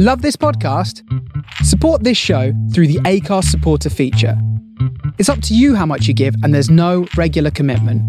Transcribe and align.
Love 0.00 0.22
this 0.22 0.36
podcast? 0.36 1.02
Support 1.64 2.04
this 2.04 2.16
show 2.16 2.52
through 2.72 2.86
the 2.86 3.00
Acast 3.00 3.46
supporter 3.46 3.90
feature. 3.90 4.40
It's 5.18 5.28
up 5.28 5.42
to 5.42 5.56
you 5.56 5.74
how 5.74 5.86
much 5.86 6.06
you 6.06 6.14
give, 6.14 6.36
and 6.44 6.54
there's 6.54 6.70
no 6.70 7.08
regular 7.16 7.50
commitment. 7.50 8.00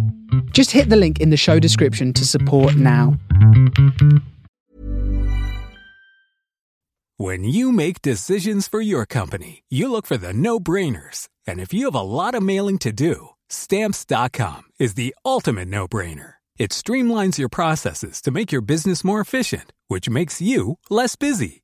Just 0.54 0.70
hit 0.70 0.90
the 0.90 0.96
link 0.96 1.20
in 1.20 1.32
the 1.32 1.36
show 1.36 1.58
description 1.58 2.14
to 2.14 2.28
support 2.28 2.76
now. 2.76 3.18
When 7.18 7.44
you 7.44 7.72
make 7.72 8.04
decisions 8.04 8.68
for 8.68 8.82
your 8.82 9.08
company, 9.08 9.64
you 9.68 9.92
look 9.92 10.06
for 10.06 10.18
the 10.18 10.32
no 10.32 10.60
brainers. 10.60 11.28
And 11.48 11.60
if 11.60 11.74
you 11.74 11.86
have 11.86 11.96
a 11.96 12.02
lot 12.02 12.36
of 12.36 12.44
mailing 12.44 12.78
to 12.80 12.92
do, 12.92 13.30
stamps.com 13.50 14.62
is 14.78 14.94
the 14.94 15.16
ultimate 15.26 15.70
no 15.70 15.88
brainer. 15.88 16.34
It 16.60 16.70
streamlines 16.70 17.40
your 17.40 17.50
processes 17.50 18.22
to 18.22 18.30
make 18.30 18.52
your 18.52 18.62
business 18.62 19.04
more 19.04 19.20
efficient, 19.20 19.74
which 19.88 20.08
makes 20.08 20.40
you 20.40 20.78
less 20.92 21.16
busy. 21.16 21.64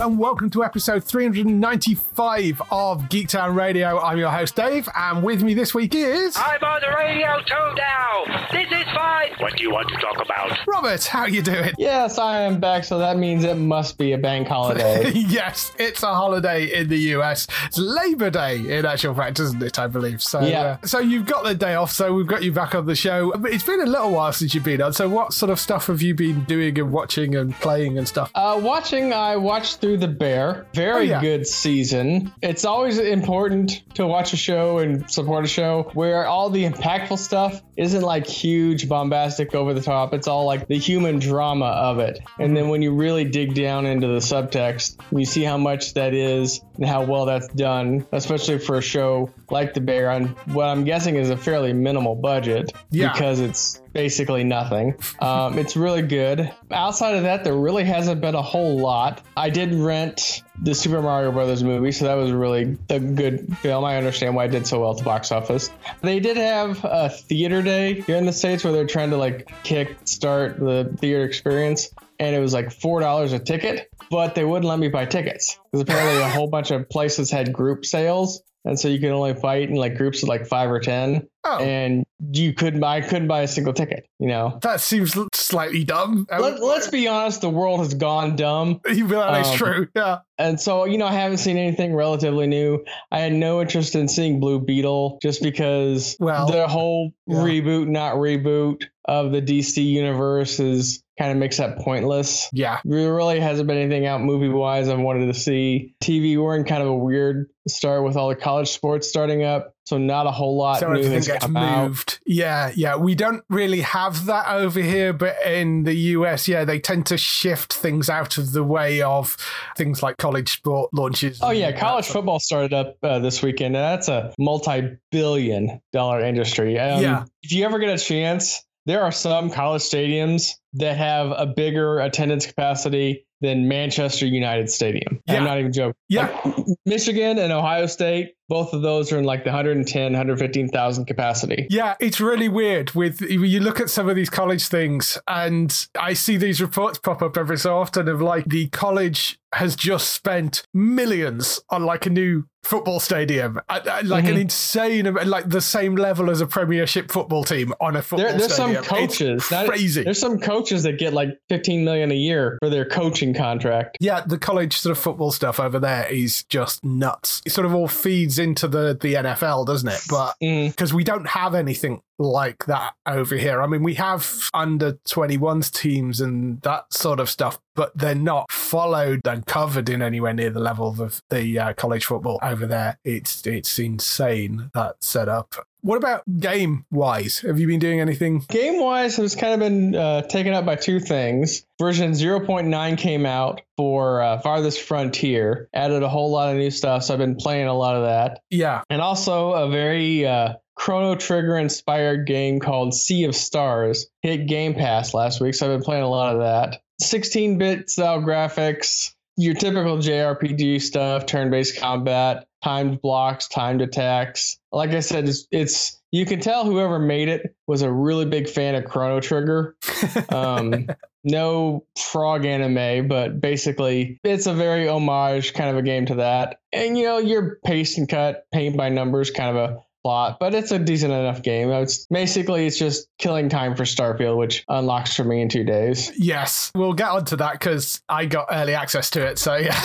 Hello 0.00 0.12
and 0.12 0.18
welcome 0.18 0.48
to 0.48 0.64
episode 0.64 1.04
395 1.04 2.62
of 2.72 3.02
Geektown 3.10 3.54
Radio. 3.54 4.00
I'm 4.00 4.16
your 4.16 4.30
host 4.30 4.56
Dave, 4.56 4.88
and 4.96 5.22
with 5.22 5.42
me 5.42 5.52
this 5.52 5.74
week 5.74 5.94
is 5.94 6.34
I'm 6.38 6.64
on 6.64 6.80
the 6.80 6.88
radio 6.96 7.38
too 7.42 7.74
now. 7.76 8.46
This 8.50 8.66
is 8.72 8.94
fine. 8.94 9.28
What 9.40 9.58
do 9.58 9.62
you 9.62 9.70
want 9.70 9.90
to 9.90 9.96
talk 9.96 10.16
about? 10.24 10.56
Robert. 10.66 11.04
How 11.04 11.26
you 11.26 11.42
doing? 11.42 11.72
Yes, 11.76 12.16
I 12.16 12.40
am 12.40 12.58
back, 12.60 12.84
so 12.84 12.98
that 12.98 13.18
means 13.18 13.44
it 13.44 13.56
must 13.56 13.98
be 13.98 14.12
a 14.12 14.18
bank 14.18 14.48
holiday. 14.48 15.10
yes, 15.14 15.72
it's 15.78 16.02
a 16.02 16.14
holiday 16.14 16.72
in 16.80 16.88
the 16.88 16.98
US. 17.18 17.46
It's 17.66 17.76
Labor 17.76 18.30
Day 18.30 18.78
in 18.78 18.86
actual 18.86 19.14
fact, 19.14 19.38
isn't 19.38 19.62
it? 19.62 19.78
I 19.78 19.86
believe. 19.86 20.22
So, 20.22 20.40
Yeah. 20.40 20.78
uh, 20.82 20.86
so 20.86 20.98
you've 21.00 21.26
got 21.26 21.44
the 21.44 21.54
day 21.54 21.74
off. 21.74 21.92
So 21.92 22.14
we've 22.14 22.26
got 22.26 22.42
you 22.42 22.52
back 22.52 22.74
on 22.74 22.86
the 22.86 22.94
show. 22.96 23.32
But 23.36 23.52
It's 23.52 23.64
been 23.64 23.80
a 23.82 23.86
little 23.86 24.12
while 24.12 24.32
since 24.32 24.54
you've 24.54 24.64
been 24.64 24.80
on. 24.80 24.94
So 24.94 25.10
what 25.10 25.34
sort 25.34 25.50
of 25.50 25.60
stuff 25.60 25.88
have 25.88 26.00
you 26.00 26.14
been 26.14 26.44
doing 26.44 26.78
and 26.78 26.90
watching 26.90 27.34
and 27.36 27.52
playing 27.56 27.98
and 27.98 28.08
stuff? 28.08 28.30
uh, 28.34 28.58
watching, 28.62 29.12
I 29.12 29.36
watched 29.36 29.80
through 29.82 29.89
The 29.96 30.08
Bear. 30.08 30.66
Very 30.74 30.90
Oh, 30.90 30.98
yeah. 31.14 31.20
good 31.20 31.46
season. 31.46 32.32
It's 32.42 32.64
always 32.64 32.98
important 32.98 33.82
to 33.94 34.06
watch 34.06 34.32
a 34.32 34.36
show 34.36 34.78
and 34.78 35.10
support 35.10 35.44
a 35.44 35.48
show 35.48 35.90
where 35.94 36.26
all 36.26 36.50
the 36.50 36.64
impactful 36.68 37.18
stuff 37.18 37.62
isn't 37.76 38.02
like 38.02 38.26
huge, 38.26 38.88
bombastic, 38.88 39.54
over 39.54 39.72
the 39.74 39.80
top. 39.80 40.12
It's 40.14 40.28
all 40.28 40.44
like 40.44 40.68
the 40.68 40.78
human 40.78 41.18
drama 41.18 41.66
of 41.66 41.98
it. 41.98 42.18
And 42.38 42.56
then 42.56 42.68
when 42.68 42.82
you 42.82 42.92
really 42.94 43.24
dig 43.24 43.54
down 43.54 43.86
into 43.86 44.06
the 44.08 44.18
subtext, 44.18 44.96
you 45.16 45.24
see 45.24 45.42
how 45.42 45.56
much 45.56 45.94
that 45.94 46.12
is 46.14 46.60
and 46.76 46.86
how 46.86 47.04
well 47.04 47.24
that's 47.26 47.48
done, 47.48 48.06
especially 48.12 48.58
for 48.58 48.78
a 48.78 48.82
show 48.82 49.30
like 49.50 49.74
The 49.74 49.80
Bear 49.80 50.10
on 50.10 50.28
what 50.46 50.66
I'm 50.66 50.84
guessing 50.84 51.16
is 51.16 51.30
a 51.30 51.36
fairly 51.36 51.72
minimal 51.72 52.14
budget 52.14 52.72
Yeah. 52.90 53.12
because 53.12 53.40
it's 53.40 53.80
basically 53.92 54.44
nothing. 54.44 54.94
Um, 55.20 55.58
it's 55.58 55.76
really 55.76 56.02
good. 56.02 56.50
Outside 56.70 57.16
of 57.16 57.24
that, 57.24 57.44
there 57.44 57.56
really 57.56 57.84
hasn't 57.84 58.20
been 58.20 58.34
a 58.34 58.42
whole 58.42 58.78
lot. 58.78 59.22
I 59.36 59.50
did 59.50 59.74
rent 59.74 60.42
the 60.62 60.74
Super 60.74 61.02
Mario 61.02 61.32
Brothers 61.32 61.64
movie, 61.64 61.92
so 61.92 62.04
that 62.06 62.14
was 62.14 62.32
really 62.32 62.78
a 62.88 63.00
good 63.00 63.56
film. 63.58 63.84
I 63.84 63.96
understand 63.96 64.34
why 64.34 64.44
it 64.44 64.48
did 64.50 64.66
so 64.66 64.80
well 64.80 64.92
at 64.92 64.98
the 64.98 65.04
box 65.04 65.32
office. 65.32 65.70
They 66.02 66.20
did 66.20 66.36
have 66.36 66.84
a 66.84 67.08
theater 67.08 67.62
day 67.62 68.00
here 68.02 68.16
in 68.16 68.26
the 68.26 68.32
States 68.32 68.64
where 68.64 68.72
they're 68.72 68.86
trying 68.86 69.10
to 69.10 69.16
like 69.16 69.50
kick 69.62 69.96
start 70.04 70.58
the 70.58 70.94
theater 70.98 71.24
experience. 71.24 71.90
And 72.18 72.36
it 72.36 72.38
was 72.38 72.52
like 72.52 72.70
four 72.70 73.00
dollars 73.00 73.32
a 73.32 73.38
ticket, 73.38 73.90
but 74.10 74.34
they 74.34 74.44
wouldn't 74.44 74.66
let 74.66 74.78
me 74.78 74.88
buy 74.88 75.06
tickets 75.06 75.58
because 75.72 75.80
apparently 75.80 76.20
a 76.20 76.28
whole 76.28 76.48
bunch 76.48 76.70
of 76.70 76.90
places 76.90 77.30
had 77.30 77.50
group 77.50 77.86
sales, 77.86 78.42
and 78.66 78.78
so 78.78 78.88
you 78.88 79.00
can 79.00 79.08
only 79.08 79.32
fight 79.32 79.70
in 79.70 79.74
like 79.74 79.96
groups 79.96 80.22
of 80.22 80.28
like 80.28 80.46
five 80.46 80.70
or 80.70 80.80
ten 80.80 81.29
Oh, 81.42 81.58
and 81.58 82.04
you 82.32 82.52
couldn't 82.52 82.80
buy 82.80 83.00
couldn't 83.00 83.28
buy 83.28 83.40
a 83.40 83.48
single 83.48 83.72
ticket 83.72 84.06
you 84.18 84.28
know 84.28 84.58
that 84.60 84.80
seems 84.82 85.16
slightly 85.32 85.84
dumb. 85.84 86.26
Let, 86.30 86.60
let's 86.62 86.88
be 86.88 87.08
honest 87.08 87.40
the 87.40 87.48
world 87.48 87.80
has 87.80 87.94
gone 87.94 88.36
dumb 88.36 88.80
You 88.86 89.08
feel 89.08 89.20
that 89.20 89.40
is 89.40 89.48
um, 89.48 89.56
true. 89.56 89.88
Yeah. 89.96 90.18
and 90.38 90.60
so 90.60 90.84
you 90.84 90.98
know 90.98 91.06
i 91.06 91.12
haven't 91.12 91.38
seen 91.38 91.56
anything 91.56 91.94
relatively 91.94 92.46
new 92.46 92.84
i 93.10 93.20
had 93.20 93.32
no 93.32 93.62
interest 93.62 93.94
in 93.94 94.06
seeing 94.08 94.38
blue 94.38 94.60
beetle 94.60 95.18
just 95.22 95.42
because 95.42 96.14
Well, 96.20 96.46
the 96.50 96.68
whole 96.68 97.12
yeah. 97.26 97.36
reboot 97.38 97.88
not 97.88 98.16
reboot 98.16 98.84
of 99.06 99.32
the 99.32 99.40
dc 99.40 99.82
universe 99.82 100.60
is 100.60 101.02
kind 101.18 101.32
of 101.32 101.38
makes 101.38 101.56
that 101.58 101.78
pointless 101.78 102.48
Yeah. 102.52 102.80
there 102.84 103.14
really 103.14 103.40
hasn't 103.40 103.66
been 103.66 103.78
anything 103.78 104.06
out 104.06 104.20
movie 104.22 104.48
wise 104.48 104.88
I've 104.88 104.98
wanted 105.00 105.26
to 105.26 105.34
see. 105.38 105.94
TV, 106.02 106.38
we're 106.42 106.56
in 106.56 106.64
kind 106.64 106.82
of 106.82 106.88
a 106.88 106.94
weird 106.94 107.50
start 107.68 108.04
with 108.04 108.16
all 108.16 108.30
the 108.30 108.36
college 108.36 108.68
sports 108.70 109.06
starting 109.06 109.42
up, 109.44 109.74
so 109.90 109.98
not 109.98 110.26
a 110.26 110.30
whole 110.30 110.56
lot 110.56 110.78
So 110.78 110.86
everything 110.86 111.20
gets 111.20 111.44
come 111.44 111.56
out. 111.56 111.88
moved. 111.88 112.20
Yeah, 112.24 112.70
yeah. 112.76 112.94
We 112.94 113.16
don't 113.16 113.42
really 113.50 113.80
have 113.80 114.26
that 114.26 114.46
over 114.48 114.80
here, 114.80 115.12
but 115.12 115.34
in 115.44 115.82
the 115.82 115.94
US, 116.14 116.46
yeah, 116.46 116.64
they 116.64 116.78
tend 116.78 117.06
to 117.06 117.18
shift 117.18 117.72
things 117.72 118.08
out 118.08 118.38
of 118.38 118.52
the 118.52 118.62
way 118.62 119.02
of 119.02 119.36
things 119.76 120.00
like 120.00 120.16
college 120.18 120.52
sport 120.52 120.94
launches. 120.94 121.40
Oh 121.42 121.50
yeah, 121.50 121.66
and 121.66 121.74
that 121.76 121.80
college 121.80 122.06
football 122.06 122.38
started 122.38 122.72
up 122.72 122.96
uh, 123.02 123.18
this 123.18 123.42
weekend, 123.42 123.74
and 123.76 123.82
that's 123.84 124.06
a 124.08 124.32
multi-billion-dollar 124.38 126.20
industry. 126.24 126.78
Um, 126.78 127.02
Yeah. 127.02 127.24
If 127.42 127.52
you 127.52 127.64
ever 127.64 127.78
get 127.78 127.90
a 127.90 127.98
chance, 127.98 128.64
there 128.86 129.02
are 129.02 129.12
some 129.12 129.50
college 129.50 129.82
stadiums 129.82 130.52
that 130.74 130.96
have 130.96 131.32
a 131.32 131.46
bigger 131.46 131.98
attendance 131.98 132.46
capacity 132.46 133.26
than 133.40 133.68
Manchester 133.68 134.26
United 134.26 134.68
Stadium. 134.70 135.20
Yeah. 135.26 135.36
I'm 135.38 135.44
not 135.44 135.58
even 135.58 135.72
joking. 135.72 135.94
Yeah. 136.08 136.28
Like, 136.44 136.66
Michigan 136.84 137.38
and 137.38 137.52
Ohio 137.52 137.86
State, 137.86 138.34
both 138.50 138.74
of 138.74 138.82
those 138.82 139.10
are 139.12 139.18
in 139.18 139.24
like 139.24 139.44
the 139.44 139.50
110, 139.50 140.12
115,000 140.12 141.06
capacity. 141.06 141.66
Yeah, 141.70 141.94
it's 142.00 142.20
really 142.20 142.48
weird. 142.48 142.90
With 142.90 143.22
you 143.22 143.60
look 143.60 143.80
at 143.80 143.88
some 143.88 144.08
of 144.10 144.16
these 144.16 144.28
college 144.28 144.66
things, 144.66 145.16
and 145.26 145.74
I 145.98 146.12
see 146.12 146.36
these 146.36 146.60
reports 146.60 146.98
pop 146.98 147.22
up 147.22 147.38
every 147.38 147.56
so 147.56 147.78
often 147.78 148.08
of 148.08 148.20
like 148.20 148.44
the 148.46 148.66
college 148.68 149.38
has 149.52 149.74
just 149.74 150.10
spent 150.10 150.62
millions 150.74 151.60
on 151.70 151.84
like 151.84 152.06
a 152.06 152.10
new 152.10 152.44
football 152.62 153.00
stadium, 153.00 153.58
uh, 153.70 153.80
uh, 153.84 154.02
like 154.04 154.24
an 154.26 154.34
Mhm. 154.36 154.42
insane, 154.42 155.14
like 155.24 155.48
the 155.48 155.62
same 155.62 155.96
level 155.96 156.30
as 156.30 156.40
a 156.42 156.46
Premiership 156.46 157.10
football 157.10 157.42
team 157.42 157.72
on 157.80 157.96
a 157.96 158.02
football 158.02 158.28
There, 158.28 158.38
there's 158.38 158.54
some 158.54 158.70
stadium. 158.74 158.82
It's 159.04 159.16
coaches. 159.18 159.50
not- 159.50 159.66
crazy. 159.66 160.02
there's 160.04 160.18
some 160.20 160.38
coaches 160.38 160.82
that 160.84 160.98
get 160.98 161.14
like 161.14 161.30
15 161.48 161.84
million 161.84 162.12
a 162.12 162.14
year 162.14 162.58
for 162.60 162.68
their 162.68 162.84
coaching 162.84 163.32
contract. 163.34 163.96
Yeah, 163.98 164.20
the 164.24 164.36
college 164.38 164.76
sort 164.76 164.92
of 164.92 164.98
football 165.02 165.32
stuff 165.32 165.58
over 165.58 165.80
there 165.80 166.06
is 166.06 166.44
just 166.44 166.84
nuts. 166.84 167.40
It 167.46 167.50
sort 167.52 167.64
of 167.66 167.74
all 167.74 167.88
feeds 167.88 168.38
into 168.40 168.66
the 168.66 168.98
the 169.00 169.14
NFL, 169.14 169.66
doesn't 169.66 169.88
it? 169.88 170.00
But 170.08 170.34
Mm. 170.42 170.70
because 170.70 170.92
we 170.92 171.04
don't 171.04 171.28
have 171.28 171.54
anything 171.54 172.02
like 172.18 172.66
that 172.66 172.94
over 173.06 173.36
here. 173.36 173.62
I 173.62 173.66
mean, 173.66 173.82
we 173.82 173.94
have 173.94 174.50
under 174.52 174.92
21s 175.08 175.70
teams 175.70 176.20
and 176.20 176.60
that 176.62 176.92
sort 176.92 177.20
of 177.20 177.30
stuff, 177.30 177.58
but 177.74 177.96
they're 177.96 178.14
not 178.14 178.50
followed 178.50 179.20
and 179.26 179.46
covered 179.46 179.88
in 179.88 180.02
anywhere 180.02 180.34
near 180.34 180.50
the 180.50 180.60
level 180.60 181.00
of 181.00 181.22
the 181.30 181.58
uh, 181.58 181.72
college 181.74 182.04
football 182.04 182.38
over 182.42 182.66
there. 182.66 182.98
It's 183.04 183.46
it's 183.46 183.78
insane 183.78 184.70
that 184.74 184.96
setup. 185.02 185.66
What 185.82 185.96
about 185.96 186.22
game 186.38 186.84
wise? 186.90 187.38
Have 187.38 187.58
you 187.58 187.66
been 187.66 187.78
doing 187.78 188.00
anything? 188.00 188.44
Game 188.48 188.80
wise, 188.80 189.18
it's 189.18 189.34
kind 189.34 189.54
of 189.54 189.60
been 189.60 189.94
uh, 189.94 190.22
taken 190.22 190.52
up 190.52 190.66
by 190.66 190.76
two 190.76 191.00
things. 191.00 191.64
Version 191.78 192.12
0.9 192.12 192.98
came 192.98 193.26
out 193.26 193.62
for 193.76 194.20
uh, 194.20 194.40
Farthest 194.40 194.80
Frontier, 194.82 195.68
added 195.72 196.02
a 196.02 196.08
whole 196.08 196.30
lot 196.30 196.50
of 196.50 196.56
new 196.56 196.70
stuff, 196.70 197.04
so 197.04 197.14
I've 197.14 197.18
been 197.18 197.36
playing 197.36 197.66
a 197.66 197.74
lot 197.74 197.96
of 197.96 198.04
that. 198.04 198.42
Yeah, 198.50 198.82
And 198.90 199.00
also 199.00 199.52
a 199.52 199.70
very 199.70 200.26
uh, 200.26 200.54
Chrono 200.74 201.14
Trigger 201.14 201.56
inspired 201.56 202.26
game 202.26 202.60
called 202.60 202.94
Sea 202.94 203.24
of 203.24 203.34
Stars 203.34 204.08
hit 204.22 204.46
Game 204.46 204.74
Pass 204.74 205.14
last 205.14 205.40
week, 205.40 205.54
so 205.54 205.66
I've 205.66 205.78
been 205.78 205.84
playing 205.84 206.04
a 206.04 206.08
lot 206.08 206.34
of 206.34 206.40
that. 206.40 206.82
16 207.00 207.58
bit 207.58 207.88
style 207.88 208.20
graphics, 208.20 209.14
your 209.36 209.54
typical 209.54 209.98
JRPG 209.98 210.82
stuff, 210.82 211.26
turn 211.26 211.50
based 211.50 211.78
combat, 211.78 212.46
timed 212.62 213.00
blocks, 213.00 213.48
timed 213.48 213.82
attacks. 213.82 214.58
Like 214.72 214.90
I 214.90 215.00
said, 215.00 215.28
it's, 215.28 215.46
it's 215.50 216.00
you 216.12 216.26
can 216.26 216.40
tell 216.40 216.64
whoever 216.64 216.98
made 216.98 217.28
it 217.28 217.54
was 217.66 217.82
a 217.82 217.92
really 217.92 218.26
big 218.26 218.48
fan 218.48 218.74
of 218.74 218.84
Chrono 218.84 219.20
Trigger. 219.20 219.76
Um, 220.30 220.86
no 221.24 221.84
frog 221.98 222.44
anime, 222.44 223.08
but 223.08 223.40
basically 223.40 224.20
it's 224.24 224.46
a 224.46 224.54
very 224.54 224.88
homage 224.88 225.54
kind 225.54 225.70
of 225.70 225.76
a 225.76 225.82
game 225.82 226.06
to 226.06 226.16
that. 226.16 226.60
And 226.72 226.96
you 226.96 227.04
know, 227.04 227.18
your 227.18 227.58
paste 227.64 227.98
and 227.98 228.08
cut, 228.08 228.46
paint 228.52 228.76
by 228.76 228.88
numbers 228.88 229.30
kind 229.30 229.56
of 229.56 229.70
a 229.70 229.82
plot, 230.02 230.38
but 230.40 230.54
it's 230.54 230.70
a 230.70 230.78
decent 230.78 231.12
enough 231.12 231.42
game. 231.42 231.70
It's 231.70 232.06
basically 232.06 232.66
it's 232.66 232.78
just 232.78 233.08
killing 233.18 233.48
time 233.48 233.76
for 233.76 233.84
Starfield, 233.84 234.36
which 234.36 234.64
unlocks 234.68 235.14
for 235.14 235.24
me 235.24 235.40
in 235.40 235.48
two 235.48 235.64
days. 235.64 236.12
Yes, 236.16 236.70
we'll 236.74 236.92
get 236.92 237.08
onto 237.08 237.36
that 237.36 237.52
because 237.52 238.02
I 238.08 238.26
got 238.26 238.48
early 238.50 238.74
access 238.74 239.10
to 239.10 239.26
it. 239.26 239.38
So 239.38 239.56
yeah, 239.56 239.80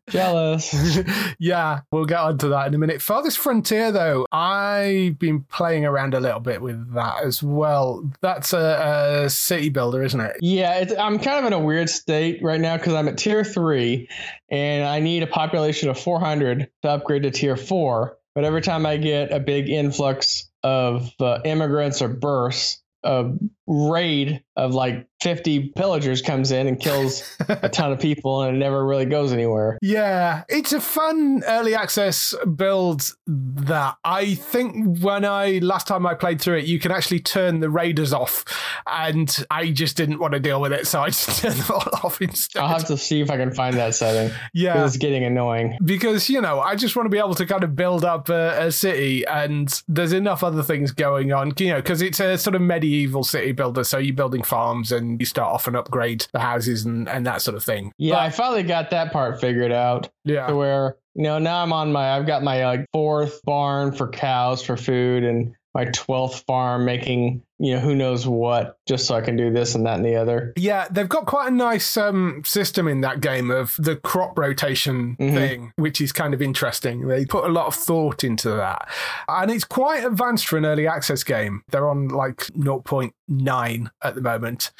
jealous. 0.10 0.98
yeah, 1.38 1.80
we'll 1.92 2.06
get 2.06 2.20
onto 2.20 2.48
that 2.50 2.68
in 2.68 2.74
a 2.74 2.78
minute. 2.78 3.02
Farthest 3.02 3.38
Frontier, 3.38 3.92
though, 3.92 4.26
I've 4.32 5.18
been 5.18 5.42
playing 5.42 5.84
around 5.84 6.14
a 6.14 6.20
little 6.20 6.40
bit 6.40 6.60
with 6.60 6.94
that 6.94 7.24
as 7.24 7.42
well. 7.42 8.10
That's 8.20 8.52
a, 8.52 9.24
a 9.24 9.30
city 9.30 9.68
builder, 9.68 10.02
isn't 10.02 10.20
it? 10.20 10.36
Yeah, 10.40 10.84
I'm 10.98 11.18
kind 11.18 11.38
of 11.38 11.44
in 11.44 11.52
a 11.52 11.58
weird 11.58 11.88
state 11.90 12.42
right 12.42 12.60
now 12.60 12.76
because 12.76 12.94
I'm 12.94 13.08
at 13.08 13.18
tier 13.18 13.44
three, 13.44 14.08
and 14.50 14.84
I 14.84 15.00
need 15.00 15.22
a 15.22 15.26
population 15.26 15.88
of 15.88 15.98
400 15.98 16.68
to 16.82 16.88
upgrade 16.88 17.22
to 17.24 17.30
tier 17.30 17.56
four. 17.56 18.17
But 18.38 18.44
every 18.44 18.62
time 18.62 18.86
I 18.86 18.98
get 18.98 19.32
a 19.32 19.40
big 19.40 19.68
influx 19.68 20.48
of 20.62 21.10
uh, 21.18 21.40
immigrants 21.44 22.02
or 22.02 22.06
births, 22.06 22.80
a 23.02 23.32
raid 23.68 24.42
of 24.56 24.74
like 24.74 25.06
50 25.22 25.70
pillagers 25.70 26.22
comes 26.22 26.50
in 26.50 26.66
and 26.66 26.80
kills 26.80 27.36
a 27.48 27.68
ton 27.72 27.92
of 27.92 28.00
people 28.00 28.42
and 28.42 28.56
it 28.56 28.58
never 28.58 28.84
really 28.84 29.04
goes 29.04 29.32
anywhere. 29.32 29.78
Yeah, 29.82 30.44
it's 30.48 30.72
a 30.72 30.80
fun 30.80 31.42
early 31.46 31.74
access 31.74 32.34
build 32.56 33.14
that 33.26 33.96
I 34.04 34.34
think 34.34 34.98
when 34.98 35.24
I 35.24 35.58
last 35.62 35.86
time 35.86 36.06
I 36.06 36.14
played 36.14 36.40
through 36.40 36.58
it, 36.58 36.64
you 36.66 36.78
can 36.78 36.92
actually 36.92 37.20
turn 37.20 37.60
the 37.60 37.70
raiders 37.70 38.12
off 38.12 38.44
and 38.86 39.44
I 39.50 39.70
just 39.70 39.96
didn't 39.96 40.18
want 40.18 40.34
to 40.34 40.40
deal 40.40 40.60
with 40.60 40.72
it, 40.72 40.86
so 40.86 41.02
I 41.02 41.06
just 41.10 41.40
turned 41.40 41.56
them 41.56 41.76
all 41.76 41.88
off 42.04 42.22
instead. 42.22 42.60
I'll 42.60 42.68
have 42.68 42.86
to 42.86 42.96
see 42.96 43.20
if 43.20 43.30
I 43.30 43.36
can 43.36 43.52
find 43.52 43.76
that 43.76 43.94
setting. 43.94 44.34
Yeah. 44.54 44.84
It's 44.84 44.96
getting 44.96 45.24
annoying. 45.24 45.78
Because, 45.84 46.28
you 46.28 46.40
know, 46.40 46.60
I 46.60 46.74
just 46.74 46.96
want 46.96 47.06
to 47.06 47.10
be 47.10 47.18
able 47.18 47.34
to 47.34 47.46
kind 47.46 47.64
of 47.64 47.76
build 47.76 48.04
up 48.04 48.28
a, 48.28 48.66
a 48.66 48.72
city 48.72 49.26
and 49.26 49.82
there's 49.88 50.12
enough 50.12 50.42
other 50.42 50.62
things 50.62 50.92
going 50.92 51.32
on, 51.32 51.52
you 51.58 51.68
know, 51.68 51.76
because 51.76 52.02
it's 52.02 52.20
a 52.20 52.38
sort 52.38 52.56
of 52.56 52.62
medieval 52.62 53.24
city 53.24 53.52
builder, 53.58 53.84
so 53.84 53.98
you're 53.98 54.16
building 54.16 54.42
farms 54.42 54.90
and 54.92 55.20
you 55.20 55.26
start 55.26 55.52
off 55.52 55.66
and 55.66 55.76
upgrade 55.76 56.26
the 56.32 56.38
houses 56.38 56.86
and, 56.86 57.08
and 57.08 57.26
that 57.26 57.42
sort 57.42 57.56
of 57.56 57.62
thing. 57.62 57.92
Yeah, 57.98 58.14
but, 58.14 58.20
I 58.20 58.30
finally 58.30 58.62
got 58.62 58.90
that 58.90 59.12
part 59.12 59.40
figured 59.40 59.72
out. 59.72 60.08
Yeah. 60.24 60.46
To 60.46 60.56
where, 60.56 60.96
you 61.14 61.24
know, 61.24 61.38
now 61.38 61.62
I'm 61.62 61.72
on 61.72 61.92
my, 61.92 62.16
I've 62.16 62.26
got 62.26 62.42
my 62.42 62.64
like 62.64 62.86
fourth 62.92 63.42
barn 63.42 63.92
for 63.92 64.08
cows 64.08 64.62
for 64.62 64.78
food 64.78 65.24
and 65.24 65.54
my 65.74 65.84
12th 65.86 66.44
farm 66.46 66.86
making 66.86 67.42
you 67.58 67.74
know 67.74 67.80
who 67.80 67.94
knows 67.94 68.26
what 68.26 68.78
just 68.86 69.06
so 69.06 69.14
i 69.14 69.20
can 69.20 69.36
do 69.36 69.52
this 69.52 69.74
and 69.74 69.86
that 69.86 69.96
and 69.96 70.04
the 70.04 70.16
other. 70.16 70.52
Yeah 70.56 70.88
they've 70.90 71.08
got 71.08 71.26
quite 71.26 71.48
a 71.48 71.54
nice 71.54 71.96
um, 71.96 72.42
system 72.44 72.88
in 72.88 73.00
that 73.02 73.20
game 73.20 73.50
of 73.50 73.74
the 73.78 73.96
crop 73.96 74.38
rotation 74.38 75.16
mm-hmm. 75.16 75.34
thing 75.34 75.72
which 75.76 76.00
is 76.00 76.12
kind 76.12 76.34
of 76.34 76.42
interesting. 76.42 77.06
They 77.06 77.24
put 77.24 77.44
a 77.44 77.52
lot 77.52 77.66
of 77.66 77.74
thought 77.74 78.24
into 78.24 78.50
that. 78.50 78.88
And 79.28 79.50
it's 79.50 79.64
quite 79.64 80.04
advanced 80.04 80.46
for 80.46 80.56
an 80.56 80.64
early 80.64 80.86
access 80.86 81.24
game. 81.24 81.62
They're 81.70 81.88
on 81.88 82.08
like 82.08 82.38
0.9 82.58 83.90
at 84.02 84.14
the 84.14 84.20
moment. 84.20 84.70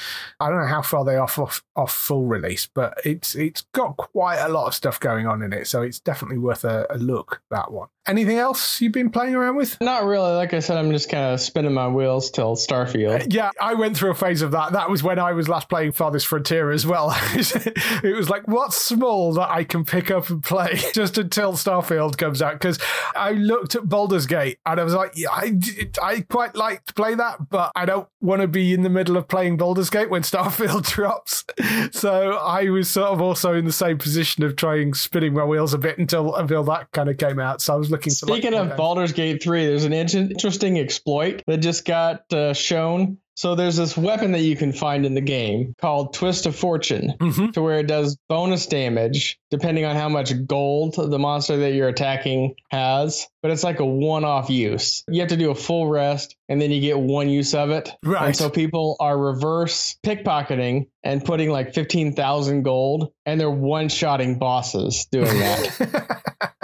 I 0.40 0.48
don't 0.48 0.60
know 0.60 0.66
how 0.66 0.82
far 0.82 1.04
they 1.04 1.16
are 1.16 1.22
off, 1.22 1.38
off, 1.38 1.62
off 1.76 1.92
full 1.92 2.26
release 2.26 2.69
but 2.72 2.98
it's 3.04 3.34
it's 3.34 3.62
got 3.72 3.96
quite 3.96 4.38
a 4.38 4.48
lot 4.48 4.66
of 4.66 4.75
stuff 4.75 4.98
going 5.00 5.26
on 5.26 5.42
in 5.42 5.52
it 5.52 5.66
so 5.66 5.82
it's 5.82 6.00
definitely 6.00 6.38
worth 6.38 6.64
a, 6.64 6.86
a 6.90 6.98
look 6.98 7.42
that 7.50 7.70
one. 7.70 7.88
Anything 8.06 8.38
else 8.38 8.80
you've 8.80 8.92
been 8.92 9.10
playing 9.10 9.34
around 9.34 9.56
with? 9.56 9.78
Not 9.80 10.04
really. 10.04 10.32
Like 10.32 10.54
i 10.54 10.60
said 10.60 10.76
i'm 10.76 10.90
just 10.90 11.10
kind 11.10 11.34
of 11.34 11.40
spinning 11.40 11.75
my 11.75 11.88
wheels 11.88 12.30
till 12.30 12.56
Starfield. 12.68 13.32
Yeah, 13.38 13.50
I 13.60 13.74
went 13.74 13.96
through 13.96 14.10
a 14.10 14.14
phase 14.14 14.42
of 14.42 14.50
that. 14.52 14.72
That 14.72 14.90
was 14.90 15.02
when 15.02 15.18
I 15.18 15.32
was 15.32 15.48
last 15.48 15.68
playing 15.68 15.92
Farthest 15.92 16.26
Frontier 16.26 16.70
as 16.70 16.86
well. 16.86 17.14
it 17.34 18.16
was 18.16 18.28
like, 18.28 18.48
what's 18.48 18.76
small 18.76 19.32
that 19.34 19.50
I 19.50 19.64
can 19.64 19.84
pick 19.84 20.10
up 20.10 20.28
and 20.30 20.42
play 20.42 20.80
just 20.94 21.18
until 21.18 21.52
Starfield 21.52 22.16
comes 22.16 22.42
out? 22.42 22.54
Because 22.54 22.78
I 23.14 23.32
looked 23.32 23.74
at 23.74 23.88
Baldur's 23.88 24.26
Gate 24.26 24.58
and 24.66 24.80
I 24.80 24.84
was 24.84 24.94
like, 24.94 25.12
yeah, 25.14 25.30
I, 25.30 25.58
I 26.02 26.20
quite 26.22 26.56
like 26.56 26.84
to 26.86 26.94
play 26.94 27.14
that, 27.14 27.48
but 27.48 27.70
I 27.76 27.84
don't 27.84 28.08
want 28.20 28.42
to 28.42 28.48
be 28.48 28.72
in 28.72 28.82
the 28.82 28.90
middle 28.90 29.16
of 29.16 29.28
playing 29.28 29.56
Baldur's 29.56 29.90
Gate 29.90 30.10
when 30.10 30.22
Starfield 30.22 30.86
drops. 30.86 31.44
So 31.92 32.32
I 32.32 32.68
was 32.70 32.88
sort 32.88 33.08
of 33.08 33.20
also 33.20 33.54
in 33.54 33.64
the 33.64 33.72
same 33.72 33.98
position 33.98 34.42
of 34.44 34.56
trying 34.56 34.94
spinning 34.94 35.34
my 35.34 35.44
wheels 35.44 35.74
a 35.74 35.78
bit 35.78 35.98
until 35.98 36.34
until 36.34 36.64
that 36.64 36.90
kind 36.92 37.08
of 37.08 37.16
came 37.18 37.38
out. 37.38 37.60
So 37.60 37.74
I 37.74 37.76
was 37.76 37.90
looking. 37.90 38.12
Speaking 38.12 38.52
like, 38.52 38.70
of 38.70 38.76
Baldur's 38.76 39.12
Gate 39.12 39.42
three, 39.42 39.66
there's 39.66 39.84
an 39.84 39.92
interesting 39.92 40.78
exploit 40.78 41.42
that 41.46 41.58
just 41.58 41.84
got 41.84 42.30
uh, 42.32 42.54
shown. 42.58 43.19
So 43.38 43.55
there's 43.55 43.76
this 43.76 43.96
weapon 43.96 44.32
that 44.32 44.40
you 44.40 44.56
can 44.56 44.72
find 44.72 45.06
in 45.06 45.14
the 45.14 45.20
game 45.20 45.76
called 45.81 46.12
Twist 46.12 46.46
of 46.46 46.56
Fortune, 46.56 47.14
mm-hmm. 47.20 47.50
to 47.50 47.62
where 47.62 47.78
it 47.78 47.87
does 47.87 48.19
bonus 48.28 48.66
damage 48.66 49.38
depending 49.52 49.84
on 49.84 49.94
how 49.94 50.08
much 50.08 50.32
gold 50.44 50.96
the 50.96 51.19
monster 51.20 51.56
that 51.58 51.72
you're 51.72 51.88
attacking 51.88 52.56
has. 52.72 53.28
But 53.40 53.52
it's 53.52 53.62
like 53.62 53.78
a 53.78 53.87
one-off 53.87 54.50
use. 54.50 55.05
You 55.06 55.20
have 55.20 55.28
to 55.28 55.37
do 55.37 55.52
a 55.52 55.55
full 55.55 55.87
rest, 55.87 56.34
and 56.49 56.60
then 56.60 56.72
you 56.72 56.81
get 56.81 56.99
one 56.99 57.28
use 57.28 57.55
of 57.55 57.70
it. 57.70 57.93
Right. 58.02 58.26
And 58.26 58.37
so 58.37 58.50
people 58.50 58.96
are 58.99 59.16
reverse 59.16 59.96
pickpocketing 60.04 60.88
and 61.04 61.25
putting 61.25 61.50
like 61.50 61.75
fifteen 61.75 62.14
thousand 62.14 62.64
gold, 62.64 63.12
and 63.25 63.40
they're 63.40 63.49
one-shotting 63.49 64.40
bosses 64.40 65.06
doing 65.12 65.38
that. 65.38 66.22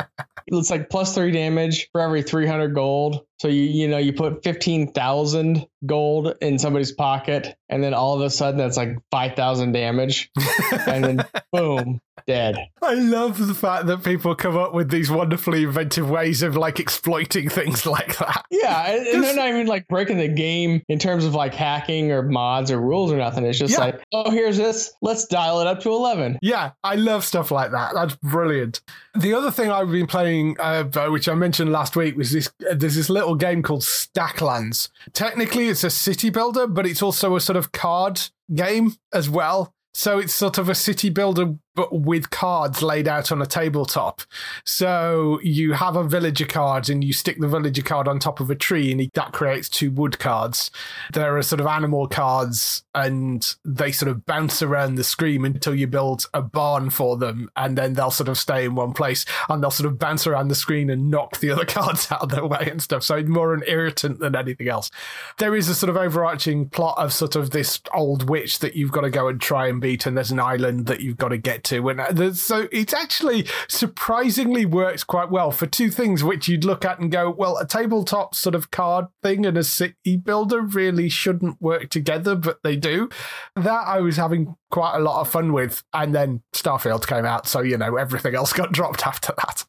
it's 0.47 0.71
like 0.71 0.91
plus 0.91 1.15
three 1.15 1.31
damage 1.31 1.89
for 1.93 2.01
every 2.01 2.23
300 2.23 2.75
gold. 2.75 3.27
So 3.45 3.49
you 3.49 3.65
you 3.65 3.89
know 3.89 3.99
you 3.99 4.15
put 4.15 4.43
15,000 4.43 5.67
gold 5.85 6.35
in 6.41 6.59
somebody's 6.59 6.93
pocket, 6.93 7.59
and 7.69 7.85
then 7.85 7.93
all 7.93 8.15
of 8.15 8.23
a 8.23 8.31
sudden 8.31 8.57
that's 8.57 8.79
like 8.79 8.97
5,000 9.11 9.73
damage, 9.73 10.31
and 10.87 11.05
then 11.05 11.25
boom, 11.53 12.01
dead. 12.27 12.57
I 12.83 12.95
love 12.95 13.45
the 13.47 13.55
fact 13.55 13.87
that 13.87 14.03
people 14.03 14.35
come 14.35 14.57
up 14.57 14.73
with 14.73 14.91
these 14.91 15.11
wonderfully 15.11 15.65
inventive 15.65 16.09
ways 16.09 16.43
of 16.43 16.57
like 16.57 16.81
exploiting 16.81 17.49
things 17.49 17.87
like 17.87 18.17
that. 18.19 18.45
Yeah, 18.51 18.93
and, 18.93 19.07
and 19.07 19.23
they're 19.23 19.37
not 19.37 19.49
even 19.49 19.67
like 19.67 19.89
breaking 19.89 20.19
the 20.19 20.29
game 20.29 20.83
in 20.89 20.99
terms 20.99 21.25
of 21.25 21.35
like 21.35 21.55
hacking 21.55 22.13
or 22.13 22.23
mods 22.23 22.71
or 22.71 22.81
rules 22.81 23.13
or 23.13 23.17
nothing. 23.17 23.45
It's 23.45 23.59
just 23.59 23.75
yeah. 23.75 23.81
like, 23.81 24.05
oh, 24.13 24.31
here's 24.31 24.57
this. 24.57 24.93
Let's 25.03 25.27
dial 25.27 25.61
it 25.61 25.67
up 25.67 25.81
to 25.81 25.91
11. 25.91 26.39
Yeah, 26.43 26.73
I 26.83 26.97
love 26.97 27.25
stuff 27.25 27.51
like 27.51 27.71
that. 27.73 27.95
That's 27.95 28.17
brilliant. 28.17 28.81
The 29.15 29.35
other 29.35 29.51
thing 29.51 29.71
I've 29.71 29.91
been 29.91 30.07
playing, 30.07 30.57
uh, 30.59 30.85
which 31.09 31.29
I 31.29 31.35
mentioned 31.35 31.73
last 31.73 31.97
week, 31.97 32.17
was 32.17 32.33
this. 32.33 32.51
Uh, 32.69 32.75
there's 32.75 32.97
this 32.97 33.11
little 33.11 33.34
game 33.35 33.63
called 33.63 33.83
Stacklands. 33.83 34.89
Technically, 35.13 35.69
it's 35.69 35.85
a 35.85 35.91
city 35.91 36.31
builder, 36.31 36.67
but 36.67 36.87
it's 36.87 37.03
also 37.03 37.37
a 37.37 37.41
sort 37.41 37.57
of 37.57 37.73
card 37.73 38.21
game 38.55 38.95
as 39.13 39.29
well. 39.29 39.75
So 39.95 40.19
it's 40.19 40.35
sort 40.35 40.59
of 40.59 40.69
a 40.69 40.75
city 40.75 41.09
builder 41.09 41.55
but 41.75 42.01
with 42.01 42.31
cards 42.31 42.83
laid 42.83 43.09
out 43.09 43.33
on 43.33 43.43
a 43.43 43.47
tabletop. 43.47 44.23
So 44.65 45.41
you 45.43 45.73
have 45.73 45.97
a 45.97 46.05
villager 46.05 46.47
card 46.47 46.89
and 46.89 47.03
you 47.03 47.13
stick 47.13 47.39
the 47.41 47.49
villager 47.49 47.83
card 47.83 48.09
on 48.09 48.19
top 48.19 48.41
of 48.41 48.51
a 48.51 48.55
tree 48.55 48.93
and 48.93 49.11
that 49.15 49.33
creates 49.33 49.69
two 49.69 49.91
wood 49.91 50.19
cards. 50.19 50.71
There 51.13 51.37
are 51.37 51.43
sort 51.43 51.61
of 51.61 51.67
animal 51.67 52.07
cards 52.07 52.85
and 52.95 53.55
they 53.65 53.93
sort 53.93 54.11
of 54.11 54.25
bounce 54.25 54.63
around 54.63 54.95
the 54.95 55.05
screen 55.05 55.45
until 55.45 55.75
you 55.75 55.87
build 55.87 56.27
a 56.33 56.43
barn 56.43 56.91
for 56.91 57.17
them 57.17 57.51
and 57.57 57.77
then 57.77 57.95
they'll 57.95 58.11
sort 58.11 58.29
of 58.29 58.39
stay 58.39 58.65
in 58.65 58.75
one 58.75 58.93
place 58.93 59.25
and 59.49 59.63
they'll 59.63 59.71
sort 59.71 59.91
of 59.91 59.99
bounce 59.99 60.27
around 60.27 60.49
the 60.49 60.55
screen 60.55 60.91
and 60.91 61.11
knock 61.11 61.39
the 61.39 61.51
other 61.51 61.65
cards 61.65 62.11
out 62.11 62.23
of 62.23 62.31
their 62.31 62.47
way 62.47 62.69
and 62.71 62.83
stuff. 62.83 63.03
So 63.03 63.17
it's 63.17 63.29
more 63.29 63.53
an 63.53 63.65
irritant 63.67 64.21
than 64.21 64.37
anything 64.37 64.69
else. 64.69 64.91
There 65.39 65.57
is 65.57 65.69
a 65.69 65.75
sort 65.75 65.91
of 65.91 65.97
overarching 65.97 66.69
plot 66.69 66.97
of 66.99 67.13
sort 67.13 67.35
of 67.35 67.51
this 67.51 67.81
old 67.93 68.29
witch 68.29 68.61
that 68.61 68.77
you've 68.77 68.93
got 68.93 69.03
to 69.03 69.11
go 69.11 69.29
and 69.29 69.41
try 69.41 69.67
and 69.67 69.81
beat 69.81 70.07
and 70.07 70.17
there's 70.17 70.31
an 70.31 70.41
island 70.41 70.87
that 70.87 71.01
you've 71.01 71.17
got 71.17 71.29
to 71.29 71.39
get 71.39 71.64
to. 71.65 71.89
And 71.89 72.01
uh, 72.01 72.35
so 72.35 72.69
it 72.73 72.93
actually 72.93 73.47
surprisingly 73.69 74.67
works 74.67 75.05
quite 75.05 75.31
well 75.31 75.51
for 75.51 75.67
two 75.67 75.91
things 75.91 76.23
which 76.23 76.49
you'd 76.49 76.65
look 76.65 76.85
at 76.85 76.99
and 76.99 77.11
go, 77.11 77.31
well, 77.31 77.59
a 77.59 77.67
tabletop 77.67 78.35
sort 78.35 78.55
of 78.55 78.71
card 78.71 79.07
thing 79.23 79.47
and 79.47 79.57
a 79.57 79.65
city 79.65 80.17
builder 80.17 80.61
really 80.61 81.09
shouldn't 81.09 81.61
work 81.61 81.91
together, 81.91 82.35
but 82.35 82.63
they 82.63 82.77
do. 82.77 83.09
That 83.57 83.87
I 83.87 84.01
was 84.01 84.17
having 84.17 84.57
quite 84.71 84.97
a 84.97 85.01
lot 85.01 85.21
of 85.21 85.29
fun 85.29 85.53
with. 85.53 85.83
And 85.93 86.15
then 86.15 86.43
Starfield 86.53 87.07
came 87.07 87.25
out. 87.25 87.47
So, 87.47 87.61
you 87.61 87.79
know, 87.79 87.97
everything 87.97 88.35
else 88.35 88.53
got 88.53 88.73
dropped 88.73 89.07
after 89.07 89.33
that. 89.37 89.65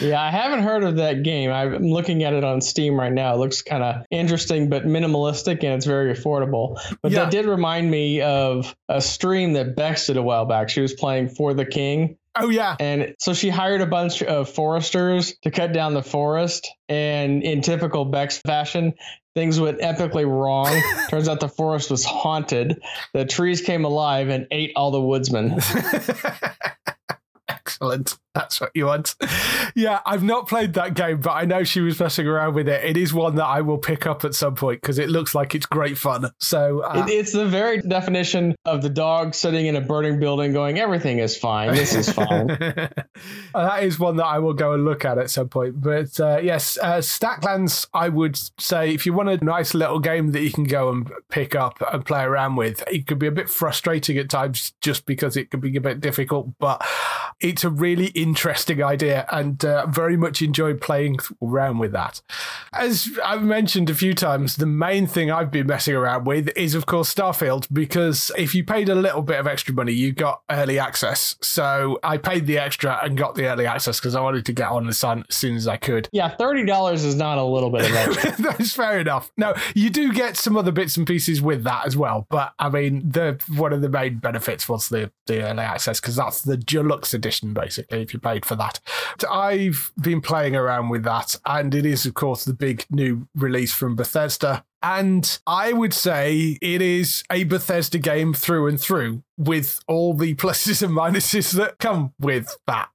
Yeah, 0.00 0.20
I 0.20 0.30
haven't 0.30 0.62
heard 0.62 0.84
of 0.84 0.96
that 0.96 1.22
game. 1.22 1.50
I'm 1.50 1.82
looking 1.82 2.24
at 2.24 2.32
it 2.32 2.44
on 2.44 2.60
Steam 2.60 2.98
right 2.98 3.12
now. 3.12 3.34
It 3.34 3.38
looks 3.38 3.62
kind 3.62 3.82
of 3.82 4.04
interesting, 4.10 4.68
but 4.68 4.84
minimalistic, 4.84 5.64
and 5.64 5.74
it's 5.74 5.86
very 5.86 6.14
affordable. 6.14 6.78
But 7.02 7.12
yeah. 7.12 7.24
that 7.24 7.30
did 7.30 7.46
remind 7.46 7.90
me 7.90 8.20
of 8.20 8.74
a 8.88 9.00
stream 9.00 9.54
that 9.54 9.76
Bex 9.76 10.06
did 10.06 10.16
a 10.16 10.22
while 10.22 10.46
back. 10.46 10.68
She 10.68 10.80
was 10.80 10.92
playing 10.92 11.30
For 11.30 11.54
the 11.54 11.64
King, 11.64 12.16
Oh 12.34 12.48
yeah. 12.48 12.76
And 12.80 13.14
so 13.18 13.34
she 13.34 13.50
hired 13.50 13.82
a 13.82 13.86
bunch 13.86 14.22
of 14.22 14.48
foresters 14.48 15.34
to 15.42 15.50
cut 15.50 15.72
down 15.72 15.94
the 15.94 16.02
forest. 16.02 16.70
And 16.88 17.42
in 17.42 17.60
typical 17.60 18.06
Bex 18.06 18.38
fashion, 18.38 18.94
things 19.34 19.60
went 19.60 19.80
epically 19.80 20.26
wrong. 20.26 20.80
Turns 21.10 21.28
out 21.28 21.40
the 21.40 21.48
forest 21.48 21.90
was 21.90 22.04
haunted. 22.04 22.80
The 23.12 23.24
trees 23.24 23.60
came 23.60 23.84
alive 23.84 24.28
and 24.28 24.46
ate 24.50 24.72
all 24.76 24.90
the 24.90 25.00
woodsmen. 25.00 25.58
Excellent. 27.48 28.18
That's 28.34 28.60
what 28.60 28.70
you 28.74 28.86
want. 28.86 29.14
Yeah, 29.74 30.00
I've 30.06 30.22
not 30.22 30.48
played 30.48 30.74
that 30.74 30.94
game, 30.94 31.20
but 31.20 31.32
I 31.32 31.44
know 31.44 31.64
she 31.64 31.80
was 31.80 31.98
messing 31.98 32.26
around 32.26 32.54
with 32.54 32.68
it. 32.68 32.84
It 32.84 32.96
is 32.96 33.12
one 33.12 33.36
that 33.36 33.46
I 33.46 33.60
will 33.60 33.78
pick 33.78 34.06
up 34.06 34.24
at 34.24 34.34
some 34.34 34.54
point 34.54 34.80
because 34.80 34.98
it 34.98 35.08
looks 35.08 35.34
like 35.34 35.54
it's 35.54 35.66
great 35.66 35.98
fun. 35.98 36.30
So 36.38 36.82
uh, 36.82 37.04
It, 37.06 37.12
it's 37.12 37.32
the 37.32 37.46
very 37.46 37.80
definition 37.80 38.54
of 38.64 38.82
the 38.82 38.88
dog 38.88 39.34
sitting 39.34 39.66
in 39.66 39.76
a 39.76 39.80
burning 39.80 40.18
building 40.18 40.52
going, 40.52 40.78
everything 40.78 41.18
is 41.18 41.36
fine. 41.36 41.74
This 41.74 41.94
is 41.94 42.08
fine. 42.12 42.46
that 42.46 43.78
is 43.82 43.98
one 43.98 44.16
that 44.16 44.26
I 44.26 44.38
will 44.38 44.54
go 44.54 44.72
and 44.72 44.84
look 44.84 45.04
at 45.04 45.18
at 45.18 45.30
some 45.30 45.48
point. 45.48 45.80
But 45.80 46.18
uh, 46.20 46.40
yes, 46.42 46.78
uh, 46.82 46.98
Stacklands, 46.98 47.86
I 47.92 48.08
would 48.08 48.38
say 48.58 48.92
if 48.92 49.06
you 49.06 49.12
want 49.12 49.28
a 49.28 49.44
nice 49.44 49.74
little 49.74 49.98
game 49.98 50.32
that 50.32 50.42
you 50.42 50.52
can 50.52 50.64
go 50.64 50.90
and 50.90 51.10
pick 51.30 51.54
up 51.54 51.82
and 51.92 52.04
play 52.04 52.22
around 52.22 52.56
with, 52.56 52.82
it 52.90 53.06
could 53.06 53.18
be 53.18 53.26
a 53.26 53.32
bit 53.32 53.48
frustrating 53.50 54.18
at 54.18 54.30
times 54.30 54.72
just 54.80 55.06
because 55.06 55.36
it 55.36 55.50
could 55.50 55.60
be 55.60 55.76
a 55.76 55.80
bit 55.80 56.00
difficult, 56.00 56.48
but 56.58 56.84
it's 57.40 57.64
a 57.64 57.70
really 57.70 58.06
interesting 58.22 58.82
idea 58.82 59.26
and 59.30 59.64
uh, 59.64 59.86
very 59.86 60.16
much 60.16 60.42
enjoyed 60.42 60.80
playing 60.80 61.18
around 61.42 61.78
with 61.78 61.92
that. 61.92 62.20
As 62.72 63.08
I've 63.24 63.42
mentioned 63.42 63.90
a 63.90 63.94
few 63.94 64.14
times, 64.14 64.56
the 64.56 64.66
main 64.66 65.06
thing 65.06 65.30
I've 65.30 65.50
been 65.50 65.66
messing 65.66 65.94
around 65.94 66.24
with 66.24 66.50
is, 66.56 66.74
of 66.74 66.86
course, 66.86 67.12
Starfield, 67.12 67.66
because 67.72 68.30
if 68.36 68.54
you 68.54 68.64
paid 68.64 68.88
a 68.88 68.94
little 68.94 69.22
bit 69.22 69.38
of 69.38 69.46
extra 69.46 69.74
money, 69.74 69.92
you 69.92 70.12
got 70.12 70.42
early 70.50 70.78
access. 70.78 71.36
So 71.40 71.98
I 72.02 72.16
paid 72.16 72.46
the 72.46 72.58
extra 72.58 72.98
and 73.02 73.16
got 73.16 73.34
the 73.34 73.46
early 73.46 73.66
access 73.66 73.98
because 73.98 74.14
I 74.14 74.20
wanted 74.20 74.46
to 74.46 74.52
get 74.52 74.68
on 74.68 74.86
the 74.86 74.92
sun 74.92 75.24
as 75.28 75.36
soon 75.36 75.56
as 75.56 75.66
I 75.66 75.76
could. 75.76 76.08
yeah, 76.12 76.34
$30 76.38 76.94
is 76.94 77.14
not 77.16 77.38
a 77.38 77.44
little 77.44 77.70
bit 77.70 77.88
of 77.90 77.96
extra. 77.96 78.32
That's 78.42 78.72
fair 78.72 79.00
enough. 79.00 79.30
No, 79.36 79.54
you 79.74 79.90
do 79.90 80.12
get 80.12 80.36
some 80.36 80.56
other 80.56 80.72
bits 80.72 80.96
and 80.96 81.06
pieces 81.06 81.42
with 81.42 81.64
that 81.64 81.86
as 81.86 81.96
well. 81.96 82.26
But 82.30 82.52
I 82.58 82.68
mean, 82.68 83.10
the 83.10 83.42
one 83.56 83.72
of 83.72 83.82
the 83.82 83.88
main 83.88 84.18
benefits 84.18 84.68
was 84.68 84.88
the, 84.88 85.10
the 85.26 85.42
early 85.42 85.62
access 85.62 86.00
because 86.00 86.16
that's 86.16 86.42
the 86.42 86.56
deluxe 86.56 87.14
edition, 87.14 87.52
basically, 87.52 88.04
you 88.12 88.18
paid 88.18 88.44
for 88.44 88.56
that. 88.56 88.80
I've 89.30 89.92
been 90.00 90.20
playing 90.20 90.56
around 90.56 90.88
with 90.88 91.04
that, 91.04 91.36
and 91.46 91.74
it 91.74 91.86
is, 91.86 92.06
of 92.06 92.14
course, 92.14 92.44
the 92.44 92.54
big 92.54 92.86
new 92.90 93.28
release 93.34 93.72
from 93.72 93.96
Bethesda. 93.96 94.64
And 94.82 95.38
I 95.46 95.72
would 95.72 95.94
say 95.94 96.58
it 96.60 96.82
is 96.82 97.22
a 97.30 97.44
Bethesda 97.44 97.98
game 97.98 98.34
through 98.34 98.66
and 98.66 98.80
through 98.80 99.22
with 99.38 99.80
all 99.86 100.14
the 100.14 100.34
pluses 100.36 100.82
and 100.82 100.92
minuses 100.92 101.52
that 101.52 101.78
come 101.78 102.12
with 102.18 102.56
that. 102.66 102.88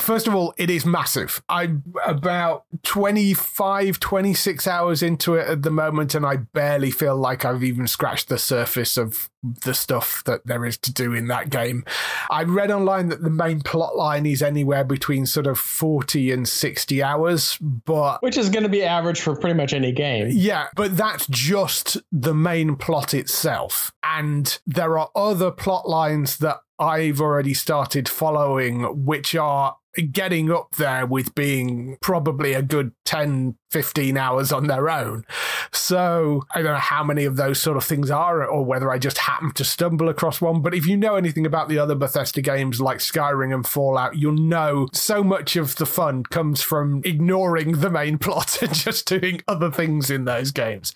First 0.00 0.26
of 0.26 0.34
all, 0.34 0.54
it 0.56 0.70
is 0.70 0.86
massive. 0.86 1.42
I'm 1.48 1.84
about 2.06 2.64
25, 2.84 4.00
26 4.00 4.66
hours 4.66 5.02
into 5.02 5.34
it 5.34 5.46
at 5.46 5.62
the 5.62 5.70
moment, 5.70 6.14
and 6.14 6.24
I 6.24 6.36
barely 6.36 6.90
feel 6.90 7.16
like 7.16 7.44
I've 7.44 7.62
even 7.62 7.86
scratched 7.86 8.28
the 8.28 8.38
surface 8.38 8.96
of 8.96 9.28
the 9.42 9.74
stuff 9.74 10.22
that 10.26 10.46
there 10.46 10.64
is 10.64 10.76
to 10.78 10.92
do 10.92 11.14
in 11.14 11.28
that 11.28 11.50
game. 11.50 11.84
I 12.30 12.42
read 12.44 12.70
online 12.70 13.08
that 13.08 13.22
the 13.22 13.30
main 13.30 13.60
plot 13.60 13.96
line 13.96 14.26
is 14.26 14.42
anywhere 14.42 14.84
between 14.84 15.26
sort 15.26 15.46
of 15.46 15.58
40 15.58 16.30
and 16.32 16.48
60 16.48 17.02
hours, 17.02 17.56
but 17.60 18.22
Which 18.22 18.36
is 18.36 18.50
going 18.50 18.64
to 18.64 18.68
be 18.68 18.82
average 18.82 19.20
for 19.20 19.34
pretty 19.36 19.56
much 19.56 19.72
any 19.72 19.92
game. 19.92 20.28
yeah, 20.30 20.68
but 20.76 20.96
that's 20.96 21.26
just 21.28 21.96
the 22.12 22.34
main 22.34 22.76
plot 22.76 23.14
itself. 23.14 23.92
And 24.02 24.58
there 24.66 24.98
are 24.98 25.10
other 25.14 25.50
plot 25.50 25.88
lines 25.88 26.38
that 26.38 26.58
I've 26.78 27.20
already 27.20 27.54
started 27.54 28.08
following, 28.08 29.04
which 29.04 29.34
are 29.34 29.76
getting 30.12 30.50
up 30.50 30.76
there 30.76 31.06
with 31.06 31.34
being 31.34 31.96
probably 32.00 32.52
a 32.52 32.62
good 32.62 32.92
10, 33.04 33.56
15 33.70 34.16
hours 34.16 34.52
on 34.52 34.66
their 34.66 34.88
own. 34.88 35.24
So 35.72 36.44
I 36.54 36.62
don't 36.62 36.72
know 36.72 36.78
how 36.78 37.04
many 37.04 37.24
of 37.24 37.36
those 37.36 37.60
sort 37.60 37.76
of 37.76 37.84
things 37.84 38.10
are, 38.10 38.44
or 38.44 38.64
whether 38.64 38.90
I 38.90 38.98
just 38.98 39.18
happen 39.18 39.52
to 39.52 39.64
stumble 39.64 40.08
across 40.08 40.40
one. 40.40 40.62
But 40.62 40.74
if 40.74 40.86
you 40.86 40.96
know 40.96 41.16
anything 41.16 41.46
about 41.46 41.68
the 41.68 41.78
other 41.78 41.94
Bethesda 41.94 42.42
games 42.42 42.80
like 42.80 42.98
Skyrim 42.98 43.54
and 43.54 43.66
Fallout, 43.66 44.16
you'll 44.16 44.32
know 44.32 44.88
so 44.92 45.22
much 45.22 45.56
of 45.56 45.76
the 45.76 45.86
fun 45.86 46.24
comes 46.24 46.62
from 46.62 47.02
ignoring 47.04 47.80
the 47.80 47.90
main 47.90 48.18
plot 48.20 48.62
and 48.62 48.74
just 48.74 49.06
doing 49.06 49.42
other 49.48 49.70
things 49.70 50.10
in 50.10 50.24
those 50.24 50.50
games. 50.50 50.94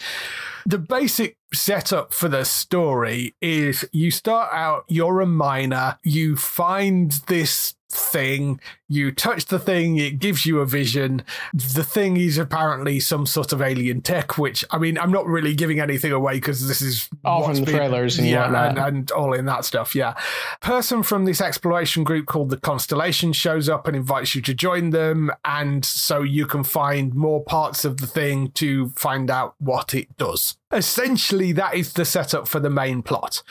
The 0.67 0.79
basic 0.79 1.37
setup 1.53 2.15
for 2.15 2.29
the 2.29 2.45
story 2.45 3.35
is 3.43 3.85
you 3.93 4.11
start 4.11 4.51
out, 4.53 4.85
you're 4.89 5.21
a 5.21 5.27
miner, 5.27 5.99
you 6.03 6.37
find 6.37 7.13
this 7.27 7.75
thing, 7.91 8.61
you 8.95 9.11
touch 9.13 9.47
the 9.47 9.59
thing, 9.59 9.97
it 9.99 10.19
gives 10.19 10.47
you 10.47 10.61
a 10.61 10.67
vision. 10.67 11.23
The 11.53 11.85
thing 11.85 12.17
is 12.17 12.39
apparently 12.39 13.01
some 13.01 13.27
sort 13.27 13.53
of 13.53 13.61
alien 13.61 14.01
tech, 14.01 14.39
which 14.39 14.65
I 14.71 14.79
mean, 14.79 14.97
I'm 14.99 15.13
not 15.13 15.27
really 15.27 15.55
giving 15.55 15.81
anything 15.81 16.13
away 16.13 16.35
because 16.35 16.67
this 16.69 16.81
is 16.81 17.09
All 17.25 17.45
from 17.45 17.57
the 17.57 17.63
been- 17.63 17.75
trailers 17.75 18.19
and 18.19 18.29
yeah, 18.29 18.69
and, 18.69 18.79
and 18.79 19.11
all 19.11 19.33
in 19.35 19.47
that 19.47 19.65
stuff. 19.65 19.95
Yeah, 19.95 20.15
person 20.61 21.03
from 21.03 21.25
this 21.25 21.41
exploration 21.41 22.05
group 22.05 22.27
called 22.27 22.51
the 22.51 22.57
Constellation 22.57 23.33
shows 23.33 23.69
up 23.69 23.87
and 23.87 23.97
invites 23.97 24.35
you 24.35 24.43
to 24.43 24.55
join 24.55 24.91
them, 24.91 25.31
and 25.45 25.85
so 25.85 26.23
you 26.23 26.47
can 26.47 26.65
find 26.65 27.15
more 27.15 27.43
parts 27.43 27.85
of 27.85 27.99
the 27.99 28.07
thing 28.07 28.51
to 28.53 28.89
find 28.91 29.31
out 29.31 29.55
what 29.59 29.95
it 29.95 30.17
does. 30.17 30.57
Essentially, 30.73 31.53
that 31.53 31.75
is 31.77 31.93
the 31.93 32.05
setup 32.05 32.49
for 32.49 32.59
the 32.59 32.71
main 32.71 33.01
plot. 33.03 33.43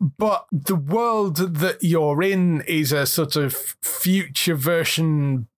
But 0.00 0.46
the 0.50 0.74
world 0.74 1.36
that 1.36 1.82
you're 1.82 2.22
in 2.22 2.62
is 2.62 2.90
a 2.90 3.04
sort 3.04 3.36
of 3.36 3.54
future 3.82 4.54
version 4.54 4.89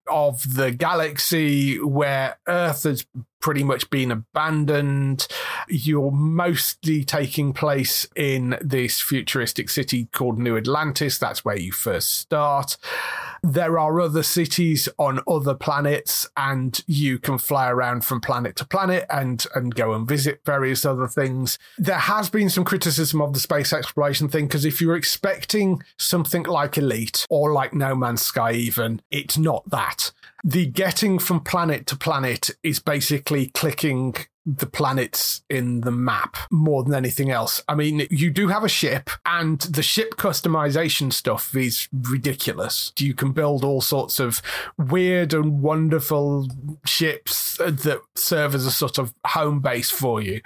of 0.07 0.57
the 0.57 0.71
galaxy 0.71 1.81
where 1.81 2.39
Earth 2.47 2.83
has 2.83 3.07
pretty 3.43 3.65
much 3.65 3.91
been 3.91 4.11
abandoned. 4.11 5.27
You're 5.69 6.13
mostly 6.13 7.05
taking 7.05 7.53
place 7.53 8.07
in 8.17 8.57
this 8.63 9.01
futuristic 9.01 9.69
city 9.69 10.07
called 10.13 10.39
New 10.39 10.57
Atlantis. 10.57 11.19
That's 11.19 11.45
where 11.45 11.59
you 11.59 11.73
first 11.73 12.13
start. 12.13 12.79
There 13.43 13.79
are 13.79 14.01
other 14.01 14.23
cities 14.23 14.89
on 14.99 15.21
other 15.27 15.55
planets, 15.55 16.29
and 16.37 16.81
you 16.87 17.19
can 17.19 17.39
fly 17.39 17.69
around 17.69 18.05
from 18.05 18.21
planet 18.21 18.55
to 18.57 18.67
planet 18.67 19.05
and, 19.11 19.45
and 19.55 19.75
go 19.75 19.93
and 19.93 20.07
visit 20.07 20.41
various 20.47 20.85
other 20.85 21.09
things. 21.09 21.59
There 21.77 21.97
has 21.97 22.31
been 22.31 22.49
some 22.49 22.65
criticism 22.65 23.21
of 23.21 23.33
the 23.33 23.41
space 23.41 23.73
exploration 23.73 24.29
thing 24.29 24.47
because 24.47 24.65
if 24.65 24.81
you're 24.81 24.97
expecting 24.97 25.83
something 25.99 26.45
like 26.45 26.79
Elite 26.79 27.27
or 27.29 27.53
like 27.53 27.75
No 27.75 27.97
Man's 27.97 28.23
Sky, 28.23 28.53
even, 28.53 29.03
it's 29.11 29.37
not 29.37 29.69
that. 29.71 30.13
The 30.45 30.67
getting 30.67 31.21
from 31.21 31.41
planet 31.41 31.87
to 31.87 31.97
planet 31.97 32.51
is 32.65 32.81
basically 32.81 33.47
clicking 33.49 34.17
the 34.45 34.67
planets 34.67 35.43
in 35.49 35.83
the 35.83 35.91
map 35.91 36.37
more 36.51 36.83
than 36.83 36.95
anything 36.95 37.31
else. 37.31 37.63
I 37.69 37.75
mean, 37.75 38.07
you 38.11 38.31
do 38.31 38.49
have 38.49 38.65
a 38.65 38.69
ship, 38.69 39.11
and 39.25 39.61
the 39.61 39.83
ship 39.83 40.17
customization 40.17 41.13
stuff 41.13 41.55
is 41.55 41.89
ridiculous. 41.93 42.93
You 42.99 43.15
can 43.15 43.33
build 43.33 43.65
all 43.65 43.81
sorts 43.81 44.19
of 44.19 44.43
weird 44.77 45.33
and 45.33 45.63
wonderful 45.63 46.49
ships 46.85 47.57
that 47.59 48.01
serve 48.17 48.55
as 48.55 48.67
a 48.67 48.71
sort 48.71 48.99
of 48.99 49.15
home 49.27 49.61
base 49.61 49.91
for 49.91 50.21
you 50.21 50.41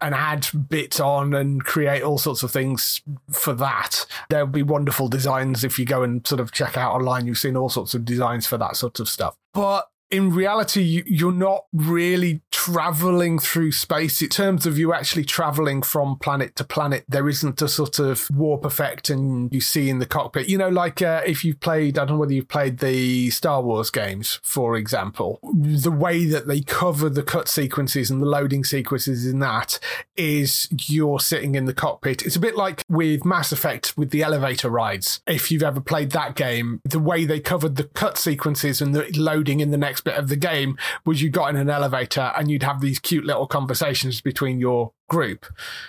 and 0.00 0.14
add 0.14 0.46
bits 0.68 1.00
on 1.00 1.34
and 1.34 1.64
create 1.64 2.02
all 2.02 2.18
sorts 2.18 2.42
of 2.42 2.50
things 2.50 3.02
for 3.30 3.52
that. 3.54 4.06
There'll 4.30 4.46
be 4.46 4.62
wonderful 4.62 5.08
designs 5.08 5.64
if 5.64 5.78
you 5.78 5.84
go 5.84 6.02
and 6.02 6.26
sort 6.26 6.40
of 6.40 6.52
check 6.52 6.76
out 6.76 6.94
online. 6.94 7.26
You've 7.26 7.38
seen 7.38 7.56
all 7.56 7.68
sorts 7.68 7.94
of 7.94 8.04
designs 8.04 8.46
for 8.46 8.56
that 8.58 8.76
sort 8.76 9.00
of 9.00 9.08
stuff. 9.08 9.36
But 9.52 9.88
in 10.14 10.30
reality, 10.30 10.82
you, 10.82 11.02
you're 11.06 11.32
not 11.32 11.64
really 11.72 12.40
traveling 12.52 13.40
through 13.40 13.72
space. 13.72 14.22
In 14.22 14.28
terms 14.28 14.64
of 14.64 14.78
you 14.78 14.94
actually 14.94 15.24
traveling 15.24 15.82
from 15.82 16.16
planet 16.18 16.54
to 16.54 16.64
planet, 16.64 17.04
there 17.08 17.28
isn't 17.28 17.60
a 17.60 17.66
sort 17.66 17.98
of 17.98 18.30
warp 18.30 18.64
effect 18.64 19.10
and 19.10 19.52
you 19.52 19.60
see 19.60 19.90
in 19.90 19.98
the 19.98 20.06
cockpit. 20.06 20.48
You 20.48 20.56
know, 20.56 20.68
like 20.68 21.02
uh, 21.02 21.22
if 21.26 21.44
you've 21.44 21.58
played, 21.58 21.98
I 21.98 22.04
don't 22.04 22.14
know 22.14 22.20
whether 22.20 22.32
you've 22.32 22.48
played 22.48 22.78
the 22.78 23.30
Star 23.30 23.60
Wars 23.60 23.90
games, 23.90 24.38
for 24.44 24.76
example, 24.76 25.40
the 25.42 25.90
way 25.90 26.26
that 26.26 26.46
they 26.46 26.60
cover 26.60 27.08
the 27.08 27.24
cut 27.24 27.48
sequences 27.48 28.08
and 28.08 28.22
the 28.22 28.26
loading 28.26 28.62
sequences 28.62 29.26
in 29.26 29.40
that 29.40 29.80
is 30.16 30.68
you're 30.86 31.18
sitting 31.18 31.56
in 31.56 31.64
the 31.64 31.74
cockpit. 31.74 32.22
It's 32.22 32.36
a 32.36 32.40
bit 32.40 32.56
like 32.56 32.84
with 32.88 33.24
Mass 33.24 33.50
Effect 33.50 33.98
with 33.98 34.10
the 34.10 34.22
elevator 34.22 34.70
rides. 34.70 35.20
If 35.26 35.50
you've 35.50 35.64
ever 35.64 35.80
played 35.80 36.12
that 36.12 36.36
game, 36.36 36.80
the 36.84 37.00
way 37.00 37.24
they 37.24 37.40
covered 37.40 37.74
the 37.74 37.84
cut 37.84 38.16
sequences 38.16 38.80
and 38.80 38.94
the 38.94 39.10
loading 39.18 39.58
in 39.58 39.72
the 39.72 39.76
next 39.76 40.03
bit 40.04 40.14
of 40.14 40.28
the 40.28 40.36
game 40.36 40.76
was 41.04 41.22
you 41.22 41.30
got 41.30 41.50
in 41.50 41.56
an 41.56 41.70
elevator 41.70 42.32
and 42.36 42.50
you'd 42.50 42.62
have 42.62 42.80
these 42.80 42.98
cute 42.98 43.24
little 43.24 43.46
conversations 43.46 44.20
between 44.20 44.58
your 44.58 44.92
group. 45.08 45.46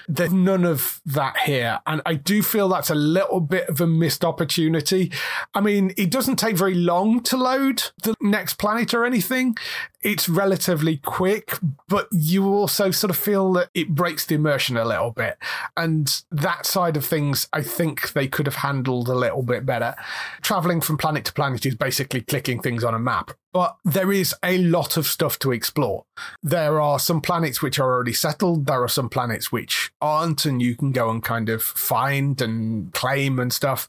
There's 0.08 0.34
none 0.34 0.66
of 0.66 1.02
that 1.06 1.38
here. 1.40 1.80
And 1.86 2.02
I 2.06 2.16
do 2.16 2.42
feel 2.42 2.70
that's 2.70 2.90
a 2.90 2.96
little 2.96 3.40
bit 3.40 3.70
of 3.70 3.82
a 3.82 3.88
missed 3.88 4.26
opportunity. 4.26 5.12
I 5.54 5.62
mean, 5.62 5.94
it 5.98 6.12
doesn't 6.12 6.38
take 6.38 6.58
very 6.58 6.76
long 6.76 7.22
to 7.24 7.38
load 7.38 7.84
the 8.04 8.16
next 8.22 8.56
planet 8.56 8.94
or 8.94 9.06
anything. 9.06 9.58
It's 10.02 10.30
relatively 10.30 10.98
quick, 10.98 11.58
but 11.88 12.08
you 12.12 12.46
also 12.48 12.92
sort 12.92 13.10
of 13.10 13.18
feel 13.18 13.52
that 13.54 13.70
it 13.74 13.90
breaks 13.90 14.26
the 14.26 14.36
immersion 14.36 14.78
a 14.78 14.86
little 14.86 15.12
bit. 15.12 15.38
And 15.76 16.12
that 16.32 16.66
side 16.66 16.98
of 16.98 17.06
things, 17.06 17.48
I 17.54 17.64
think 17.64 18.14
they 18.14 18.28
could 18.28 18.46
have 18.46 18.56
handled 18.56 19.10
a 19.10 19.16
little 19.16 19.42
bit 19.42 19.66
better. 19.66 19.96
Traveling 20.42 20.82
from 20.82 20.98
planet 20.98 21.26
to 21.26 21.34
planet 21.34 21.66
is 21.66 21.76
basically 21.76 22.22
clicking 22.22 22.62
things 22.62 22.84
on 22.84 22.94
a 22.94 23.00
map 23.00 23.32
but 23.56 23.78
there 23.86 24.12
is 24.12 24.36
a 24.44 24.58
lot 24.58 24.98
of 24.98 25.08
stuff 25.08 25.40
to 25.40 25.54
explore. 25.54 26.04
There 26.44 26.82
are 26.82 27.00
some 27.00 27.22
planets 27.22 27.62
which 27.62 27.80
are 27.80 27.90
already 27.90 28.12
settled, 28.12 28.66
there 28.66 28.84
are 28.84 28.90
some 28.90 29.05
planets 29.10 29.52
which 29.52 29.92
aren't, 30.02 30.46
and 30.46 30.62
you 30.62 30.76
can 30.76 30.92
go 30.92 31.10
and 31.10 31.24
kind 31.24 31.50
of 31.50 31.62
find 31.64 32.42
and 32.42 32.94
claim 32.94 33.40
and 33.40 33.52
stuff. 33.52 33.88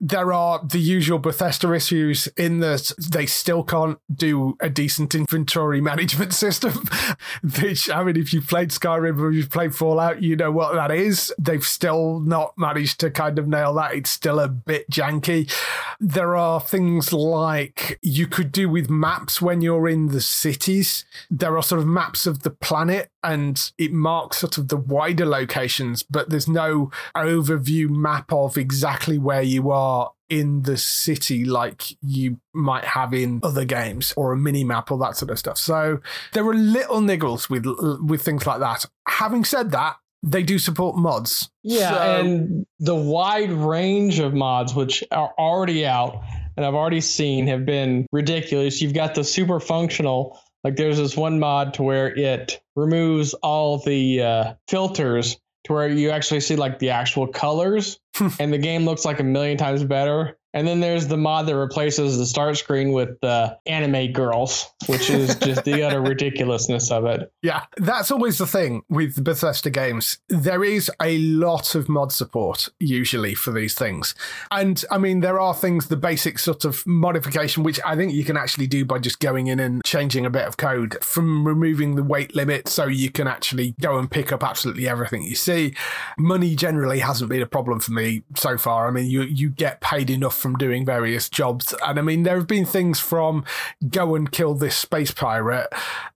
There 0.00 0.32
are 0.32 0.60
the 0.64 0.78
usual 0.78 1.18
Bethesda 1.18 1.72
issues 1.72 2.26
in 2.36 2.60
that 2.60 2.92
they 2.98 3.26
still 3.26 3.62
can't 3.62 3.98
do 4.14 4.56
a 4.60 4.68
decent 4.68 5.14
inventory 5.14 5.80
management 5.92 6.34
system. 6.34 6.88
Which, 7.60 7.88
I 7.90 8.04
mean, 8.04 8.16
if 8.16 8.32
you've 8.32 8.48
played 8.48 8.70
Skyrim 8.70 9.18
or 9.18 9.30
you've 9.30 9.50
played 9.50 9.74
Fallout, 9.74 10.22
you 10.22 10.36
know 10.36 10.50
what 10.50 10.74
that 10.74 10.90
is. 10.90 11.32
They've 11.38 11.64
still 11.64 12.20
not 12.20 12.52
managed 12.56 13.00
to 13.00 13.10
kind 13.10 13.38
of 13.38 13.48
nail 13.48 13.74
that. 13.74 13.94
It's 13.94 14.10
still 14.10 14.40
a 14.40 14.48
bit 14.48 14.90
janky. 14.90 15.52
There 16.00 16.36
are 16.36 16.60
things 16.60 17.12
like 17.12 17.98
you 18.02 18.26
could 18.26 18.52
do 18.52 18.68
with 18.68 18.90
maps 18.90 19.40
when 19.40 19.60
you're 19.60 19.88
in 19.88 20.08
the 20.08 20.20
cities. 20.20 21.04
There 21.30 21.56
are 21.56 21.62
sort 21.62 21.80
of 21.80 21.86
maps 21.86 22.26
of 22.26 22.42
the 22.42 22.50
planet 22.50 23.10
and 23.22 23.60
it 23.78 23.92
marks 23.92 24.42
sort 24.52 24.58
of 24.58 24.68
the 24.68 24.76
wider 24.76 25.26
locations, 25.26 26.02
but 26.02 26.30
there's 26.30 26.48
no 26.48 26.90
overview 27.16 27.88
map 27.88 28.32
of 28.32 28.56
exactly 28.58 29.18
where 29.18 29.42
you 29.42 29.70
are 29.70 30.12
in 30.28 30.62
the 30.62 30.76
city 30.76 31.44
like 31.44 31.96
you 32.00 32.40
might 32.54 32.84
have 32.84 33.12
in 33.12 33.40
other 33.42 33.64
games 33.64 34.12
or 34.16 34.32
a 34.32 34.36
mini 34.36 34.64
map 34.64 34.90
or 34.90 34.98
that 34.98 35.16
sort 35.16 35.30
of 35.30 35.38
stuff. 35.38 35.58
So 35.58 36.00
there 36.32 36.46
are 36.46 36.54
little 36.54 37.00
niggles 37.00 37.48
with 37.50 37.66
with 38.02 38.22
things 38.22 38.46
like 38.46 38.60
that. 38.60 38.86
Having 39.06 39.44
said 39.44 39.70
that, 39.72 39.96
they 40.22 40.42
do 40.42 40.58
support 40.58 40.96
mods. 40.96 41.50
Yeah, 41.62 41.90
so, 41.90 42.20
and 42.20 42.66
the 42.80 42.94
wide 42.94 43.52
range 43.52 44.18
of 44.18 44.34
mods 44.34 44.74
which 44.74 45.04
are 45.10 45.32
already 45.38 45.86
out 45.86 46.22
and 46.56 46.64
I've 46.64 46.74
already 46.74 47.00
seen 47.00 47.46
have 47.48 47.66
been 47.66 48.06
ridiculous. 48.12 48.80
You've 48.80 48.94
got 48.94 49.14
the 49.14 49.24
super 49.24 49.58
functional, 49.60 50.38
like 50.64 50.76
there's 50.76 50.98
this 50.98 51.16
one 51.16 51.38
mod 51.38 51.74
to 51.74 51.82
where 51.82 52.14
it 52.16 52.60
removes 52.74 53.34
all 53.34 53.78
the 53.78 54.22
uh, 54.22 54.54
filters 54.66 55.38
to 55.64 55.72
where 55.72 55.88
you 55.88 56.10
actually 56.10 56.40
see 56.40 56.56
like 56.56 56.78
the 56.78 56.90
actual 56.90 57.26
colors 57.26 58.00
and 58.40 58.52
the 58.52 58.58
game 58.58 58.84
looks 58.84 59.04
like 59.04 59.20
a 59.20 59.24
million 59.24 59.56
times 59.56 59.84
better 59.84 60.38
and 60.54 60.68
then 60.68 60.78
there's 60.78 61.08
the 61.08 61.16
mod 61.16 61.46
that 61.46 61.56
replaces 61.56 62.16
the 62.16 62.24
start 62.24 62.56
screen 62.56 62.92
with 62.92 63.20
the 63.20 63.58
anime 63.66 64.12
girls, 64.12 64.72
which 64.86 65.10
is 65.10 65.34
just 65.40 65.64
the 65.64 65.82
utter 65.82 66.00
ridiculousness 66.00 66.92
of 66.92 67.06
it. 67.06 67.32
Yeah, 67.42 67.64
that's 67.76 68.12
always 68.12 68.38
the 68.38 68.46
thing 68.46 68.82
with 68.88 69.22
Bethesda 69.22 69.68
games. 69.68 70.18
There 70.28 70.62
is 70.62 70.90
a 71.02 71.18
lot 71.18 71.74
of 71.74 71.88
mod 71.88 72.12
support 72.12 72.68
usually 72.78 73.34
for 73.34 73.50
these 73.50 73.74
things. 73.74 74.14
And 74.52 74.82
I 74.92 74.98
mean, 74.98 75.20
there 75.20 75.40
are 75.40 75.54
things, 75.54 75.88
the 75.88 75.96
basic 75.96 76.38
sort 76.38 76.64
of 76.64 76.86
modification, 76.86 77.64
which 77.64 77.80
I 77.84 77.96
think 77.96 78.12
you 78.12 78.24
can 78.24 78.36
actually 78.36 78.68
do 78.68 78.84
by 78.84 79.00
just 79.00 79.18
going 79.18 79.48
in 79.48 79.58
and 79.58 79.82
changing 79.84 80.24
a 80.24 80.30
bit 80.30 80.46
of 80.46 80.56
code 80.56 81.02
from 81.02 81.44
removing 81.44 81.96
the 81.96 82.04
weight 82.04 82.36
limit 82.36 82.68
so 82.68 82.86
you 82.86 83.10
can 83.10 83.26
actually 83.26 83.74
go 83.80 83.98
and 83.98 84.08
pick 84.08 84.30
up 84.30 84.44
absolutely 84.44 84.86
everything 84.86 85.22
you 85.22 85.34
see. 85.34 85.74
Money 86.16 86.54
generally 86.54 87.00
hasn't 87.00 87.28
been 87.28 87.42
a 87.42 87.46
problem 87.46 87.80
for 87.80 87.90
me 87.90 88.22
so 88.36 88.56
far. 88.56 88.86
I 88.86 88.92
mean, 88.92 89.06
you, 89.06 89.22
you 89.22 89.50
get 89.50 89.80
paid 89.80 90.10
enough 90.10 90.43
from 90.44 90.56
doing 90.56 90.84
various 90.84 91.30
jobs. 91.30 91.74
And 91.86 91.98
I 91.98 92.02
mean, 92.02 92.22
there 92.22 92.36
have 92.36 92.46
been 92.46 92.66
things 92.66 93.00
from 93.00 93.46
go 93.88 94.14
and 94.14 94.30
kill 94.30 94.54
this 94.54 94.76
space 94.76 95.10
pirate 95.10 95.72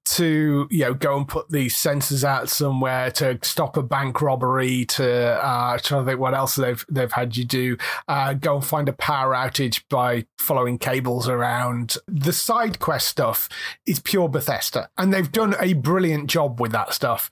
to 0.09 0.67
you 0.71 0.85
know 0.85 0.95
go 0.95 1.17
and 1.17 1.29
put 1.29 1.51
these 1.51 1.75
sensors 1.75 2.25
out 2.25 2.49
somewhere 2.49 3.11
to 3.11 3.39
stop 3.43 3.77
a 3.77 3.83
bank 3.83 4.23
robbery 4.23 4.87
to 4.87 5.07
uh 5.45 5.77
trying 5.79 6.05
to 6.05 6.11
think 6.11 6.19
what 6.21 6.35
else 6.35 6.57
they've 6.57 6.85
they've 6.89 7.13
had 7.13 7.37
you 7.37 7.45
do. 7.45 7.77
Uh 8.07 8.33
go 8.33 8.57
and 8.57 8.65
find 8.65 8.89
a 8.89 8.93
power 8.95 9.35
outage 9.35 9.83
by 9.91 10.25
following 10.39 10.79
cables 10.79 11.29
around. 11.29 11.97
The 12.07 12.33
side 12.33 12.79
quest 12.79 13.09
stuff 13.09 13.49
is 13.87 14.01
pure 14.01 14.29
Bethesda 14.29 14.89
and 14.97 15.13
they've 15.13 15.31
done 15.31 15.55
a 15.61 15.75
brilliant 15.75 16.29
job 16.31 16.61
with 16.61 16.73
that 16.73 16.95
stuff. 16.95 17.31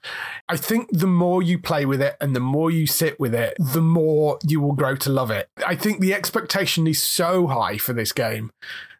I 0.48 0.56
think 0.56 0.88
the 0.92 1.06
more 1.06 1.42
you 1.42 1.58
play 1.58 1.86
with 1.86 2.02
it 2.02 2.16
and 2.20 2.36
the 2.36 2.40
more 2.40 2.70
you 2.70 2.86
sit 2.86 3.18
with 3.18 3.34
it 3.34 3.56
the 3.58 3.82
more 3.82 4.38
you 4.46 4.60
will 4.60 4.74
grow 4.74 4.96
to 4.96 5.10
love 5.10 5.30
it. 5.30 5.48
I 5.66 5.76
think 5.76 6.00
the 6.00 6.12
expectation 6.12 6.85
is 6.86 7.02
so 7.02 7.46
high 7.46 7.78
for 7.78 7.92
this 7.92 8.12
game 8.12 8.50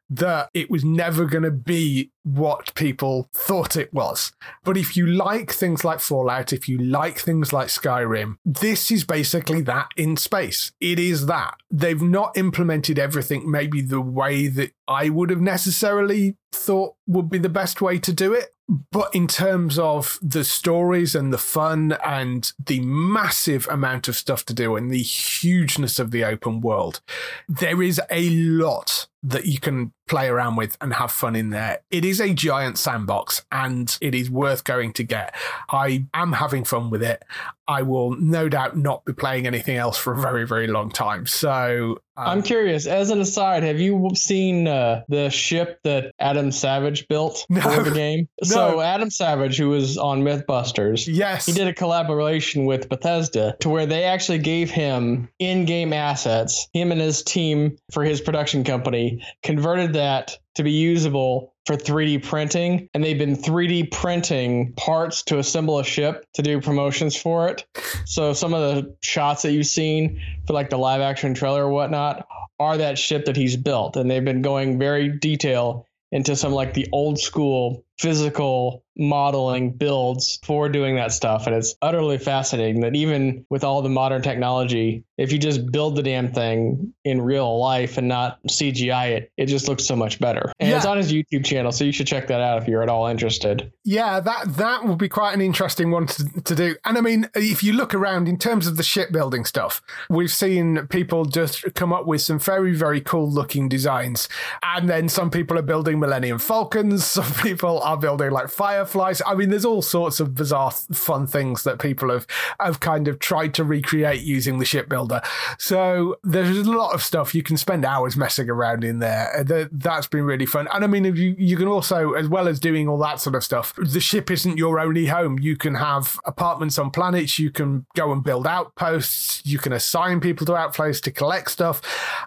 that 0.08 0.50
it 0.54 0.70
was 0.70 0.84
never 0.84 1.24
going 1.24 1.42
to 1.42 1.50
be 1.50 2.10
what 2.22 2.74
people 2.74 3.28
thought 3.32 3.76
it 3.76 3.92
was. 3.92 4.32
But 4.64 4.76
if 4.76 4.96
you 4.96 5.06
like 5.06 5.52
things 5.52 5.84
like 5.84 6.00
Fallout, 6.00 6.52
if 6.52 6.68
you 6.68 6.78
like 6.78 7.18
things 7.18 7.52
like 7.52 7.68
Skyrim, 7.68 8.36
this 8.44 8.90
is 8.90 9.04
basically 9.04 9.62
that 9.62 9.88
in 9.96 10.16
space. 10.16 10.72
It 10.80 10.98
is 10.98 11.26
that. 11.26 11.54
They've 11.70 12.00
not 12.00 12.36
implemented 12.36 12.98
everything 12.98 13.50
maybe 13.50 13.80
the 13.80 14.00
way 14.00 14.46
that 14.48 14.72
I 14.86 15.08
would 15.08 15.30
have 15.30 15.40
necessarily 15.40 16.36
thought 16.52 16.94
would 17.06 17.28
be 17.28 17.38
the 17.38 17.48
best 17.48 17.80
way 17.80 17.98
to 17.98 18.12
do 18.12 18.32
it. 18.32 18.54
But 18.68 19.14
in 19.14 19.28
terms 19.28 19.78
of 19.78 20.18
the 20.20 20.44
stories 20.44 21.14
and 21.14 21.32
the 21.32 21.38
fun 21.38 21.96
and 22.04 22.50
the 22.64 22.80
massive 22.80 23.68
amount 23.68 24.08
of 24.08 24.16
stuff 24.16 24.44
to 24.46 24.54
do 24.54 24.74
and 24.74 24.90
the 24.90 25.02
hugeness 25.02 25.98
of 25.98 26.10
the 26.10 26.24
open 26.24 26.60
world, 26.60 27.00
there 27.48 27.80
is 27.80 28.00
a 28.10 28.28
lot 28.30 29.06
that 29.22 29.46
you 29.46 29.58
can 29.58 29.92
play 30.06 30.28
around 30.28 30.56
with 30.56 30.76
and 30.80 30.94
have 30.94 31.10
fun 31.10 31.34
in 31.34 31.50
there. 31.50 31.80
It 31.90 32.04
is 32.04 32.20
a 32.20 32.32
giant 32.32 32.78
sandbox 32.78 33.44
and 33.50 33.96
it 34.00 34.14
is 34.14 34.30
worth 34.30 34.64
going 34.64 34.92
to 34.94 35.02
get. 35.02 35.34
I 35.70 36.06
am 36.14 36.32
having 36.32 36.64
fun 36.64 36.90
with 36.90 37.02
it. 37.02 37.24
I 37.68 37.82
will 37.82 38.14
no 38.16 38.48
doubt 38.48 38.76
not 38.76 39.04
be 39.04 39.12
playing 39.12 39.46
anything 39.46 39.76
else 39.76 39.98
for 39.98 40.12
a 40.12 40.16
very, 40.16 40.46
very 40.46 40.68
long 40.68 40.90
time. 40.90 41.26
So 41.26 41.98
um, 42.16 42.28
I'm 42.28 42.42
curious. 42.42 42.86
As 42.86 43.10
an 43.10 43.20
aside, 43.20 43.64
have 43.64 43.80
you 43.80 44.10
seen 44.14 44.68
uh, 44.68 45.02
the 45.08 45.28
ship 45.30 45.80
that 45.82 46.12
Adam 46.20 46.52
Savage 46.52 47.08
built 47.08 47.44
no, 47.50 47.60
for 47.60 47.82
the 47.82 47.90
game? 47.90 48.28
No. 48.44 48.48
So 48.48 48.80
Adam 48.80 49.10
Savage, 49.10 49.56
who 49.56 49.70
was 49.70 49.98
on 49.98 50.22
MythBusters, 50.22 51.08
yes, 51.12 51.46
he 51.46 51.52
did 51.52 51.66
a 51.66 51.74
collaboration 51.74 52.64
with 52.64 52.88
Bethesda 52.88 53.56
to 53.60 53.68
where 53.68 53.86
they 53.86 54.04
actually 54.04 54.38
gave 54.38 54.70
him 54.70 55.28
in-game 55.40 55.92
assets. 55.92 56.68
Him 56.72 56.92
and 56.92 57.00
his 57.00 57.24
team 57.24 57.76
for 57.90 58.04
his 58.04 58.20
production 58.20 58.62
company 58.62 59.05
converted 59.42 59.94
that 59.94 60.38
to 60.54 60.62
be 60.62 60.72
usable 60.72 61.52
for 61.66 61.76
3D 61.76 62.22
printing, 62.22 62.88
and 62.94 63.02
they've 63.02 63.18
been 63.18 63.36
3D 63.36 63.90
printing 63.90 64.72
parts 64.74 65.22
to 65.24 65.38
assemble 65.38 65.78
a 65.78 65.84
ship 65.84 66.24
to 66.34 66.42
do 66.42 66.60
promotions 66.60 67.16
for 67.16 67.48
it. 67.48 67.66
So 68.04 68.32
some 68.32 68.54
of 68.54 68.74
the 68.74 68.96
shots 69.02 69.42
that 69.42 69.52
you've 69.52 69.66
seen 69.66 70.20
for 70.46 70.52
like 70.52 70.70
the 70.70 70.78
live 70.78 71.00
action 71.00 71.34
trailer 71.34 71.64
or 71.64 71.70
whatnot 71.70 72.26
are 72.58 72.78
that 72.78 72.98
ship 72.98 73.26
that 73.26 73.36
he's 73.36 73.56
built, 73.56 73.96
and 73.96 74.10
they've 74.10 74.24
been 74.24 74.42
going 74.42 74.78
very 74.78 75.08
detail 75.08 75.86
into 76.12 76.36
some 76.36 76.52
like 76.52 76.72
the 76.72 76.88
old 76.92 77.18
school 77.18 77.84
physical 77.98 78.84
modeling 78.96 79.72
builds 79.72 80.38
for 80.44 80.68
doing 80.68 80.96
that 80.96 81.12
stuff. 81.12 81.46
And 81.46 81.54
it's 81.54 81.74
utterly 81.82 82.18
fascinating 82.18 82.80
that 82.80 82.94
even 82.94 83.44
with 83.50 83.64
all 83.64 83.82
the 83.82 83.88
modern 83.88 84.22
technology, 84.22 85.04
if 85.18 85.32
you 85.32 85.38
just 85.38 85.70
build 85.70 85.96
the 85.96 86.02
damn 86.02 86.32
thing 86.32 86.92
in 87.04 87.20
real 87.20 87.58
life 87.58 87.98
and 87.98 88.08
not 88.08 88.42
CGI 88.44 89.10
it, 89.10 89.32
it 89.36 89.46
just 89.46 89.68
looks 89.68 89.84
so 89.84 89.96
much 89.96 90.18
better. 90.18 90.52
And 90.58 90.70
yeah. 90.70 90.76
it's 90.76 90.86
on 90.86 90.96
his 90.96 91.12
YouTube 91.12 91.44
channel, 91.44 91.72
so 91.72 91.84
you 91.84 91.92
should 91.92 92.06
check 92.06 92.26
that 92.28 92.40
out 92.40 92.62
if 92.62 92.68
you're 92.68 92.82
at 92.82 92.88
all 92.88 93.06
interested. 93.06 93.72
Yeah, 93.84 94.20
that 94.20 94.56
that 94.56 94.84
would 94.84 94.98
be 94.98 95.08
quite 95.08 95.34
an 95.34 95.40
interesting 95.40 95.90
one 95.90 96.06
to, 96.06 96.42
to 96.42 96.54
do. 96.54 96.76
And 96.84 96.98
I 96.98 97.00
mean, 97.00 97.28
if 97.34 97.62
you 97.62 97.72
look 97.72 97.94
around 97.94 98.28
in 98.28 98.38
terms 98.38 98.66
of 98.66 98.76
the 98.76 98.82
shipbuilding 98.82 99.44
stuff, 99.44 99.82
we've 100.10 100.32
seen 100.32 100.86
people 100.88 101.24
just 101.24 101.74
come 101.74 101.92
up 101.92 102.06
with 102.06 102.20
some 102.20 102.38
very, 102.38 102.74
very 102.74 103.00
cool 103.00 103.30
looking 103.30 103.68
designs. 103.68 104.28
And 104.62 104.88
then 104.88 105.08
some 105.08 105.30
people 105.30 105.58
are 105.58 105.62
building 105.62 105.98
Millennium 105.98 106.38
Falcons, 106.38 107.04
some 107.16 107.32
people 107.42 107.80
are 107.80 107.96
building 107.96 108.30
like 108.30 108.48
fireflies. 108.86 109.22
I 109.26 109.34
mean, 109.34 109.50
there's 109.50 109.64
all 109.64 109.82
sorts 109.82 110.20
of 110.20 110.34
bizarre, 110.34 110.70
fun 110.70 111.26
things 111.26 111.64
that 111.64 111.78
people 111.78 112.10
have 112.10 112.26
have 112.60 112.80
kind 112.80 113.08
of 113.08 113.18
tried 113.18 113.54
to 113.54 113.64
recreate 113.64 114.22
using 114.22 114.58
the 114.58 114.64
shipbuilder. 114.64 115.20
So 115.58 116.16
there's 116.22 116.58
a 116.58 116.72
lot 116.72 116.94
of 116.94 117.02
stuff 117.02 117.34
you 117.34 117.42
can 117.42 117.56
spend 117.56 117.84
hours 117.84 118.16
messing 118.16 118.48
around 118.48 118.84
in 118.84 119.00
there. 119.00 119.44
Uh, 119.48 119.66
that's 119.72 120.06
been 120.06 120.24
really 120.24 120.46
fun. 120.46 120.68
And 120.72 120.84
I 120.84 120.86
mean, 120.86 121.04
you 121.04 121.34
you 121.38 121.56
can 121.56 121.68
also, 121.68 122.12
as 122.12 122.28
well 122.28 122.48
as 122.48 122.60
doing 122.60 122.88
all 122.88 122.98
that 122.98 123.20
sort 123.20 123.34
of 123.34 123.44
stuff, 123.44 123.74
the 123.76 124.00
ship 124.00 124.30
isn't 124.30 124.56
your 124.56 124.78
only 124.78 125.06
home. 125.06 125.38
You 125.38 125.56
can 125.56 125.74
have 125.74 126.18
apartments 126.24 126.78
on 126.78 126.90
planets. 126.90 127.38
You 127.38 127.50
can 127.50 127.86
go 127.94 128.12
and 128.12 128.22
build 128.22 128.46
outposts. 128.46 129.42
You 129.44 129.58
can 129.58 129.72
assign 129.72 130.20
people 130.20 130.46
to 130.46 130.54
outposts 130.54 131.02
to 131.02 131.10
collect 131.10 131.50
stuff. 131.50 131.80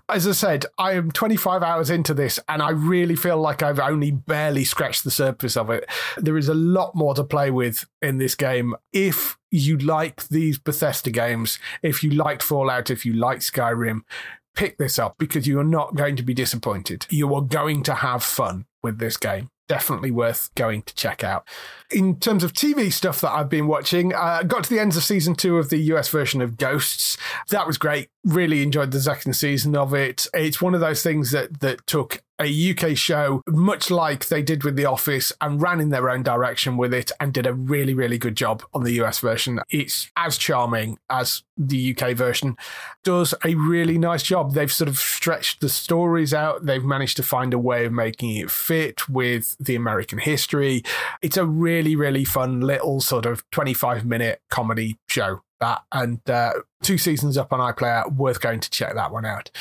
As 0.10 0.28
I 0.28 0.32
said, 0.32 0.66
I 0.78 0.94
am 0.94 1.12
25 1.12 1.64
hours 1.64 1.90
into 1.90 2.14
this, 2.14 2.40
and 2.50 2.62
I 2.62 2.72
really 2.72 3.16
feel 3.16 3.38
like 3.38 3.64
I've 3.64 3.80
only 3.80 4.12
barely 4.12 4.66
scratched 4.66 5.04
the 5.04 5.12
surface 5.12 5.56
of 5.56 5.70
it. 5.70 5.90
There 6.18 6.38
is 6.38 6.49
a 6.50 6.54
lot 6.54 6.96
more 6.96 7.14
to 7.16 7.24
play 7.24 7.52
with 7.52 7.86
in 8.02 8.18
this 8.18 8.36
game. 8.36 8.76
If 8.92 9.38
you 9.52 9.78
like 9.78 10.28
these 10.28 10.58
Bethesda 10.58 11.12
games, 11.12 11.60
if 11.82 12.04
you 12.04 12.12
liked 12.12 12.44
Fallout, 12.44 12.90
if 12.90 13.06
you 13.06 13.14
like 13.14 13.40
Skyrim, 13.40 14.02
pick 14.56 14.78
this 14.78 15.00
up 15.00 15.18
because 15.18 15.48
you 15.48 15.60
are 15.60 15.64
not 15.64 15.96
going 15.96 16.18
to 16.18 16.24
be 16.24 16.34
disappointed. 16.34 17.06
You 17.10 17.34
are 17.36 17.42
going 17.42 17.84
to 17.84 17.96
have 17.96 18.24
fun 18.24 18.66
with 18.84 19.00
this 19.00 19.16
game 19.16 19.50
definitely 19.70 20.12
worth 20.12 20.50
going 20.56 20.82
to 20.82 20.94
check 20.96 21.24
out. 21.24 21.48
In 21.92 22.20
terms 22.20 22.44
of 22.44 22.52
TV 22.52 22.92
stuff 22.92 23.22
that 23.22 23.32
I've 23.32 23.48
been 23.50 23.68
watching, 23.68 24.14
I 24.14 24.40
uh, 24.40 24.44
got 24.44 24.66
to 24.66 24.70
the 24.70 24.80
ends 24.80 24.98
of 24.98 25.04
season 25.04 25.36
two 25.36 25.58
of 25.58 25.70
the 25.70 25.78
US 25.94 26.10
version 26.10 26.42
of 26.42 26.58
Ghosts. 26.58 27.18
That 27.50 27.68
was 27.68 27.78
great. 27.78 28.10
Really 28.26 28.64
enjoyed 28.64 28.92
the 28.92 29.00
second 29.00 29.34
season 29.34 29.78
of 29.78 29.94
it. 29.94 30.28
It's 30.34 30.62
one 30.62 30.74
of 30.74 30.82
those 30.82 31.02
things 31.04 31.32
that 31.32 31.62
that 31.62 31.88
took 31.88 32.24
a 32.40 32.72
UK 32.72 32.96
show, 32.96 33.42
much 33.48 33.92
like 33.92 34.28
they 34.28 34.42
did 34.42 34.64
with 34.64 34.76
The 34.76 34.86
Office, 34.86 35.34
and 35.42 35.62
ran 35.62 35.80
in 35.80 35.90
their 35.90 36.10
own 36.10 36.24
direction 36.24 36.78
with 36.78 36.94
it 36.94 37.12
and 37.20 37.34
did 37.34 37.46
a 37.46 37.54
really, 37.54 37.94
really 37.94 38.18
good 38.18 38.36
job 38.36 38.64
on 38.74 38.84
the 38.84 38.94
US 39.02 39.20
version. 39.20 39.60
It's 39.70 40.10
as 40.16 40.38
charming 40.38 40.98
as 41.10 41.44
the 41.58 41.96
UK 41.96 42.16
version, 42.16 42.56
does 43.04 43.34
a 43.44 43.56
really 43.56 43.98
nice 43.98 44.24
job. 44.24 44.54
They've 44.54 44.72
sort 44.72 44.88
of 44.88 44.98
stretched 44.98 45.62
the 45.62 45.70
stories 45.70 46.34
out, 46.34 46.66
they've 46.66 46.84
managed 46.84 47.18
to 47.18 47.24
find 47.24 47.54
a 47.54 47.60
way 47.60 47.86
of 47.86 47.92
making 47.92 48.36
it 48.38 48.50
fit 48.50 49.10
with 49.10 49.58
the 49.60 49.76
American 49.76 50.20
history. 50.20 50.84
It's 51.22 51.38
a 51.38 51.46
really, 51.46 51.96
really 51.96 52.24
fun 52.24 52.62
little 52.62 53.02
sort 53.02 53.26
of 53.26 53.44
25 53.52 54.06
minute 54.06 54.42
comedy 54.50 54.98
show 55.08 55.42
that 55.60 55.84
and 55.92 56.28
uh, 56.30 56.54
two 56.82 56.98
seasons 56.98 57.38
up 57.38 57.54
on 57.54 57.60
iPlayer. 57.60 58.12
Worth 58.14 58.42
going 58.42 58.60
to 58.60 58.70
check 58.70 58.94
that 58.96 59.12
one 59.12 59.26
out. 59.26 59.52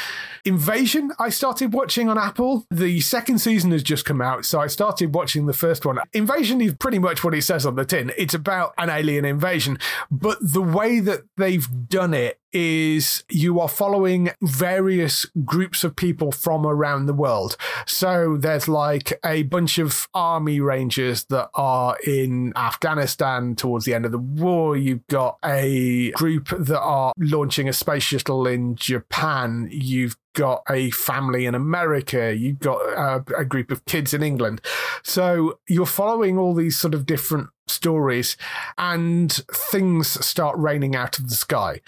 Invasion, 0.45 1.13
I 1.19 1.31
started 1.31 1.73
watching 1.73 2.09
on 2.09 2.19
Apple. 2.19 2.67
The 2.71 3.01
second 3.01 3.39
season 3.39 3.73
has 3.73 3.83
just 3.83 4.05
come 4.05 4.21
out, 4.21 4.45
so 4.45 4.61
I 4.61 4.67
started 4.67 5.15
watching 5.15 5.47
the 5.47 5.53
first 5.53 5.85
one. 5.85 5.99
Invasion 6.13 6.61
is 6.61 6.75
pretty 6.75 6.99
much 6.99 7.25
what 7.25 7.35
it 7.35 7.43
says 7.43 7.67
on 7.67 7.77
the 7.77 7.85
tin. 7.85 8.13
It's 8.17 8.35
about 8.35 8.75
an 8.79 8.91
alien 8.91 9.25
invasion, 9.25 9.79
but 10.11 10.39
the 10.41 10.63
way 10.63 11.01
that 11.01 11.25
they've 11.37 11.67
done 11.89 12.15
it 12.15 12.41
is 12.53 13.25
you 13.29 13.61
are 13.61 13.69
following 13.69 14.31
various 14.41 15.27
groups 15.45 15.85
of 15.85 15.95
people 15.95 16.33
from 16.33 16.67
around 16.67 17.07
the 17.07 17.15
world. 17.15 17.57
So 17.87 18.37
there's 18.39 18.69
like 18.69 19.19
a 19.25 19.43
bunch 19.43 19.79
of 19.79 20.09
army 20.15 20.61
rangers 20.61 21.25
that 21.27 21.51
are 21.55 21.97
in 22.07 22.53
Afghanistan 22.57 23.55
towards 23.55 23.85
the 23.85 23.95
end 23.95 24.07
of 24.07 24.13
the 24.13 24.19
war. 24.19 24.77
You've 24.77 25.07
got 25.09 25.39
a 25.45 26.11
group 26.13 26.49
that 26.49 26.81
are 26.81 27.08
launching 27.17 27.69
a 27.69 27.73
space 27.73 28.03
shuttle 28.03 28.47
in 28.47 28.77
Japan. 28.77 29.69
You've 29.71 30.17
got 30.39 30.63
a 30.71 30.89
family 30.93 31.47
in 31.47 31.57
America, 31.57 32.33
you've 32.33 32.61
got 32.61 32.79
a, 32.79 33.41
a, 33.41 33.45
group 33.45 33.73
of 33.73 33.85
kids 33.87 34.15
in 34.15 34.23
England. 34.23 34.61
So 35.03 35.59
you're 35.69 35.85
following 35.85 36.39
all 36.39 36.55
these 36.55 36.79
sort 36.79 36.95
of 36.95 37.07
different 37.07 37.49
stories, 37.67 38.37
and 38.79 39.33
things 39.53 40.25
start 40.25 40.57
raining 40.57 40.95
out 40.95 41.19
of 41.19 41.29
the 41.29 41.35
sky, 41.35 41.81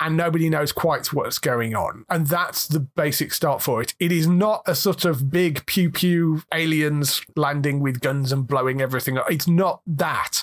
and 0.00 0.16
nobody 0.16 0.48
knows 0.48 0.72
quite 0.72 1.12
what's 1.12 1.38
going 1.38 1.74
on. 1.74 2.06
And 2.08 2.26
that's 2.26 2.66
the 2.66 2.80
basic 2.80 3.34
start 3.34 3.62
for 3.62 3.82
it. 3.82 3.94
It 4.00 4.10
is 4.10 4.26
not 4.26 4.62
a 4.66 4.74
sort 4.74 5.04
of 5.04 5.30
big 5.30 5.66
pew 5.66 5.90
pew 5.90 6.42
aliens 6.54 7.22
landing 7.36 7.80
with 7.80 8.00
guns 8.00 8.32
and 8.32 8.46
blowing 8.46 8.80
everything 8.80 9.18
up. 9.18 9.30
It's 9.30 9.46
not 9.46 9.82
that. 9.86 10.42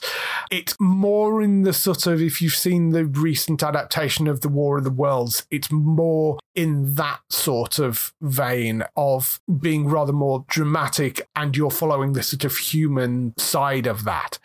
It's 0.52 0.76
more 0.80 1.42
in 1.42 1.64
the 1.64 1.74
sort 1.74 2.06
of, 2.06 2.22
if 2.22 2.42
you've 2.42 2.54
seen 2.54 2.92
the 2.92 3.06
recent 3.06 3.64
adaptation 3.64 4.28
of 4.28 4.42
The 4.42 4.50
War 4.50 4.78
of 4.78 4.84
the 4.84 4.92
Worlds, 4.92 5.48
it's 5.50 5.72
more 5.72 6.38
in 6.54 6.96
that 6.96 7.20
sort 7.30 7.55
of 7.80 8.14
vein 8.22 8.84
of 8.96 9.40
being 9.60 9.88
rather 9.88 10.14
more 10.14 10.46
dramatic 10.48 11.28
and 11.36 11.56
you're 11.56 11.72
following 11.72 12.14
the 12.14 12.24
sort 12.24 12.46
of 12.46 12.56
human 12.58 13.34
side 13.38 13.88
of 13.88 14.04
that. 14.04 14.40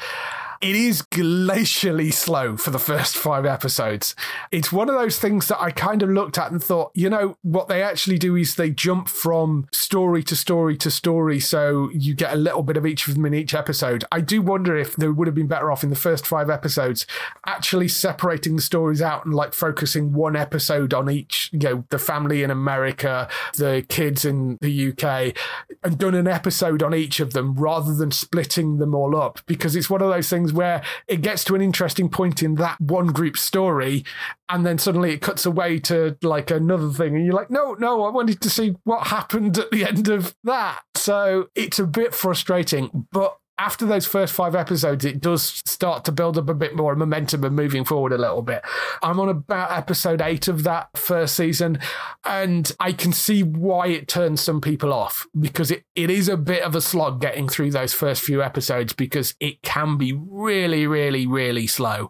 It 0.60 0.76
is 0.76 1.00
glacially 1.00 2.12
slow 2.12 2.58
for 2.58 2.68
the 2.68 2.78
first 2.78 3.16
five 3.16 3.46
episodes. 3.46 4.14
It's 4.52 4.70
one 4.70 4.90
of 4.90 4.94
those 4.94 5.18
things 5.18 5.48
that 5.48 5.58
I 5.58 5.70
kind 5.70 6.02
of 6.02 6.10
looked 6.10 6.36
at 6.36 6.52
and 6.52 6.62
thought, 6.62 6.90
you 6.94 7.08
know, 7.08 7.38
what 7.40 7.68
they 7.68 7.82
actually 7.82 8.18
do 8.18 8.36
is 8.36 8.56
they 8.56 8.68
jump 8.68 9.08
from 9.08 9.68
story 9.72 10.22
to 10.24 10.36
story 10.36 10.76
to 10.76 10.90
story. 10.90 11.40
So 11.40 11.88
you 11.94 12.14
get 12.14 12.34
a 12.34 12.36
little 12.36 12.62
bit 12.62 12.76
of 12.76 12.84
each 12.84 13.08
of 13.08 13.14
them 13.14 13.24
in 13.24 13.32
each 13.32 13.54
episode. 13.54 14.04
I 14.12 14.20
do 14.20 14.42
wonder 14.42 14.76
if 14.76 14.96
they 14.96 15.08
would 15.08 15.26
have 15.26 15.34
been 15.34 15.46
better 15.46 15.72
off 15.72 15.82
in 15.82 15.88
the 15.88 15.96
first 15.96 16.26
five 16.26 16.50
episodes 16.50 17.06
actually 17.46 17.88
separating 17.88 18.56
the 18.56 18.62
stories 18.62 19.00
out 19.00 19.24
and 19.24 19.32
like 19.32 19.54
focusing 19.54 20.12
one 20.12 20.36
episode 20.36 20.92
on 20.92 21.08
each, 21.08 21.48
you 21.54 21.58
know, 21.60 21.84
the 21.88 21.98
family 21.98 22.42
in 22.42 22.50
America, 22.50 23.28
the 23.56 23.82
kids 23.88 24.26
in 24.26 24.58
the 24.60 24.90
UK, 24.90 25.34
and 25.82 25.96
done 25.96 26.14
an 26.14 26.28
episode 26.28 26.82
on 26.82 26.94
each 26.94 27.18
of 27.18 27.32
them 27.32 27.54
rather 27.54 27.94
than 27.94 28.10
splitting 28.10 28.76
them 28.76 28.94
all 28.94 29.16
up 29.16 29.40
because 29.46 29.74
it's 29.74 29.88
one 29.88 30.02
of 30.02 30.10
those 30.10 30.28
things 30.28 30.49
where 30.52 30.82
it 31.08 31.22
gets 31.22 31.44
to 31.44 31.54
an 31.54 31.60
interesting 31.60 32.08
point 32.08 32.42
in 32.42 32.54
that 32.56 32.80
one 32.80 33.08
group 33.08 33.36
story 33.36 34.04
and 34.48 34.66
then 34.66 34.78
suddenly 34.78 35.12
it 35.12 35.20
cuts 35.20 35.46
away 35.46 35.78
to 35.78 36.16
like 36.22 36.50
another 36.50 36.90
thing 36.90 37.14
and 37.14 37.24
you're 37.24 37.34
like 37.34 37.50
no 37.50 37.74
no 37.74 38.04
i 38.04 38.10
wanted 38.10 38.40
to 38.40 38.50
see 38.50 38.74
what 38.84 39.06
happened 39.08 39.58
at 39.58 39.70
the 39.70 39.84
end 39.84 40.08
of 40.08 40.34
that. 40.44 40.82
So 40.94 41.48
it's 41.54 41.78
a 41.78 41.86
bit 41.86 42.14
frustrating 42.14 43.06
but 43.12 43.36
after 43.60 43.84
those 43.84 44.06
first 44.06 44.32
five 44.32 44.54
episodes, 44.54 45.04
it 45.04 45.20
does 45.20 45.62
start 45.66 46.04
to 46.06 46.12
build 46.12 46.38
up 46.38 46.48
a 46.48 46.54
bit 46.54 46.74
more 46.74 46.96
momentum 46.96 47.44
and 47.44 47.54
moving 47.54 47.84
forward 47.84 48.10
a 48.10 48.18
little 48.18 48.40
bit. 48.40 48.62
I'm 49.02 49.20
on 49.20 49.28
about 49.28 49.70
episode 49.72 50.22
eight 50.22 50.48
of 50.48 50.64
that 50.64 50.96
first 50.96 51.36
season, 51.36 51.78
and 52.24 52.72
I 52.80 52.92
can 52.92 53.12
see 53.12 53.42
why 53.42 53.88
it 53.88 54.08
turns 54.08 54.40
some 54.40 54.62
people 54.62 54.94
off 54.94 55.26
because 55.38 55.70
it, 55.70 55.84
it 55.94 56.08
is 56.08 56.28
a 56.28 56.38
bit 56.38 56.62
of 56.62 56.74
a 56.74 56.80
slog 56.80 57.20
getting 57.20 57.48
through 57.48 57.72
those 57.72 57.92
first 57.92 58.22
few 58.22 58.42
episodes 58.42 58.94
because 58.94 59.34
it 59.40 59.62
can 59.62 59.98
be 59.98 60.12
really, 60.14 60.86
really, 60.86 61.26
really 61.26 61.66
slow. 61.66 62.08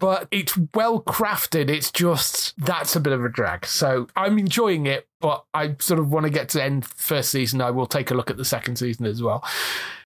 But 0.00 0.26
it's 0.32 0.58
well 0.74 1.00
crafted. 1.00 1.70
It's 1.70 1.92
just 1.92 2.54
that's 2.58 2.96
a 2.96 3.00
bit 3.00 3.12
of 3.12 3.24
a 3.24 3.28
drag. 3.28 3.66
So 3.66 4.08
I'm 4.16 4.36
enjoying 4.36 4.86
it, 4.86 5.07
but 5.20 5.44
I 5.52 5.74
sort 5.80 6.00
of 6.00 6.10
want 6.10 6.24
to 6.24 6.30
get 6.30 6.48
to 6.50 6.62
end 6.62 6.84
first 6.84 7.30
season. 7.30 7.60
I 7.60 7.70
will 7.70 7.86
take 7.86 8.10
a 8.10 8.14
look 8.14 8.30
at 8.30 8.36
the 8.36 8.44
second 8.44 8.76
season 8.76 9.06
as 9.06 9.22
well. 9.22 9.44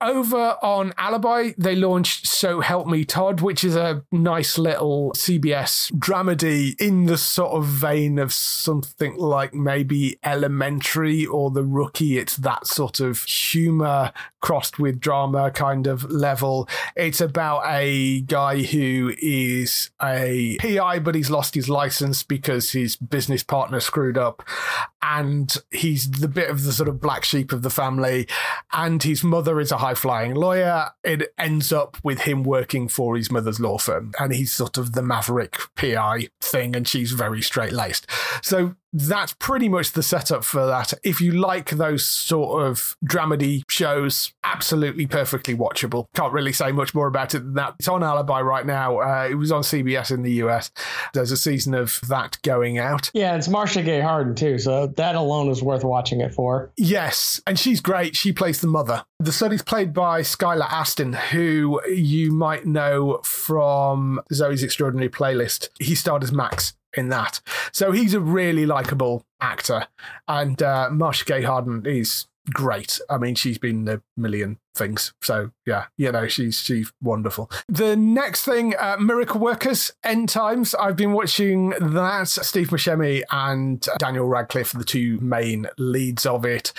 Over 0.01 0.57
on 0.63 0.95
Alibi, 0.97 1.53
they 1.59 1.77
launched 1.77 2.27
So 2.43 2.61
Help 2.61 2.89
Me 2.89 3.05
Todd, 3.05 3.41
which 3.41 3.63
is 3.63 3.77
a 3.77 4.05
nice 4.11 4.59
little 4.59 5.13
CBS 5.13 5.93
dramedy 5.93 6.75
in 6.81 7.05
the 7.05 7.17
sort 7.17 7.53
of 7.53 7.67
vein 7.67 8.19
of 8.19 8.33
something 8.33 9.17
like 9.17 9.55
maybe 9.55 10.19
Elementary 10.25 11.25
or 11.25 11.53
The 11.53 11.63
Rookie. 11.63 12.19
It's 12.19 12.37
that 12.39 12.67
sort 12.67 12.99
of 12.99 13.23
humor 13.23 14.11
crossed 14.41 14.81
with 14.81 14.99
drama 14.99 15.53
kind 15.53 15.87
of 15.87 16.11
level. 16.11 16.69
It's 16.97 17.21
about 17.21 17.63
a 17.65 18.23
guy 18.23 18.63
who 18.63 19.15
is 19.23 19.93
a 20.03 20.57
PI, 20.59 20.99
but 20.99 21.15
he's 21.15 21.31
lost 21.31 21.55
his 21.55 21.69
license 21.69 22.25
because 22.25 22.73
his 22.73 22.97
business 22.97 23.45
partner 23.45 23.79
screwed 23.79 24.19
up 24.19 24.43
and 25.01 25.55
he's 25.71 26.11
the 26.11 26.27
bit 26.29 26.49
of 26.49 26.65
the 26.65 26.73
sort 26.73 26.89
of 26.89 27.01
black 27.01 27.25
sheep 27.25 27.53
of 27.53 27.63
the 27.63 27.71
family, 27.71 28.27
and 28.73 29.03
his 29.03 29.25
mother 29.25 29.59
is 29.59 29.73
a 29.73 29.79
high 29.79 29.95
flying 29.95 30.33
lawyer. 30.33 30.91
It 31.03 31.35
ends 31.37 31.73
up 31.73 31.97
with 32.05 32.21
him 32.21 32.32
working 32.35 32.89
for 32.89 33.17
his 33.17 33.31
mother's 33.31 33.61
law 33.61 33.79
firm, 33.79 34.13
and 34.19 34.35
he's 34.35 34.53
sort 34.53 34.79
of 34.79 34.93
the 34.93 35.03
maverick 35.03 35.59
PI 35.77 36.29
thing, 36.41 36.75
and 36.75 36.87
she's 36.87 37.13
very 37.13 37.43
straight 37.43 37.73
laced. 37.73 38.07
So 38.43 38.75
that's 38.93 39.33
pretty 39.35 39.69
much 39.69 39.93
the 39.93 40.03
setup 40.03 40.45
for 40.45 40.67
that. 40.67 40.93
If 41.03 41.21
you 41.21 41.33
like 41.33 41.71
those 41.71 42.05
sort 42.05 42.67
of 42.67 42.97
dramedy 43.05 43.63
shows, 43.69 44.33
absolutely 44.45 45.07
perfectly 45.07 45.57
watchable. 45.57 46.07
Can't 46.15 46.33
really 46.33 46.53
say 46.53 46.73
much 46.73 46.95
more 46.95 47.07
about 47.07 47.35
it 47.35 47.41
than 47.41 47.55
that. 47.55 47.75
It's 47.79 47.89
on 47.89 48.03
Alibi 48.03 48.41
right 48.41 48.67
now. 48.67 49.01
Uh, 49.01 49.29
it 49.31 49.35
was 49.35 49.51
on 49.51 49.63
CBS 49.63 50.11
in 50.11 50.23
the 50.23 50.33
US. 50.45 50.71
There's 51.15 51.31
a 51.31 51.37
season 51.37 51.75
of 51.75 52.01
that 52.09 52.39
going 52.43 52.79
out. 52.79 53.11
Yeah, 53.15 53.37
it's 53.37 53.49
Marcia 53.49 53.83
Gay 53.83 54.01
Harden 54.01 54.35
too, 54.35 54.59
so 54.59 54.87
that 54.87 55.15
alone 55.15 55.49
is 55.49 55.63
worth 55.63 55.85
watching 55.85 56.21
it 56.21 56.35
for. 56.35 56.73
Yes, 56.77 57.41
and 57.47 57.59
she's 57.59 57.81
great. 57.81 58.17
She 58.17 58.33
plays 58.33 58.61
the 58.61 58.69
mother. 58.69 59.05
The 59.19 59.33
son 59.33 59.53
is 59.53 59.63
played 59.63 59.93
by 59.93 60.23
Skylar 60.23 60.71
Astin, 60.71 61.13
who 61.13 61.81
you 61.89 62.33
might 62.33 62.67
know 62.67 63.21
from 63.25 64.21
Zoe's 64.33 64.63
Extraordinary 64.63 65.09
Playlist. 65.09 65.69
He 65.79 65.95
starred 65.95 66.25
as 66.25 66.33
Max 66.33 66.75
in 66.97 67.09
that. 67.09 67.41
So 67.73 67.93
he's 67.93 68.15
a 68.15 68.21
really 68.21 68.67
likable 68.67 69.25
actor. 69.41 69.87
And 70.29 70.63
uh, 70.63 70.91
Marcia 70.91 71.25
Gay 71.25 71.43
Harden 71.43 71.85
is 71.87 72.27
great. 72.53 73.01
I 73.09 73.19
mean, 73.19 73.35
she's 73.35 73.59
been 73.59 73.89
a 73.89 74.03
million 74.17 74.59
things. 74.75 75.13
So 75.23 75.51
yeah, 75.67 75.87
you 75.97 76.11
know, 76.13 76.27
she's 76.29 76.61
she's 76.61 76.93
wonderful. 77.03 77.51
The 77.69 77.97
next 77.97 78.45
thing, 78.45 78.75
uh, 78.79 78.97
Miracle 78.99 79.41
Workers, 79.41 79.93
End 80.05 80.29
Times. 80.29 80.75
I've 80.75 80.97
been 80.97 81.13
watching 81.13 81.71
that. 81.81 82.29
Steve 82.29 82.69
Buscemi 82.69 83.23
and 83.31 83.87
Daniel 83.99 84.27
Radcliffe, 84.27 84.73
the 84.73 84.85
two 84.85 85.19
main 85.21 85.69
leads 85.79 86.27
of 86.27 86.45
it. 86.45 86.73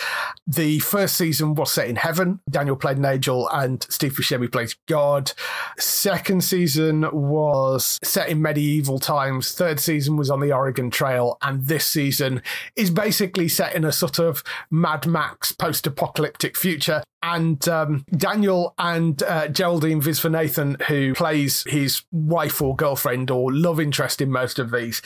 The 0.47 0.79
first 0.79 1.17
season 1.17 1.55
was 1.55 1.71
set 1.71 1.87
in 1.87 1.95
heaven. 1.95 2.39
Daniel 2.49 2.75
played 2.75 2.97
Nigel, 2.97 3.49
and 3.49 3.85
Steve 3.89 4.13
Buscemi 4.13 4.51
plays 4.51 4.75
God. 4.87 5.31
Second 5.77 6.43
season 6.43 7.05
was 7.11 7.99
set 8.03 8.29
in 8.29 8.41
medieval 8.41 8.99
times. 8.99 9.51
Third 9.51 9.79
season 9.79 10.17
was 10.17 10.29
on 10.29 10.39
the 10.39 10.51
Oregon 10.51 10.89
Trail, 10.89 11.37
and 11.41 11.67
this 11.67 11.85
season 11.85 12.41
is 12.75 12.89
basically 12.89 13.47
set 13.47 13.75
in 13.75 13.85
a 13.85 13.91
sort 13.91 14.19
of 14.19 14.43
Mad 14.71 15.05
Max 15.07 15.51
post-apocalyptic 15.51 16.57
future 16.57 17.03
and 17.23 17.67
um, 17.67 18.05
Daniel 18.15 18.75
and 18.77 19.23
uh, 19.23 19.47
Geraldine 19.47 20.01
Viswanathan, 20.01 20.81
who 20.83 21.15
plays 21.15 21.63
his 21.63 22.03
wife 22.11 22.61
or 22.61 22.75
girlfriend 22.75 23.31
or 23.31 23.51
love 23.51 23.79
interest 23.79 24.21
in 24.21 24.29
most 24.29 24.59
of 24.59 24.71
these 24.71 25.01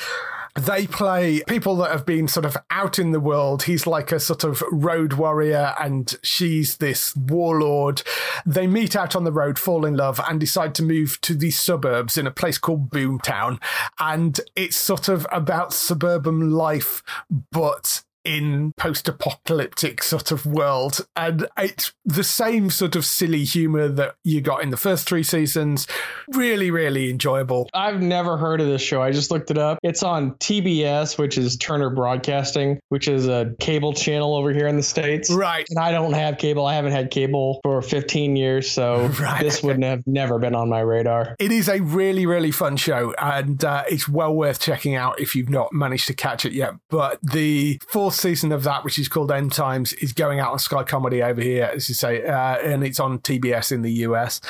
they 0.58 0.88
play 0.88 1.42
people 1.48 1.76
that 1.78 1.92
have 1.92 2.06
been 2.06 2.28
sort 2.28 2.46
of 2.46 2.58
out 2.72 2.98
in 2.98 3.12
the 3.12 3.20
world. 3.20 3.64
He's 3.64 3.86
like 3.86 4.12
a 4.12 4.20
sort 4.20 4.44
of 4.44 4.64
road 4.72 5.14
warrior, 5.14 5.76
and 5.80 6.16
she's 6.24 6.78
this 6.78 7.16
warlord. 7.16 8.02
They 8.46 8.66
meet 8.66 8.96
out 8.96 9.16
on 9.16 9.24
the 9.24 9.32
road, 9.32 9.60
fall 9.60 9.86
in 9.86 9.96
love, 9.96 10.20
and 10.28 10.40
decide 10.40 10.74
to 10.76 10.84
move 10.84 11.22
to 11.22 11.36
the 11.36 11.52
suburbs 11.52 12.18
in 12.18 12.26
a 12.26 12.32
place 12.32 12.58
called 12.58 12.90
Boomtown. 12.90 13.62
And 14.00 14.40
it's 14.56 14.78
sort 14.78 15.08
of 15.08 15.28
about 15.32 15.74
suburban 15.74 16.52
life, 16.52 17.04
but 17.52 18.02
in 18.28 18.74
post-apocalyptic 18.76 20.04
sort 20.04 20.32
of 20.32 20.46
world. 20.46 21.08
And 21.16 21.48
it's 21.58 21.94
the 22.04 22.26
same 22.26 22.70
sort 22.70 22.98
of 22.98 23.06
silly 23.06 23.46
humor 23.46 23.88
that 23.88 24.16
you 24.24 24.42
got 24.42 24.62
in 24.62 24.70
the 24.70 24.78
first 24.78 25.08
three 25.08 25.24
seasons. 25.24 25.88
Really 26.34 26.70
really 26.70 27.10
enjoyable. 27.10 27.70
I've 27.74 28.02
never 28.02 28.36
heard 28.36 28.60
of 28.60 28.68
this 28.68 28.82
show. 28.82 29.02
I 29.02 29.12
just 29.12 29.32
looked 29.32 29.50
it 29.50 29.58
up. 29.58 29.80
It's 29.82 30.04
on 30.04 30.32
tbs 30.36 31.18
which 31.18 31.38
is 31.38 31.56
turner 31.56 31.90
broadcasting 31.90 32.80
which 32.90 33.08
is 33.08 33.28
a 33.28 33.54
cable 33.60 33.94
channel 33.94 34.36
over 34.36 34.52
here 34.52 34.68
in 34.68 34.76
the 34.76 34.84
states. 34.84 35.34
Right. 35.34 35.66
And 35.70 35.80
i 35.80 35.92
don't 35.92 36.14
have 36.14 36.38
cable. 36.38 36.66
I 36.66 36.76
haven't 36.76 36.92
had 36.92 37.12
cable 37.12 37.62
for 37.64 37.82
15 37.82 38.36
years 38.36 38.70
so 38.70 39.08
right. 39.22 39.42
this 39.42 39.64
wouldn't 39.64 39.86
have 39.86 40.06
never 40.06 40.38
been 40.38 40.54
on 40.54 40.68
my 40.68 40.82
radar. 40.82 41.36
It 41.40 41.54
is 41.54 41.70
a 41.70 41.80
really 41.80 42.26
really 42.26 42.52
fun 42.52 42.76
show 42.76 43.14
and 43.18 43.64
uh, 43.64 43.86
it's 43.90 44.10
well 44.10 44.36
worth 44.36 44.60
checking 44.60 44.96
out 44.96 45.22
if 45.22 45.34
you've 45.34 45.50
not 45.50 45.72
managed 45.72 46.08
to 46.08 46.14
catch 46.14 46.46
it 46.46 46.52
yet. 46.52 46.74
But 46.90 47.20
the 47.22 47.80
fourth 47.90 48.17
season 48.18 48.52
of 48.52 48.64
that, 48.64 48.84
which 48.84 49.00
is 49.00 49.08
called 49.08 49.32
End 49.32 49.52
Times, 49.52 49.94
is 49.94 50.14
going 50.14 50.40
out 50.40 50.52
on 50.52 50.60
Sky 50.60 50.84
Comedy 50.84 51.24
over 51.24 51.42
here, 51.42 51.72
as 51.74 51.88
you 51.90 51.96
say, 51.96 52.26
uh, 52.26 52.58
and 52.58 52.84
it's 52.84 53.00
on 53.00 53.20
TBS 53.20 53.72
in 53.72 53.82
the 53.82 53.92
US. 53.92 54.42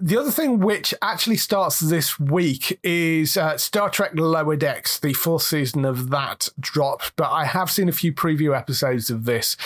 The 0.00 0.18
other 0.18 0.30
thing 0.30 0.58
which 0.58 0.92
actually 1.02 1.36
starts 1.36 1.78
this 1.78 2.18
week 2.18 2.78
is 2.82 3.36
uh, 3.36 3.56
Star 3.56 3.88
Trek 3.88 4.10
Lower 4.14 4.56
Decks. 4.56 4.98
The 4.98 5.12
fourth 5.12 5.42
season 5.42 5.84
of 5.84 6.10
that 6.10 6.48
dropped, 6.58 7.14
but 7.16 7.30
I 7.30 7.44
have 7.44 7.70
seen 7.70 7.88
a 7.88 7.92
few 7.92 8.12
preview 8.12 8.56
episodes 8.56 9.08
of 9.08 9.24
this. 9.24 9.56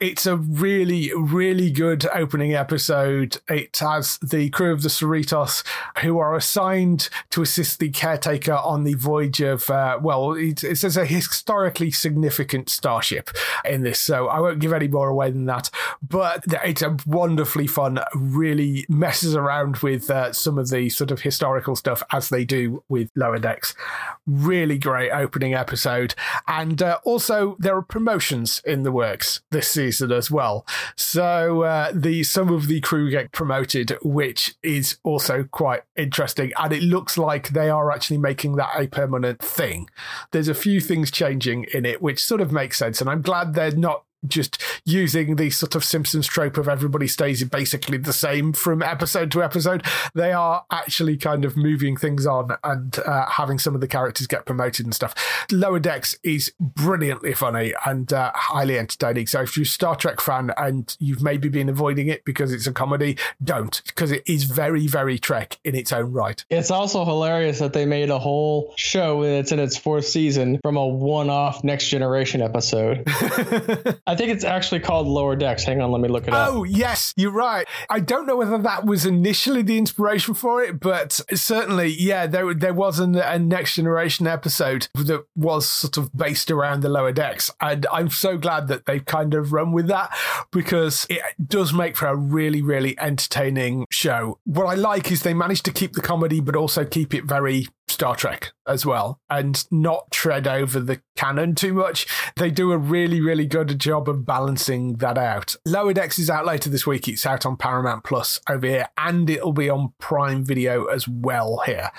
It's 0.00 0.26
a 0.26 0.36
really, 0.36 1.12
really 1.16 1.70
good 1.70 2.06
opening 2.12 2.54
episode. 2.54 3.38
It 3.48 3.76
has 3.78 4.18
the 4.18 4.50
crew 4.50 4.72
of 4.72 4.82
the 4.82 4.88
Cerritos 4.88 5.64
who 5.98 6.18
are 6.18 6.36
assigned 6.36 7.08
to 7.30 7.42
assist 7.42 7.78
the 7.78 7.90
caretaker 7.90 8.54
on 8.54 8.84
the 8.84 8.94
voyage 8.94 9.40
of, 9.40 9.68
uh, 9.68 9.98
well, 10.00 10.32
it, 10.32 10.64
it 10.64 10.78
says 10.78 10.96
a 10.96 11.06
historically 11.06 11.90
significant 11.90 12.70
starship 12.82 13.30
in 13.64 13.82
this, 13.82 14.00
so 14.00 14.26
I 14.26 14.40
won't 14.40 14.58
give 14.58 14.72
any 14.72 14.88
more 14.88 15.08
away 15.08 15.30
than 15.30 15.46
that. 15.46 15.70
But 16.02 16.44
it's 16.64 16.82
a 16.82 16.96
wonderfully 17.06 17.68
fun, 17.68 18.00
really 18.12 18.84
messes 18.88 19.36
around 19.36 19.76
with 19.78 20.10
uh, 20.10 20.32
some 20.32 20.58
of 20.58 20.70
the 20.70 20.88
sort 20.88 21.12
of 21.12 21.20
historical 21.20 21.76
stuff 21.76 22.02
as 22.10 22.28
they 22.28 22.44
do 22.44 22.82
with 22.88 23.08
Lower 23.14 23.38
Decks. 23.38 23.76
Really 24.26 24.78
great 24.78 25.12
opening 25.12 25.54
episode. 25.54 26.16
And 26.48 26.82
uh, 26.82 26.98
also, 27.04 27.56
there 27.60 27.76
are 27.76 27.82
promotions 27.82 28.60
in 28.64 28.82
the 28.82 28.90
works 28.90 29.42
this 29.52 29.68
season 29.68 30.10
as 30.10 30.28
well. 30.28 30.66
So 30.96 31.62
uh, 31.62 31.92
the 31.94 32.24
some 32.24 32.48
of 32.48 32.66
the 32.66 32.80
crew 32.80 33.10
get 33.10 33.30
promoted, 33.30 33.96
which 34.02 34.56
is 34.62 34.96
also 35.04 35.44
quite 35.44 35.82
interesting. 35.94 36.52
And 36.58 36.72
it 36.72 36.82
looks 36.82 37.16
like 37.16 37.50
they 37.50 37.70
are 37.70 37.92
actually 37.92 38.18
making 38.18 38.56
that 38.56 38.70
a 38.74 38.88
permanent 38.88 39.38
thing. 39.38 39.88
There's 40.32 40.48
a 40.48 40.54
few 40.54 40.80
things 40.80 41.10
changing 41.10 41.66
in 41.74 41.84
it, 41.84 42.02
which 42.02 42.24
sort 42.24 42.40
of 42.40 42.50
makes 42.50 42.71
sense. 42.78 43.00
And 43.00 43.08
I'm 43.10 43.22
glad 43.22 43.54
they're 43.54 43.76
not 43.76 44.04
just 44.26 44.60
using 44.84 45.36
the 45.36 45.50
sort 45.50 45.74
of 45.74 45.84
Simpsons 45.84 46.26
trope 46.26 46.56
of 46.56 46.68
everybody 46.68 47.08
stays 47.08 47.42
basically 47.44 47.98
the 47.98 48.12
same 48.12 48.52
from 48.52 48.82
episode 48.82 49.30
to 49.32 49.42
episode. 49.42 49.84
They 50.14 50.32
are 50.32 50.64
actually 50.70 51.16
kind 51.16 51.44
of 51.44 51.56
moving 51.56 51.96
things 51.96 52.26
on 52.26 52.56
and 52.62 52.98
uh, 53.00 53.28
having 53.28 53.58
some 53.58 53.74
of 53.74 53.80
the 53.80 53.88
characters 53.88 54.26
get 54.26 54.46
promoted 54.46 54.86
and 54.86 54.94
stuff. 54.94 55.14
Lower 55.50 55.80
Decks 55.80 56.16
is 56.22 56.52
brilliantly 56.60 57.34
funny 57.34 57.74
and 57.84 58.12
uh, 58.12 58.32
highly 58.34 58.78
entertaining. 58.78 59.26
So 59.26 59.42
if 59.42 59.56
you're 59.56 59.64
a 59.64 59.66
Star 59.66 59.96
Trek 59.96 60.20
fan 60.20 60.52
and 60.56 60.96
you've 61.00 61.22
maybe 61.22 61.48
been 61.48 61.68
avoiding 61.68 62.08
it 62.08 62.24
because 62.24 62.52
it's 62.52 62.66
a 62.66 62.72
comedy, 62.72 63.16
don't 63.42 63.82
because 63.86 64.10
it 64.12 64.22
is 64.26 64.44
very, 64.44 64.86
very 64.86 65.18
Trek 65.18 65.58
in 65.64 65.74
its 65.74 65.92
own 65.92 66.12
right. 66.12 66.44
It's 66.50 66.70
also 66.70 67.04
hilarious 67.04 67.58
that 67.58 67.72
they 67.72 67.86
made 67.86 68.10
a 68.10 68.18
whole 68.18 68.74
show 68.76 69.22
that's 69.22 69.52
in 69.52 69.58
its 69.58 69.76
fourth 69.76 70.06
season 70.06 70.58
from 70.62 70.76
a 70.76 70.86
one-off 70.86 71.64
Next 71.64 71.88
Generation 71.88 72.42
episode. 72.42 73.06
I 74.12 74.16
think 74.16 74.30
it's 74.30 74.44
actually 74.44 74.80
called 74.80 75.06
Lower 75.06 75.34
Decks. 75.34 75.64
Hang 75.64 75.80
on, 75.80 75.90
let 75.90 76.02
me 76.02 76.08
look 76.08 76.28
it 76.28 76.34
up. 76.34 76.52
Oh, 76.52 76.64
yes, 76.64 77.14
you're 77.16 77.32
right. 77.32 77.66
I 77.88 77.98
don't 78.00 78.26
know 78.26 78.36
whether 78.36 78.58
that 78.58 78.84
was 78.84 79.06
initially 79.06 79.62
the 79.62 79.78
inspiration 79.78 80.34
for 80.34 80.62
it, 80.62 80.78
but 80.78 81.18
certainly, 81.32 81.86
yeah, 81.88 82.26
there 82.26 82.52
there 82.52 82.74
was 82.74 83.00
a, 83.00 83.04
a 83.04 83.38
Next 83.38 83.76
Generation 83.76 84.26
episode 84.26 84.88
that 84.94 85.24
was 85.34 85.66
sort 85.66 85.96
of 85.96 86.14
based 86.14 86.50
around 86.50 86.82
the 86.82 86.90
Lower 86.90 87.12
Decks, 87.12 87.50
and 87.58 87.86
I'm 87.90 88.10
so 88.10 88.36
glad 88.36 88.68
that 88.68 88.84
they've 88.84 89.02
kind 89.02 89.32
of 89.32 89.54
run 89.54 89.72
with 89.72 89.86
that 89.86 90.14
because 90.50 91.06
it 91.08 91.22
does 91.42 91.72
make 91.72 91.96
for 91.96 92.08
a 92.08 92.14
really, 92.14 92.60
really 92.60 92.98
entertaining 93.00 93.86
show. 93.90 94.38
What 94.44 94.66
I 94.66 94.74
like 94.74 95.10
is 95.10 95.22
they 95.22 95.32
managed 95.32 95.64
to 95.64 95.72
keep 95.72 95.94
the 95.94 96.02
comedy, 96.02 96.40
but 96.40 96.54
also 96.54 96.84
keep 96.84 97.14
it 97.14 97.24
very 97.24 97.66
Star 97.92 98.16
Trek 98.16 98.52
as 98.66 98.86
well 98.86 99.20
and 99.28 99.64
not 99.70 100.10
tread 100.10 100.46
over 100.46 100.80
the 100.80 101.00
canon 101.16 101.54
too 101.54 101.74
much. 101.74 102.06
They 102.36 102.50
do 102.50 102.72
a 102.72 102.78
really, 102.78 103.20
really 103.20 103.46
good 103.46 103.78
job 103.78 104.08
of 104.08 104.24
balancing 104.24 104.94
that 104.94 105.18
out. 105.18 105.56
Lower 105.66 105.92
Decks 105.92 106.18
is 106.18 106.30
out 106.30 106.46
later 106.46 106.70
this 106.70 106.86
week. 106.86 107.08
It's 107.08 107.26
out 107.26 107.44
on 107.44 107.56
Paramount 107.56 108.04
Plus 108.04 108.40
over 108.48 108.66
here 108.66 108.88
and 108.96 109.28
it'll 109.28 109.52
be 109.52 109.68
on 109.68 109.92
Prime 109.98 110.44
Video 110.44 110.86
as 110.86 111.06
well 111.06 111.62
here. 111.66 111.90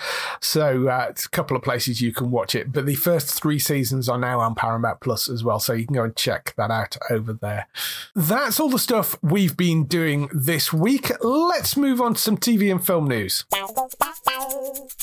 So 0.41 0.88
uh, 0.88 1.08
it's 1.10 1.25
a 1.25 1.29
couple 1.29 1.56
of 1.56 1.63
places 1.63 2.01
you 2.01 2.13
can 2.13 2.32
watch 2.32 2.56
it. 2.56 2.71
But 2.71 2.86
the 2.86 2.95
first 2.95 3.41
three 3.41 3.60
seasons 3.60 4.10
are 4.10 4.17
now 4.17 4.39
on 4.39 4.56
Paramount 4.56 4.99
Plus 5.01 5.29
as 5.29 5.43
well. 5.43 5.60
So 5.60 5.73
you 5.73 5.86
can 5.86 5.95
go 5.95 6.03
and 6.03 6.15
check 6.15 6.53
that 6.58 6.71
out 6.71 6.97
over 7.10 7.34
there. 7.34 7.67
That's 8.15 8.60
all 8.60 8.69
the 8.69 8.79
stuff 8.79 9.17
we've 9.21 9.56
been 9.56 9.86
doing 9.86 10.29
this 10.34 10.73
week. 10.73 11.12
Let's 11.21 11.77
move 11.77 12.01
on 12.01 12.15
to 12.15 12.19
some 12.19 12.38
TV 12.38 12.71
and 12.71 12.84
film 12.84 13.08
news. 13.08 13.45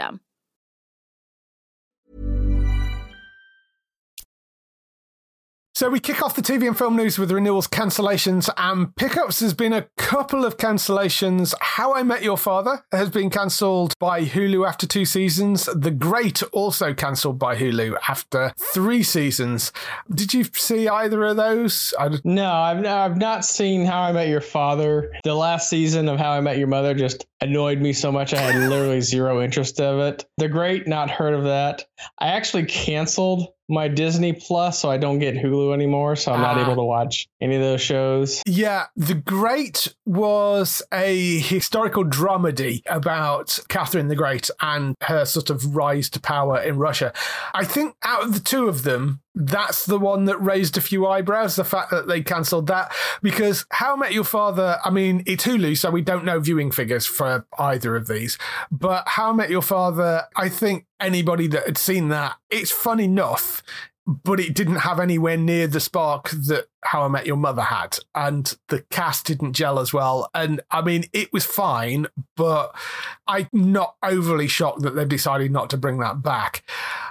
system. 0.00 0.20
So 5.80 5.88
we 5.88 5.98
kick 5.98 6.22
off 6.22 6.36
the 6.36 6.42
TV 6.42 6.66
and 6.66 6.76
film 6.76 6.94
news 6.94 7.18
with 7.18 7.32
renewals, 7.32 7.66
cancellations, 7.66 8.50
and 8.58 8.94
pickups. 8.96 9.38
There's 9.38 9.54
been 9.54 9.72
a 9.72 9.86
couple 9.96 10.44
of 10.44 10.58
cancellations. 10.58 11.54
How 11.58 11.94
I 11.94 12.02
Met 12.02 12.22
Your 12.22 12.36
Father 12.36 12.84
has 12.92 13.08
been 13.08 13.30
cancelled 13.30 13.94
by 13.98 14.26
Hulu 14.26 14.68
after 14.68 14.86
two 14.86 15.06
seasons. 15.06 15.70
The 15.74 15.90
Great 15.90 16.42
also 16.52 16.92
cancelled 16.92 17.38
by 17.38 17.56
Hulu 17.56 17.96
after 18.06 18.52
three 18.58 19.02
seasons. 19.02 19.72
Did 20.14 20.34
you 20.34 20.44
see 20.52 20.86
either 20.86 21.24
of 21.24 21.38
those? 21.38 21.94
No, 22.24 22.52
I've, 22.52 22.84
I've 22.84 23.16
not 23.16 23.46
seen 23.46 23.86
How 23.86 24.02
I 24.02 24.12
Met 24.12 24.28
Your 24.28 24.42
Father. 24.42 25.10
The 25.24 25.34
last 25.34 25.70
season 25.70 26.10
of 26.10 26.18
How 26.18 26.32
I 26.32 26.42
Met 26.42 26.58
Your 26.58 26.68
Mother 26.68 26.92
just 26.92 27.24
annoyed 27.40 27.80
me 27.80 27.94
so 27.94 28.12
much. 28.12 28.34
I 28.34 28.38
had 28.38 28.68
literally 28.68 29.00
zero 29.00 29.42
interest 29.42 29.80
of 29.80 29.98
it. 30.00 30.26
The 30.36 30.48
Great, 30.48 30.86
not 30.86 31.10
heard 31.10 31.32
of 31.32 31.44
that. 31.44 31.86
I 32.18 32.32
actually 32.32 32.66
canceled 32.66 33.48
my 33.70 33.88
Disney 33.88 34.32
Plus, 34.32 34.80
so 34.80 34.90
I 34.90 34.96
don't 34.96 35.18
get 35.18 35.34
Hulu 35.34 35.72
anymore, 35.72 36.16
so 36.16 36.32
I'm 36.32 36.40
not 36.40 36.58
ah. 36.58 36.64
able 36.64 36.76
to 36.76 36.84
watch 36.84 37.28
any 37.40 37.56
of 37.56 37.62
those 37.62 37.80
shows. 37.80 38.42
Yeah, 38.46 38.86
The 38.96 39.14
Great 39.14 39.94
was 40.04 40.82
a 40.92 41.38
historical 41.38 42.04
dramedy 42.04 42.82
about 42.86 43.58
Catherine 43.68 44.08
the 44.08 44.16
Great 44.16 44.50
and 44.60 44.94
her 45.02 45.24
sort 45.24 45.50
of 45.50 45.76
rise 45.76 46.10
to 46.10 46.20
power 46.20 46.60
in 46.60 46.76
Russia. 46.78 47.12
I 47.54 47.64
think 47.64 47.94
out 48.02 48.24
of 48.24 48.34
the 48.34 48.40
two 48.40 48.68
of 48.68 48.82
them, 48.82 49.20
that's 49.34 49.86
the 49.86 49.98
one 49.98 50.24
that 50.24 50.38
raised 50.38 50.76
a 50.76 50.80
few 50.80 51.06
eyebrows. 51.06 51.56
The 51.56 51.64
fact 51.64 51.90
that 51.90 52.08
they 52.08 52.22
cancelled 52.22 52.66
that 52.66 52.92
because 53.22 53.64
How 53.70 53.96
Met 53.96 54.12
Your 54.12 54.24
Father. 54.24 54.78
I 54.84 54.90
mean, 54.90 55.22
it's 55.26 55.44
Hulu, 55.44 55.76
so 55.78 55.90
we 55.90 56.02
don't 56.02 56.24
know 56.24 56.40
viewing 56.40 56.70
figures 56.70 57.06
for 57.06 57.46
either 57.58 57.96
of 57.96 58.08
these. 58.08 58.38
But 58.70 59.04
How 59.06 59.32
Met 59.32 59.50
Your 59.50 59.62
Father, 59.62 60.24
I 60.36 60.48
think 60.48 60.86
anybody 60.98 61.46
that 61.48 61.66
had 61.66 61.78
seen 61.78 62.08
that, 62.08 62.36
it's 62.50 62.70
fun 62.70 63.00
enough 63.00 63.62
but 64.06 64.40
it 64.40 64.54
didn't 64.54 64.76
have 64.76 64.98
anywhere 64.98 65.36
near 65.36 65.66
the 65.66 65.80
spark 65.80 66.30
that 66.30 66.66
How 66.82 67.02
I 67.02 67.08
Met 67.08 67.26
Your 67.26 67.36
Mother 67.36 67.62
had. 67.62 67.98
And 68.14 68.56
the 68.68 68.82
cast 68.90 69.26
didn't 69.26 69.52
gel 69.52 69.78
as 69.78 69.92
well. 69.92 70.30
And 70.34 70.60
I 70.70 70.82
mean, 70.82 71.04
it 71.12 71.32
was 71.32 71.44
fine, 71.44 72.06
but 72.36 72.74
I'm 73.26 73.48
not 73.52 73.96
overly 74.02 74.48
shocked 74.48 74.82
that 74.82 74.94
they've 74.94 75.08
decided 75.08 75.50
not 75.50 75.70
to 75.70 75.76
bring 75.76 75.98
that 75.98 76.22
back. 76.22 76.64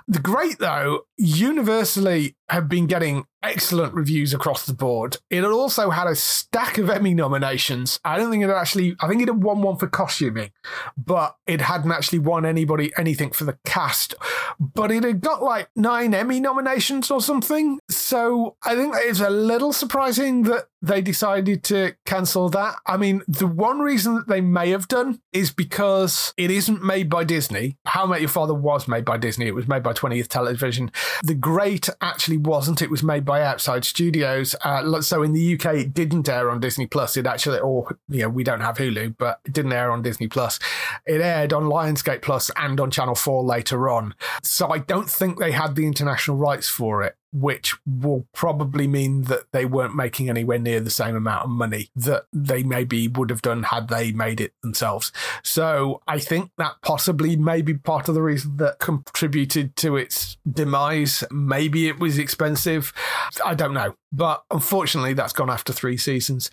The 0.07 0.19
great, 0.19 0.57
though, 0.57 1.01
universally 1.17 2.35
have 2.49 2.67
been 2.67 2.87
getting 2.87 3.25
excellent 3.43 3.93
reviews 3.93 4.33
across 4.33 4.65
the 4.65 4.73
board. 4.73 5.17
It 5.29 5.45
also 5.45 5.91
had 5.91 6.07
a 6.07 6.15
stack 6.15 6.77
of 6.77 6.89
Emmy 6.89 7.13
nominations. 7.13 7.99
I 8.03 8.17
don't 8.17 8.31
think 8.31 8.43
it 8.43 8.49
actually, 8.49 8.95
I 8.99 9.07
think 9.07 9.21
it 9.21 9.27
had 9.27 9.43
won 9.43 9.61
one 9.61 9.77
for 9.77 9.87
costuming, 9.87 10.51
but 10.97 11.35
it 11.45 11.61
hadn't 11.61 11.91
actually 11.91 12.19
won 12.19 12.45
anybody 12.45 12.91
anything 12.97 13.31
for 13.31 13.43
the 13.43 13.57
cast. 13.65 14.15
But 14.59 14.91
it 14.91 15.03
had 15.03 15.21
got 15.21 15.43
like 15.43 15.69
nine 15.75 16.13
Emmy 16.13 16.39
nominations 16.39 17.11
or 17.11 17.21
something. 17.21 17.79
So 17.89 18.57
I 18.63 18.75
think 18.75 18.95
it's 18.97 19.19
a 19.19 19.29
little 19.59 19.73
surprising 19.73 20.43
that 20.43 20.69
they 20.81 21.01
decided 21.01 21.61
to 21.65 21.93
cancel 22.05 22.47
that. 22.47 22.75
I 22.87 22.95
mean, 22.95 23.21
the 23.27 23.45
one 23.45 23.79
reason 23.79 24.15
that 24.15 24.29
they 24.29 24.39
may 24.39 24.69
have 24.69 24.87
done 24.87 25.19
is 25.33 25.51
because 25.51 26.33
it 26.37 26.49
isn't 26.49 26.81
made 26.81 27.09
by 27.09 27.25
Disney. 27.25 27.75
How 27.85 28.05
Met 28.05 28.21
Your 28.21 28.29
Father 28.29 28.53
was 28.53 28.87
made 28.87 29.03
by 29.03 29.17
Disney. 29.17 29.47
It 29.47 29.55
was 29.55 29.67
made 29.67 29.83
by 29.83 29.91
20th 29.91 30.29
Television. 30.29 30.91
The 31.23 31.33
Great 31.33 31.89
actually 31.99 32.37
wasn't. 32.37 32.81
It 32.81 32.89
was 32.89 33.03
made 33.03 33.25
by 33.25 33.41
Outside 33.41 33.83
Studios. 33.83 34.55
Uh, 34.63 35.01
so 35.01 35.23
in 35.23 35.33
the 35.33 35.55
UK, 35.55 35.75
it 35.75 35.93
didn't 35.93 36.29
air 36.29 36.49
on 36.49 36.61
Disney 36.61 36.87
Plus. 36.87 37.17
It 37.17 37.27
actually, 37.27 37.59
or 37.59 37.97
you 38.07 38.21
know, 38.21 38.29
we 38.29 38.45
don't 38.45 38.61
have 38.61 38.77
Hulu, 38.77 39.17
but 39.17 39.41
it 39.43 39.51
didn't 39.51 39.73
air 39.73 39.91
on 39.91 40.01
Disney 40.01 40.29
Plus. 40.29 40.57
It 41.05 41.19
aired 41.19 41.51
on 41.51 41.63
Lionsgate 41.63 42.21
Plus 42.21 42.49
and 42.55 42.79
on 42.79 42.91
Channel 42.91 43.15
4 43.15 43.43
later 43.43 43.89
on. 43.89 44.15
So 44.41 44.69
I 44.69 44.77
don't 44.77 45.09
think 45.09 45.37
they 45.37 45.51
had 45.51 45.75
the 45.75 45.85
international 45.85 46.37
rights 46.37 46.69
for 46.69 47.03
it 47.03 47.17
which 47.31 47.75
will 47.85 48.25
probably 48.33 48.87
mean 48.87 49.23
that 49.23 49.43
they 49.51 49.65
weren't 49.65 49.95
making 49.95 50.29
anywhere 50.29 50.59
near 50.59 50.79
the 50.79 50.89
same 50.89 51.15
amount 51.15 51.45
of 51.45 51.49
money 51.49 51.89
that 51.95 52.25
they 52.33 52.63
maybe 52.63 53.07
would 53.07 53.29
have 53.29 53.41
done 53.41 53.63
had 53.63 53.87
they 53.87 54.11
made 54.11 54.41
it 54.41 54.53
themselves. 54.61 55.11
So 55.43 56.01
I 56.07 56.19
think 56.19 56.51
that 56.57 56.75
possibly 56.81 57.35
may 57.35 57.61
be 57.61 57.75
part 57.75 58.09
of 58.09 58.15
the 58.15 58.21
reason 58.21 58.57
that 58.57 58.79
contributed 58.79 59.75
to 59.77 59.95
its 59.95 60.37
demise. 60.49 61.23
Maybe 61.31 61.87
it 61.87 61.99
was 61.99 62.17
expensive. 62.17 62.93
I 63.45 63.53
don't 63.53 63.73
know. 63.73 63.95
But 64.11 64.43
unfortunately, 64.49 65.13
that's 65.13 65.33
gone 65.33 65.51
after 65.51 65.71
three 65.71 65.97
seasons. 65.97 66.49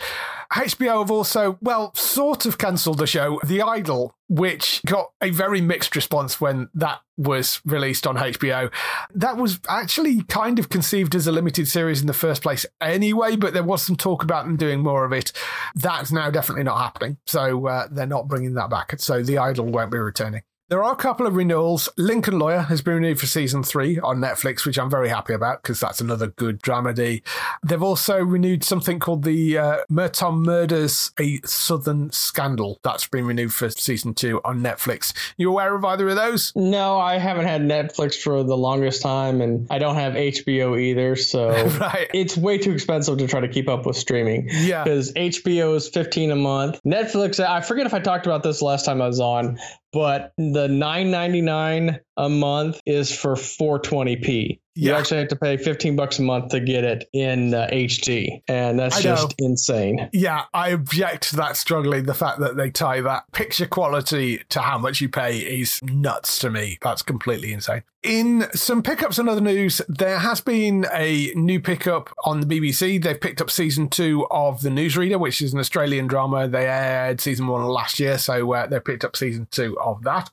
HBO 0.52 1.00
have 1.00 1.10
also, 1.10 1.58
well, 1.62 1.94
sort 1.94 2.44
of 2.44 2.58
cancelled 2.58 2.98
the 2.98 3.06
show, 3.06 3.40
The 3.44 3.62
Idol, 3.62 4.14
which 4.28 4.82
got 4.84 5.12
a 5.20 5.30
very 5.30 5.60
mixed 5.60 5.94
response 5.94 6.40
when 6.40 6.68
that 6.74 7.00
was 7.16 7.60
released 7.64 8.06
on 8.06 8.16
HBO. 8.16 8.72
That 9.14 9.36
was 9.36 9.60
actually 9.68 10.22
kind 10.24 10.58
of 10.58 10.68
conceived 10.68 11.14
as 11.14 11.26
a 11.26 11.32
limited 11.32 11.68
series 11.68 12.00
in 12.00 12.06
the 12.06 12.12
first 12.12 12.42
place 12.42 12.66
anyway, 12.80 13.36
but 13.36 13.54
there 13.54 13.62
was 13.62 13.82
some 13.82 13.96
talk 13.96 14.22
about 14.22 14.44
them 14.44 14.56
doing 14.56 14.80
more 14.80 15.04
of 15.04 15.12
it. 15.12 15.32
That's 15.74 16.10
now 16.10 16.30
definitely 16.30 16.64
not 16.64 16.78
happening. 16.78 17.18
So 17.26 17.66
uh, 17.66 17.88
they're 17.90 18.06
not 18.06 18.28
bringing 18.28 18.54
that 18.54 18.70
back. 18.70 18.94
So 18.98 19.22
The 19.22 19.38
Idol 19.38 19.66
won't 19.66 19.92
be 19.92 19.98
returning. 19.98 20.42
There 20.68 20.82
are 20.82 20.92
a 20.92 20.96
couple 20.96 21.28
of 21.28 21.36
renewals. 21.36 21.88
Lincoln 21.96 22.40
Lawyer 22.40 22.62
has 22.62 22.82
been 22.82 22.94
renewed 22.94 23.20
for 23.20 23.26
season 23.26 23.62
three 23.62 24.00
on 24.00 24.18
Netflix, 24.18 24.66
which 24.66 24.80
I'm 24.80 24.90
very 24.90 25.08
happy 25.08 25.32
about 25.32 25.62
because 25.62 25.78
that's 25.78 26.00
another 26.00 26.26
good 26.26 26.60
dramedy. 26.60 27.22
They've 27.64 27.80
also 27.80 28.18
renewed 28.18 28.64
something 28.64 28.98
called 28.98 29.22
the 29.22 29.58
uh, 29.58 29.76
Murdaugh 29.88 30.36
Murders, 30.36 31.12
a 31.20 31.38
Southern 31.44 32.10
Scandal. 32.10 32.80
That's 32.82 33.06
been 33.06 33.26
renewed 33.26 33.54
for 33.54 33.70
season 33.70 34.12
two 34.12 34.40
on 34.44 34.58
Netflix. 34.58 35.12
You 35.36 35.50
aware 35.50 35.76
of 35.76 35.84
either 35.84 36.08
of 36.08 36.16
those? 36.16 36.52
No, 36.56 36.98
I 36.98 37.18
haven't 37.18 37.46
had 37.46 37.60
Netflix 37.60 38.20
for 38.20 38.42
the 38.42 38.56
longest 38.56 39.02
time, 39.02 39.40
and 39.40 39.68
I 39.70 39.78
don't 39.78 39.94
have 39.94 40.14
HBO 40.14 40.80
either. 40.80 41.14
So 41.14 41.50
right. 41.80 42.10
it's 42.12 42.36
way 42.36 42.58
too 42.58 42.72
expensive 42.72 43.18
to 43.18 43.28
try 43.28 43.38
to 43.38 43.48
keep 43.48 43.68
up 43.68 43.86
with 43.86 43.96
streaming. 43.96 44.48
Yeah. 44.50 44.82
Because 44.82 45.12
HBO 45.12 45.76
is 45.76 45.88
15 45.88 46.32
a 46.32 46.36
month. 46.36 46.80
Netflix, 46.84 47.38
I 47.38 47.60
forget 47.60 47.86
if 47.86 47.94
I 47.94 48.00
talked 48.00 48.26
about 48.26 48.42
this 48.42 48.62
last 48.62 48.84
time 48.84 49.00
I 49.00 49.06
was 49.06 49.20
on, 49.20 49.60
but 49.96 50.32
the 50.36 50.68
9.99 50.68 52.00
a 52.18 52.28
month 52.28 52.80
is 52.84 53.10
for 53.16 53.34
420p. 53.34 54.60
You 54.74 54.90
Yeah. 54.90 54.98
actually 54.98 55.20
have 55.20 55.28
to 55.28 55.36
pay 55.36 55.56
15 55.56 55.96
bucks 55.96 56.18
a 56.18 56.22
month 56.22 56.50
to 56.50 56.60
get 56.60 56.84
it 56.84 57.08
in 57.14 57.54
uh, 57.54 57.66
HD, 57.72 58.42
and 58.46 58.78
that's 58.78 58.98
I 58.98 59.00
just 59.02 59.30
know. 59.40 59.46
insane. 59.46 60.10
Yeah, 60.12 60.42
I 60.52 60.68
object 60.70 61.30
to 61.30 61.36
that 61.36 61.56
strongly. 61.56 62.02
The 62.02 62.12
fact 62.12 62.40
that 62.40 62.56
they 62.58 62.70
tie 62.70 63.00
that 63.00 63.24
picture 63.32 63.66
quality 63.66 64.42
to 64.50 64.60
how 64.60 64.76
much 64.76 65.00
you 65.00 65.08
pay 65.08 65.38
is 65.38 65.80
nuts 65.82 66.38
to 66.40 66.50
me. 66.50 66.76
That's 66.82 67.00
completely 67.00 67.54
insane. 67.54 67.82
In 68.06 68.46
some 68.54 68.84
pickups 68.84 69.18
and 69.18 69.28
other 69.28 69.40
news, 69.40 69.82
there 69.88 70.20
has 70.20 70.40
been 70.40 70.86
a 70.92 71.32
new 71.34 71.58
pickup 71.58 72.14
on 72.24 72.38
the 72.38 72.46
BBC. 72.46 73.02
They've 73.02 73.20
picked 73.20 73.40
up 73.40 73.50
season 73.50 73.88
two 73.88 74.28
of 74.30 74.62
The 74.62 74.68
Newsreader, 74.68 75.18
which 75.18 75.42
is 75.42 75.52
an 75.52 75.58
Australian 75.58 76.06
drama. 76.06 76.46
They 76.46 76.68
aired 76.68 77.20
season 77.20 77.48
one 77.48 77.64
last 77.64 77.98
year, 77.98 78.16
so 78.16 78.52
uh, 78.52 78.68
they 78.68 78.78
picked 78.78 79.04
up 79.04 79.16
season 79.16 79.48
two 79.50 79.76
of 79.80 80.04
that. 80.04 80.30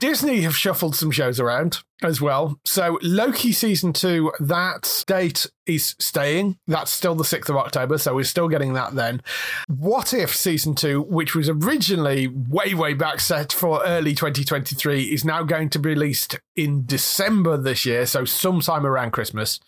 Disney 0.00 0.40
have 0.40 0.56
shuffled 0.56 0.96
some 0.96 1.12
shows 1.12 1.38
around 1.38 1.78
as 2.02 2.20
well. 2.20 2.58
So 2.64 2.98
Loki 3.02 3.52
season 3.52 3.92
two, 3.92 4.32
that 4.40 5.04
date 5.06 5.46
is 5.66 5.94
staying. 5.98 6.58
That's 6.66 6.90
still 6.90 7.14
the 7.14 7.24
6th 7.24 7.48
of 7.48 7.56
October, 7.56 7.98
so 7.98 8.14
we're 8.14 8.24
still 8.24 8.48
getting 8.48 8.74
that 8.74 8.94
then. 8.94 9.22
What 9.68 10.14
If 10.14 10.34
season 10.34 10.74
two, 10.74 11.02
which 11.02 11.34
was 11.34 11.48
originally 11.48 12.28
way, 12.28 12.74
way 12.74 12.94
back 12.94 13.20
set 13.20 13.52
for 13.52 13.82
early 13.84 14.14
2023, 14.14 15.04
is 15.04 15.24
now 15.24 15.42
going 15.42 15.70
to 15.70 15.78
be 15.78 15.90
released 15.90 16.38
in 16.54 16.86
December 16.86 17.56
this 17.56 17.84
year, 17.84 18.06
so 18.06 18.24
sometime 18.24 18.86
around 18.86 19.10
Christmas. 19.10 19.60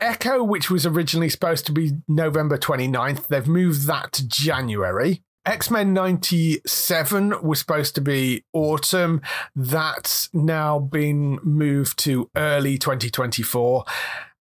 Echo, 0.00 0.42
which 0.42 0.70
was 0.70 0.86
originally 0.86 1.28
supposed 1.28 1.66
to 1.66 1.72
be 1.72 1.92
November 2.08 2.56
29th, 2.56 3.26
they've 3.26 3.46
moved 3.46 3.86
that 3.86 4.12
to 4.12 4.26
January. 4.26 5.22
X 5.46 5.70
Men 5.70 5.92
97 5.92 7.42
was 7.42 7.58
supposed 7.58 7.94
to 7.96 8.00
be 8.00 8.44
autumn. 8.54 9.20
That's 9.54 10.32
now 10.32 10.78
been 10.78 11.38
moved 11.42 11.98
to 12.00 12.30
early 12.34 12.78
2024. 12.78 13.84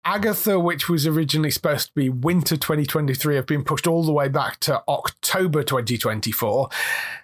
Agatha, 0.05 0.59
which 0.59 0.89
was 0.89 1.07
originally 1.07 1.51
supposed 1.51 1.89
to 1.89 1.95
be 1.95 2.09
winter 2.09 2.57
2023, 2.57 3.37
have 3.37 3.47
been 3.47 3.65
pushed 3.65 3.87
all 3.87 4.03
the 4.03 4.13
way 4.13 4.29
back 4.29 4.59
to 4.61 4.83
October 4.89 5.63
2024. 5.63 6.71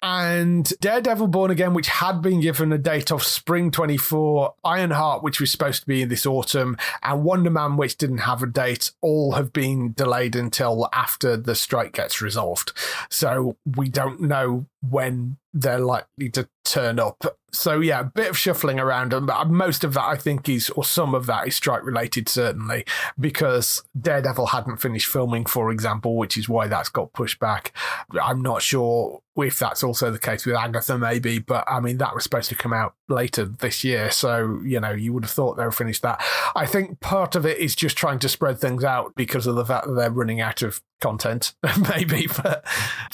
And 0.03 0.71
Daredevil 0.79 1.27
Born 1.27 1.49
Again, 1.49 1.73
which 1.73 1.87
had 1.87 2.21
been 2.21 2.39
given 2.39 2.71
a 2.71 2.77
date 2.77 3.11
of 3.11 3.23
spring 3.23 3.71
24, 3.71 4.53
Ironheart, 4.63 5.23
which 5.23 5.39
was 5.39 5.51
supposed 5.51 5.81
to 5.81 5.87
be 5.87 6.03
in 6.03 6.09
this 6.09 6.25
autumn, 6.25 6.77
and 7.01 7.23
Wonder 7.23 7.49
Man, 7.49 7.77
which 7.77 7.97
didn't 7.97 8.19
have 8.19 8.43
a 8.43 8.47
date, 8.47 8.91
all 9.01 9.31
have 9.31 9.51
been 9.51 9.93
delayed 9.93 10.35
until 10.35 10.87
after 10.93 11.35
the 11.35 11.55
strike 11.55 11.93
gets 11.93 12.21
resolved. 12.21 12.73
So 13.09 13.57
we 13.75 13.89
don't 13.89 14.21
know 14.21 14.67
when 14.87 15.37
they're 15.57 15.79
likely 15.79 16.29
to 16.29 16.47
turn 16.63 16.99
up. 16.99 17.39
So 17.51 17.79
yeah, 17.79 18.01
a 18.01 18.03
bit 18.03 18.29
of 18.29 18.37
shuffling 18.37 18.79
around, 18.79 19.13
and 19.13 19.25
but 19.25 19.49
most 19.49 19.83
of 19.83 19.93
that 19.95 20.03
I 20.03 20.15
think 20.15 20.47
is, 20.47 20.69
or 20.71 20.83
some 20.83 21.15
of 21.15 21.25
that 21.25 21.47
is 21.47 21.55
strike 21.55 21.83
related, 21.83 22.29
certainly, 22.29 22.85
because 23.19 23.83
Daredevil 23.99 24.47
hadn't 24.47 24.77
finished 24.77 25.07
filming, 25.07 25.45
for 25.45 25.71
example, 25.71 26.15
which 26.15 26.37
is 26.37 26.47
why 26.47 26.67
that's 26.67 26.89
got 26.89 27.13
pushed 27.13 27.39
back. 27.39 27.73
I'm 28.21 28.41
not 28.41 28.61
sure 28.61 29.21
if 29.45 29.59
that's 29.59 29.83
also 29.83 30.11
the 30.11 30.19
case 30.19 30.45
with 30.45 30.55
Agatha, 30.55 30.97
maybe, 30.97 31.39
but 31.39 31.63
I 31.67 31.79
mean 31.79 31.97
that 31.97 32.13
was 32.13 32.23
supposed 32.23 32.49
to 32.49 32.55
come 32.55 32.73
out 32.73 32.95
later 33.07 33.45
this 33.45 33.83
year, 33.83 34.11
so 34.11 34.59
you 34.65 34.79
know 34.79 34.91
you 34.91 35.13
would 35.13 35.23
have 35.23 35.31
thought 35.31 35.57
they 35.57 35.65
would 35.65 35.75
finished 35.77 36.01
that. 36.01 36.21
I 36.55 36.65
think 36.65 36.99
part 36.99 37.35
of 37.35 37.45
it 37.45 37.57
is 37.57 37.75
just 37.75 37.97
trying 37.97 38.19
to 38.19 38.29
spread 38.29 38.59
things 38.59 38.83
out 38.83 39.13
because 39.15 39.47
of 39.47 39.55
the 39.55 39.65
fact 39.65 39.87
that 39.87 39.93
they're 39.93 40.11
running 40.11 40.41
out 40.41 40.61
of 40.61 40.81
content, 40.99 41.53
maybe. 41.95 42.27
But 42.27 42.65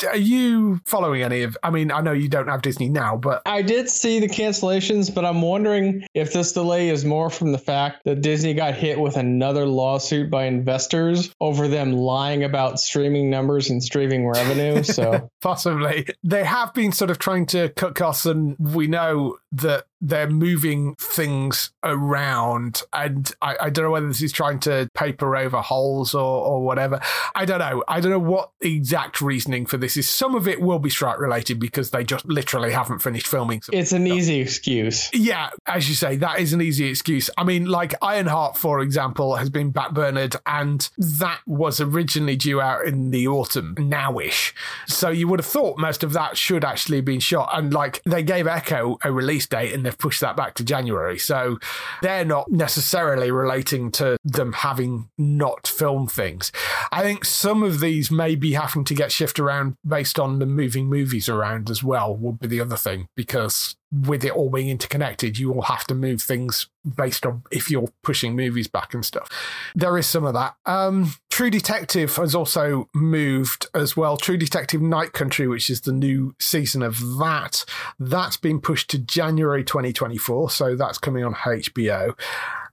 are 0.08 0.18
you 0.18 0.80
following 0.86 1.22
any 1.22 1.44
of? 1.44 1.58
I 1.64 1.70
mean, 1.70 1.92
I 1.92 2.02
know 2.02 2.14
you 2.14 2.30
don't 2.30 2.48
have 2.48 2.62
Disney 2.62 2.90
now, 2.90 3.18
but 3.18 3.42
I 3.46 3.62
did 3.62 3.90
see 3.90 4.20
the 4.20 4.30
cancellations, 4.30 5.14
but 5.14 5.26
I'm 5.26 5.42
wondering 5.42 6.06
if 6.14 6.34
this 6.34 6.54
delay 6.54 6.90
is 6.90 7.06
more 7.06 7.30
from 7.30 7.52
the 7.52 7.58
fact 7.58 8.02
that 8.06 8.22
Disney 8.22 8.54
got 8.54 8.76
hit 8.76 9.00
with 9.00 9.18
another 9.18 9.66
lawsuit 9.66 10.30
by 10.30 10.46
investors 10.46 11.34
over 11.40 11.68
them 11.68 11.94
lying 11.94 12.44
about 12.44 12.80
streaming 12.80 13.30
numbers 13.30 13.70
and 13.70 13.84
streaming 13.84 14.28
revenue. 14.28 14.84
So 14.84 15.30
possibly 15.42 16.08
they 16.24 16.44
have 16.44 16.74
been 16.74 16.92
sort 16.92 17.12
of 17.12 17.20
trying 17.20 17.46
to 17.48 17.70
cut 17.70 17.96
costs, 17.96 18.26
and 18.26 18.56
we 18.60 18.88
know 18.88 19.38
that 19.52 19.86
they're 20.02 20.30
moving 20.30 20.96
things 20.96 21.72
around. 21.82 22.82
And 22.92 23.32
I, 23.42 23.56
I 23.62 23.70
don't 23.70 23.86
know 23.86 23.92
whether 23.92 24.08
this 24.08 24.22
is 24.22 24.34
trying 24.34 24.60
to 24.62 24.90
paper 24.94 25.38
over 25.38 25.62
holes 25.62 26.14
or, 26.14 26.46
or 26.46 26.62
whatever. 26.66 27.00
I 27.36 27.46
don't 27.46 27.60
know. 27.60 27.84
I 27.88 28.02
don't 28.02 28.12
know 28.12 28.20
what 28.20 28.52
the 28.60 28.76
exact 28.76 29.22
reasoning 29.22 29.66
for 29.66 29.78
this 29.78 29.96
is. 29.96 30.10
Some 30.10 30.36
of 30.36 30.48
it 30.48 30.60
will 30.60 30.80
be 30.80 30.90
strike 30.90 31.20
related 31.20 31.58
because 31.60 31.92
they 31.92 32.04
just 32.04 32.26
literally 32.26 32.72
haven't 32.72 33.00
finished 33.00 33.28
filming. 33.28 33.62
It's 33.72 33.94
an 33.94 34.06
stuff. 34.06 34.18
easy 34.18 34.42
excuse. 34.42 35.10
Yeah, 35.14 35.52
as 35.68 35.88
you 35.88 35.96
say, 35.96 36.18
that 36.18 36.40
is 36.40 36.52
an 36.52 36.62
easy 36.62 36.86
excuse. 36.88 37.30
I 37.38 37.46
mean, 37.46 37.66
like 37.66 37.94
Ironheart, 38.02 38.58
for 38.58 38.82
example, 38.82 39.36
has 39.38 39.50
been 39.50 39.72
backburnered, 39.72 40.36
and 40.46 40.90
that 40.98 41.40
was 41.48 41.80
originally 41.80 42.36
due 42.36 42.60
out 42.60 42.86
in 42.86 43.12
the 43.12 43.28
autumn, 43.28 43.76
nowish. 43.76 44.52
So 44.86 45.10
you 45.10 45.30
would 45.30 45.40
have 45.40 45.46
thought 45.46 45.78
most 45.78 46.03
of 46.04 46.14
that 46.14 46.38
should 46.38 46.64
actually 46.64 46.98
have 46.98 47.06
been 47.06 47.20
shot. 47.20 47.50
And 47.54 47.74
like 47.74 48.02
they 48.04 48.24
gave 48.24 48.48
Echo 48.48 48.98
a 49.04 49.12
release 49.12 49.48
date 49.48 49.74
and 49.74 49.86
they've 49.86 49.98
pushed 49.98 50.22
that 50.22 50.36
back 50.36 50.54
to 50.56 50.64
January. 50.64 51.18
So 51.18 51.58
they're 52.02 52.26
not 52.26 52.52
necessarily 52.52 53.32
relating 53.32 53.92
to 53.94 54.18
them 54.24 54.54
having 54.54 55.10
not 55.18 55.68
filmed 55.68 56.12
things. 56.12 56.52
I 56.92 57.02
think 57.02 57.26
some 57.26 57.64
of 57.64 57.80
these 57.80 58.12
may 58.12 58.36
be 58.36 58.54
having 58.54 58.84
to 58.86 58.94
get 58.94 59.12
shifted 59.12 59.42
around 59.42 59.76
based 59.86 60.20
on 60.20 60.40
the 60.40 60.46
moving 60.46 60.88
movies 60.88 61.28
around 61.28 61.70
as 61.70 61.84
well, 61.84 62.16
would 62.16 62.40
be 62.40 62.48
the 62.48 62.62
other 62.62 62.78
thing, 62.78 63.08
because 63.16 63.76
with 63.92 64.26
it 64.26 64.32
all 64.32 64.50
being 64.50 64.70
interconnected, 64.70 65.38
you 65.38 65.52
will 65.52 65.64
have 65.64 65.86
to 65.86 65.94
move 65.94 66.22
things 66.22 66.68
based 66.98 67.26
on 67.26 67.44
if 67.52 67.70
you're 67.70 67.90
pushing 68.02 68.36
movies 68.36 68.68
back 68.68 68.94
and 68.94 69.06
stuff. 69.06 69.30
There 69.76 69.98
is 69.98 70.08
some 70.08 70.26
of 70.26 70.34
that. 70.34 70.56
Um, 70.66 71.14
True 71.34 71.50
Detective 71.50 72.16
has 72.18 72.36
also 72.36 72.88
moved 72.94 73.66
as 73.74 73.98
well. 73.98 74.18
True 74.18 74.38
Detective 74.38 74.84
Night 74.84 75.14
Country, 75.14 75.48
which 75.48 75.68
is 75.68 75.82
the 75.82 75.92
new 75.92 76.36
season 76.40 76.84
of 76.84 77.00
that, 77.18 77.66
that's 77.98 78.38
been 78.38 78.62
pushed 78.62 78.92
to 78.92 79.00
January 79.00 79.64
2024. 79.64 80.52
So 80.52 80.76
that's 80.76 81.00
coming 81.00 81.24
on 81.24 81.34
HBO. 81.34 82.16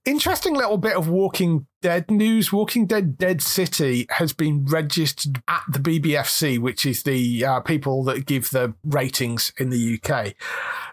Interesting 0.04 0.52
little 0.52 0.76
bit 0.76 0.94
of 0.94 1.08
Walking 1.08 1.66
Dead 1.83 2.11
news. 2.11 2.53
Walking 2.53 2.85
Dead 2.85 3.16
Dead 3.16 3.41
City 3.41 4.07
has 4.11 4.35
been 4.35 4.66
registered 4.66 5.43
at 5.49 5.62
the 5.66 5.78
BBFC, 5.78 6.59
which 6.59 6.85
is 6.85 7.05
the 7.05 7.45
uh, 7.45 7.61
people 7.61 8.05
that 8.05 8.26
give 8.26 8.51
the 8.51 8.74
ratings 8.85 9.53
in 9.59 9.70
the 9.70 9.99
UK. 9.99 10.35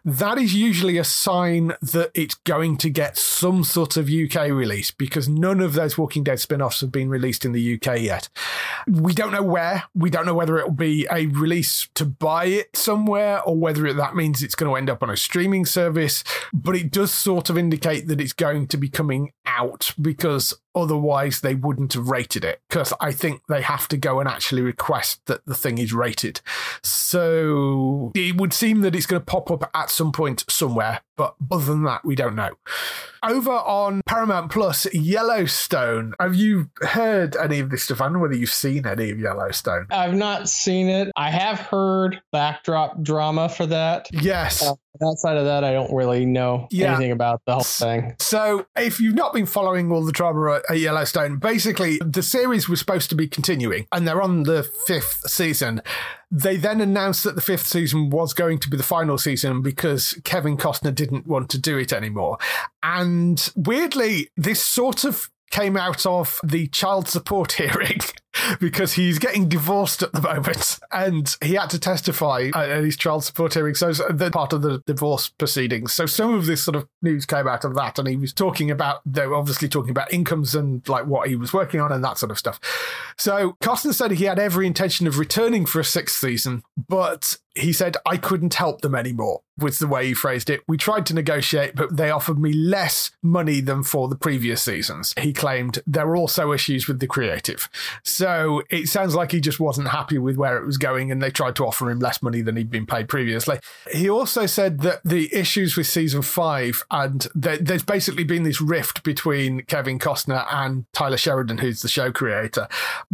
That 0.06 0.38
is 0.38 0.56
usually 0.56 0.98
a 0.98 1.04
sign 1.04 1.74
that 1.82 2.12
it's 2.14 2.36
going 2.36 2.78
to 2.78 2.90
get 2.90 3.18
some 3.18 3.66
sort 3.66 3.98
of 3.98 4.10
UK 4.10 4.50
release 4.50 4.90
because 4.90 5.28
none 5.28 5.60
of 5.60 5.74
those 5.74 5.98
Walking 5.98 6.24
Dead 6.24 6.40
spin 6.40 6.62
offs 6.62 6.80
have 6.80 6.92
been 6.92 7.10
released 7.10 7.44
in 7.44 7.52
the 7.52 7.74
UK 7.76 8.00
yet. 8.00 8.30
We 8.88 9.14
don't 9.14 9.34
know 9.34 9.44
where. 9.44 9.84
We 9.94 10.10
don't 10.10 10.26
know 10.26 10.34
whether 10.34 10.58
it 10.58 10.68
will 10.68 10.74
be 10.74 11.06
a 11.12 11.26
release 11.26 11.90
to 11.96 12.06
buy 12.06 12.46
it 12.46 12.78
somewhere 12.78 13.42
or 13.42 13.58
whether 13.58 13.92
that 13.92 14.16
means 14.16 14.42
it's 14.42 14.56
going 14.56 14.72
to 14.72 14.78
end 14.78 14.90
up 14.90 15.04
on 15.04 15.10
a 15.10 15.18
streaming 15.18 15.66
service. 15.66 16.24
But 16.54 16.78
it 16.78 16.92
does 16.92 17.14
sort 17.14 17.50
of 17.50 17.58
indicate 17.58 18.08
that 18.08 18.22
it's 18.22 18.32
going 18.32 18.68
to 18.68 18.78
be 18.78 18.88
coming 18.88 19.34
out 19.46 19.94
because 20.02 20.54
otherwise 20.76 21.42
they 21.42 21.56
wouldn't 21.56 21.94
have 21.94 22.10
rated 22.10 22.46
it 22.46 22.62
because 22.70 22.94
I 23.02 23.12
think 23.12 23.42
they 23.48 23.62
have 23.62 23.88
to 23.90 23.98
go 23.98 24.20
and 24.20 24.30
actually 24.30 24.62
request 24.62 25.26
that 25.26 25.46
the 25.46 25.56
thing 25.56 25.78
is 25.78 25.94
rated. 25.94 26.42
So 26.84 28.12
it 28.16 28.38
would 28.38 28.54
seem 28.54 28.82
that 28.82 28.96
it's 28.96 29.06
going 29.06 29.22
to 29.22 29.26
pop 29.26 29.52
up 29.52 29.70
at 29.74 29.90
some 29.90 30.12
point 30.12 30.46
somewhere, 30.48 31.02
but 31.18 31.36
other 31.52 31.66
than 31.66 31.84
that, 31.84 32.06
we 32.06 32.16
don't 32.16 32.36
know. 32.36 32.52
Over 33.24 33.52
on 33.52 34.02
Paramount 34.06 34.52
Plus, 34.52 34.86
Yellowstone. 34.94 36.14
Have 36.20 36.36
you 36.36 36.70
heard 36.82 37.36
any 37.36 37.60
of 37.60 37.72
this, 37.72 37.84
stuff? 37.84 37.98
Stefan? 37.98 38.20
Whether 38.20 38.36
you've 38.36 38.52
seen 38.52 38.86
any 38.86 39.10
of 39.10 39.20
Yellowstone? 39.20 39.88
I've 39.90 40.14
not 40.14 40.48
seen 40.48 40.88
it. 40.88 41.12
I 41.16 41.32
have 41.32 41.60
heard 41.60 42.22
backdrop 42.32 43.02
drama 43.02 43.50
for 43.50 43.66
that. 43.66 44.08
Yes. 44.12 44.64
Uh, 44.64 44.76
outside 45.02 45.38
of 45.38 45.46
that, 45.46 45.64
I 45.64 45.72
don't 45.74 45.94
really 45.94 46.26
know 46.26 46.68
Yeah. 46.72 46.96
anything 46.96 47.12
about 47.12 47.42
the 47.46 47.54
whole 47.56 47.64
thing. 47.64 48.16
So, 48.20 48.66
if 48.76 49.00
you've 49.00 49.16
not 49.16 49.34
been 49.34 49.46
following 49.46 49.92
all 49.92 50.04
the 50.04 50.12
drama 50.12 50.62
at 50.70 50.80
Yellowstone, 50.80 51.38
basically 51.38 52.00
the 52.06 52.24
series 52.24 52.68
was 52.70 52.80
supposed 52.80 53.10
to 53.10 53.16
be 53.16 53.28
continuing, 53.28 53.88
and 53.92 54.08
they're 54.08 54.22
on 54.22 54.44
the 54.44 54.64
fifth 54.86 55.22
season. 55.30 55.82
They 56.30 56.58
then 56.58 56.82
announced 56.82 57.24
that 57.24 57.36
the 57.36 57.42
fifth 57.42 57.68
season 57.68 58.10
was 58.10 58.34
going 58.34 58.60
to 58.60 58.70
be 58.70 58.76
the 58.78 58.84
final 58.84 59.18
season 59.18 59.62
because 59.62 60.20
Kevin 60.26 60.58
Costner 60.58 60.94
didn't 60.94 61.26
want 61.26 61.50
to 61.52 61.58
do 61.58 61.78
it 61.78 61.94
anymore. 61.94 62.38
And 62.84 63.50
weirdly, 63.56 64.30
this 64.36 64.62
sort 64.62 65.04
of 65.06 65.30
came 65.52 65.78
out 65.78 66.06
of 66.06 66.40
the 66.44 66.68
child 66.68 67.08
support 67.08 67.52
hearing 67.54 68.00
because 68.60 68.94
he's 68.94 69.20
getting 69.20 69.48
divorced 69.48 70.04
at 70.04 70.12
the 70.14 70.22
moment 70.22 70.80
and 70.92 71.36
he 71.42 71.56
had 71.56 71.70
to 71.70 71.80
testify 71.80 72.50
uh, 72.54 72.60
at 72.60 72.84
his 72.84 72.98
child 72.98 73.24
support 73.24 73.54
hearing. 73.54 73.76
So 73.76 73.92
the 73.92 74.32
part 74.32 74.54
of 74.54 74.62
the 74.62 74.80
divorce 74.86 75.30
proceedings. 75.30 75.94
So 75.94 76.06
some 76.06 76.34
of 76.34 76.46
this 76.46 76.64
sort 76.64 76.76
of 76.76 76.88
news 77.02 77.26
came 77.26 77.48
out 77.48 77.64
of 77.64 77.76
that. 77.76 78.00
And 78.00 78.08
he 78.08 78.16
was 78.16 78.34
talking 78.34 78.72
about, 78.72 79.02
they 79.06 79.26
were 79.28 79.36
obviously 79.36 79.70
talking 79.70 79.92
about 79.92 80.12
incomes 80.14 80.56
and 80.56 80.88
like 80.88 81.06
what 81.06 81.30
he 81.30 81.36
was 81.36 81.54
working 81.54 81.80
on 81.80 81.92
and 81.92 82.04
that 82.04 82.18
sort 82.18 82.32
of 82.32 82.38
stuff. 82.38 82.60
So 83.18 83.58
Costner 83.62 83.94
said 83.94 84.12
he 84.12 84.26
had 84.26 84.40
every 84.40 84.68
intention 84.68 85.08
of 85.08 85.20
returning 85.20 85.66
for 85.66 85.80
a 85.80 85.86
sixth 85.86 86.18
season, 86.20 86.64
but 86.78 87.38
he 87.58 87.74
said, 87.74 87.98
I 88.06 88.18
couldn't 88.18 88.54
help 88.54 88.82
them 88.82 88.96
anymore, 88.96 89.42
was 89.58 89.80
the 89.80 89.88
way 89.88 90.08
he 90.08 90.14
phrased 90.14 90.50
it. 90.50 90.62
We 90.68 90.78
tried 90.78 91.06
to 91.08 91.14
negotiate, 91.14 91.76
but 91.76 91.98
they 91.98 92.12
offered 92.12 92.40
me 92.40 92.54
less 92.54 93.12
money 93.24 93.62
than 93.62 93.84
for 93.84 94.08
the 94.08 94.16
previous 94.16 94.62
seasons. 94.62 95.14
He 95.20 95.34
claimed 95.34 95.80
there 95.86 96.08
were 96.08 96.16
also 96.16 96.54
issues 96.54 96.88
with 96.88 97.00
the 97.00 97.08
creative. 97.08 97.68
So 98.04 98.27
it 98.70 98.88
sounds 98.88 99.16
like 99.16 99.32
he 99.32 99.40
just 99.40 99.60
wasn't 99.60 99.88
happy 99.88 100.18
with 100.18 100.38
where 100.38 100.58
it 100.58 100.66
was 100.66 100.78
going 100.78 101.12
and 101.12 101.22
they 101.22 101.32
tried 101.32 101.56
to 101.58 101.66
offer 101.66 101.90
him 101.90 102.00
less 102.00 102.22
money 102.22 102.42
than 102.42 102.56
he'd 102.56 102.70
been 102.70 102.86
paid 102.86 103.08
previously. 103.08 103.60
He 103.92 104.10
also 104.10 104.46
said 104.46 104.82
that 104.82 105.02
the 105.04 105.34
issues 105.34 105.78
with 105.78 105.88
season 105.88 106.22
five 106.22 106.84
and 106.92 107.28
there, 107.36 107.58
there's 107.58 107.84
basically 107.84 108.24
been 108.24 108.44
this 108.44 108.62
rift 108.62 109.04
between 109.04 109.62
Kevin 109.62 110.00
Costner 110.00 110.46
and 110.52 110.86
Taylor 110.94 111.18
Sheridan, 111.18 111.60
who's 111.60 111.82
the 111.82 111.88
show 111.88 112.12
creator, 112.12 112.68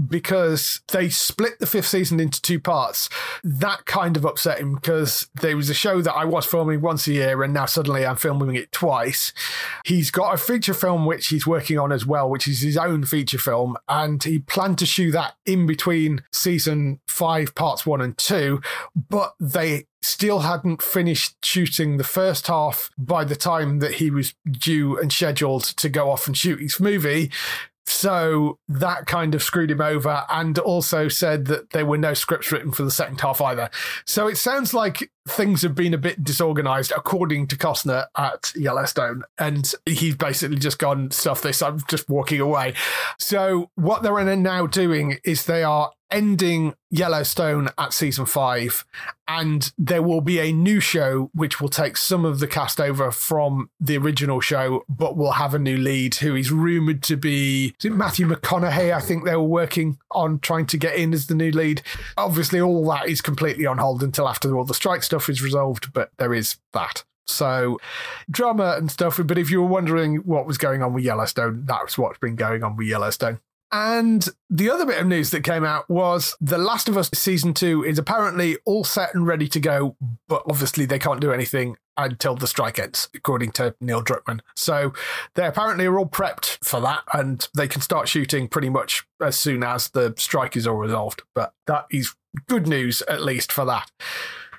because 0.08 0.82
they 0.92 1.10
split 1.10 1.60
the 1.60 1.68
fifth 1.68 1.88
season 1.88 2.20
into 2.20 2.42
two 2.42 2.60
parts. 2.60 3.10
That 3.44 3.86
kind 3.86 4.18
of 4.18 4.26
upset 4.26 4.60
him 4.60 4.76
because 4.76 5.28
there 5.42 5.58
was 5.58 5.70
a 5.70 5.74
show 5.74 6.02
that 6.02 6.14
I 6.14 6.26
was 6.26 6.46
filming 6.46 6.82
once 6.82 7.08
a 7.08 7.14
year 7.14 7.44
and 7.44 7.54
now 7.54 7.66
suddenly 7.66 8.06
I'm 8.06 8.16
filming 8.16 8.56
it 8.56 8.72
twice. 8.72 9.34
He's 9.86 10.12
got 10.12 10.34
a 10.34 10.38
feature 10.38 10.74
film 10.74 11.06
which 11.06 11.28
he's 11.28 11.46
working 11.46 11.78
on 11.78 11.92
as 11.92 12.06
well, 12.06 12.30
which 12.30 12.48
is 12.48 12.62
his 12.62 12.78
own 12.78 13.06
feature 13.06 13.38
film, 13.38 13.78
and 13.88 14.24
he 14.24 14.40
planned 14.40 14.78
to 14.80 14.86
shoot 14.86 15.03
that 15.12 15.36
in 15.46 15.66
between 15.66 16.24
season 16.32 17.00
five, 17.08 17.56
parts 17.56 17.86
one 17.86 18.02
and 18.02 18.18
two, 18.18 18.62
but 19.10 19.34
they 19.40 19.86
still 20.02 20.40
hadn't 20.40 20.82
finished 20.82 21.44
shooting 21.44 21.98
the 21.98 22.04
first 22.04 22.48
half 22.48 22.90
by 22.98 23.24
the 23.24 23.36
time 23.36 23.80
that 23.80 23.94
he 23.94 24.10
was 24.10 24.34
due 24.50 25.00
and 25.00 25.12
scheduled 25.12 25.64
to 25.64 25.90
go 25.90 26.10
off 26.10 26.28
and 26.28 26.38
shoot 26.38 26.60
his 26.60 26.80
movie. 26.80 27.32
So 27.86 28.60
that 28.68 29.08
kind 29.08 29.36
of 29.36 29.44
screwed 29.44 29.72
him 29.72 29.82
over 29.82 30.24
and 30.30 30.58
also 30.60 31.08
said 31.08 31.46
that 31.46 31.72
there 31.72 31.86
were 31.86 31.98
no 31.98 32.14
scripts 32.14 32.52
written 32.52 32.72
for 32.72 32.84
the 32.84 32.92
second 32.92 33.20
half 33.22 33.42
either. 33.42 33.70
So 34.06 34.28
it 34.28 34.38
sounds 34.38 34.74
like 34.74 35.12
things 35.28 35.62
have 35.62 35.76
been 35.76 35.94
a 35.94 35.98
bit 35.98 36.24
disorganized 36.24 36.94
according 36.96 37.48
to 37.48 37.58
Costner 37.58 38.06
at 38.18 38.54
Yellowstone. 38.56 39.24
And 39.38 39.72
he's 39.86 40.16
basically 40.16 40.58
just 40.58 40.80
gone, 40.80 41.12
stuff 41.12 41.42
this, 41.42 41.62
I'm 41.62 41.82
just 41.90 42.10
walking 42.10 42.40
away. 42.40 42.74
So 43.20 43.70
what 43.76 44.02
they're 44.02 44.36
now 44.36 44.68
doing 44.68 45.20
is 45.24 45.46
they 45.46 45.64
are 45.64 45.92
ending 46.14 46.76
Yellowstone 46.92 47.70
at 47.78 47.92
season 47.92 48.26
five, 48.26 48.86
and 49.28 49.74
there 49.78 50.04
will 50.04 50.22
be 50.22 50.40
a 50.40 50.54
new 50.54 50.80
show 50.80 51.32
which 51.34 51.60
will 51.60 51.70
take 51.70 51.98
some 51.98 52.24
of 52.24 52.40
the 52.40 52.48
cast 52.48 52.80
over 52.80 53.12
from 53.12 53.70
the 53.80 53.98
original 53.98 54.40
show, 54.40 54.86
but 54.88 55.18
will 55.18 55.34
have 55.34 55.54
a 55.54 55.60
new 55.60 55.76
lead 55.76 56.16
who 56.16 56.36
is 56.36 56.52
rumored 56.52 57.02
to 57.04 57.18
be 57.18 57.74
Matthew 57.84 58.28
McConaughey. 58.28 58.94
I 58.94 59.02
think 59.02 59.26
they 59.26 59.36
were 59.36 59.44
working 59.44 59.98
on 60.12 60.40
trying 60.40 60.68
to 60.68 60.78
get 60.78 60.96
in 60.96 61.14
as 61.14 61.28
the 61.28 61.36
new 61.36 61.52
lead. 61.52 61.82
Obviously, 62.16 62.62
all 62.62 62.88
that 62.92 63.10
is 63.10 63.20
completely 63.20 63.66
on 63.66 63.80
hold 63.80 64.04
until 64.04 64.30
after 64.30 64.56
all 64.56 64.64
the 64.64 64.74
strike 64.74 65.04
stuff 65.04 65.28
is 65.30 65.42
resolved, 65.42 65.92
but 65.94 66.12
there 66.20 66.34
is 66.34 66.58
that. 66.74 67.04
So, 67.26 67.80
drama 68.30 68.76
and 68.78 68.92
stuff. 68.92 69.20
But 69.24 69.38
if 69.38 69.50
you 69.50 69.62
were 69.62 69.68
wondering 69.68 70.18
what 70.18 70.46
was 70.46 70.58
going 70.58 70.84
on 70.84 70.94
with 70.94 71.04
Yellowstone, 71.04 71.66
that's 71.66 71.98
what's 71.98 72.20
been 72.20 72.36
going 72.36 72.64
on 72.64 72.76
with 72.76 72.88
Yellowstone. 72.88 73.40
And 73.74 74.30
the 74.52 74.70
other 74.70 74.86
bit 74.86 75.02
of 75.02 75.08
news 75.08 75.32
that 75.32 75.44
came 75.44 75.66
out 75.66 75.90
was 75.90 76.38
The 76.40 76.60
Last 76.60 76.88
of 76.88 76.96
Us 76.96 77.10
season 77.12 77.56
two 77.56 77.84
is 77.84 77.98
apparently 77.98 78.58
all 78.66 78.84
set 78.84 79.16
and 79.16 79.26
ready 79.26 79.48
to 79.48 79.60
go, 79.60 79.98
but 80.28 80.44
obviously 80.48 80.86
they 80.86 81.00
can't 81.00 81.20
do 81.20 81.34
anything 81.34 81.76
until 81.98 82.36
the 82.36 82.46
strike 82.46 82.78
ends, 82.78 83.10
according 83.16 83.52
to 83.54 83.74
Neil 83.82 84.04
Druckmann. 84.04 84.42
So 84.56 84.94
they 85.34 85.48
apparently 85.48 85.88
are 85.88 85.98
all 85.98 86.06
prepped 86.06 86.64
for 86.64 86.80
that 86.82 87.02
and 87.14 87.48
they 87.56 87.68
can 87.68 87.82
start 87.82 88.08
shooting 88.08 88.48
pretty 88.48 88.70
much 88.70 89.08
as 89.20 89.40
soon 89.40 89.64
as 89.64 89.90
the 89.90 90.14
strike 90.18 90.56
is 90.56 90.68
all 90.68 90.76
resolved. 90.76 91.24
But 91.34 91.54
that 91.66 91.88
is 91.90 92.14
good 92.48 92.68
news, 92.68 93.02
at 93.10 93.24
least 93.24 93.52
for 93.52 93.66
that. 93.66 93.90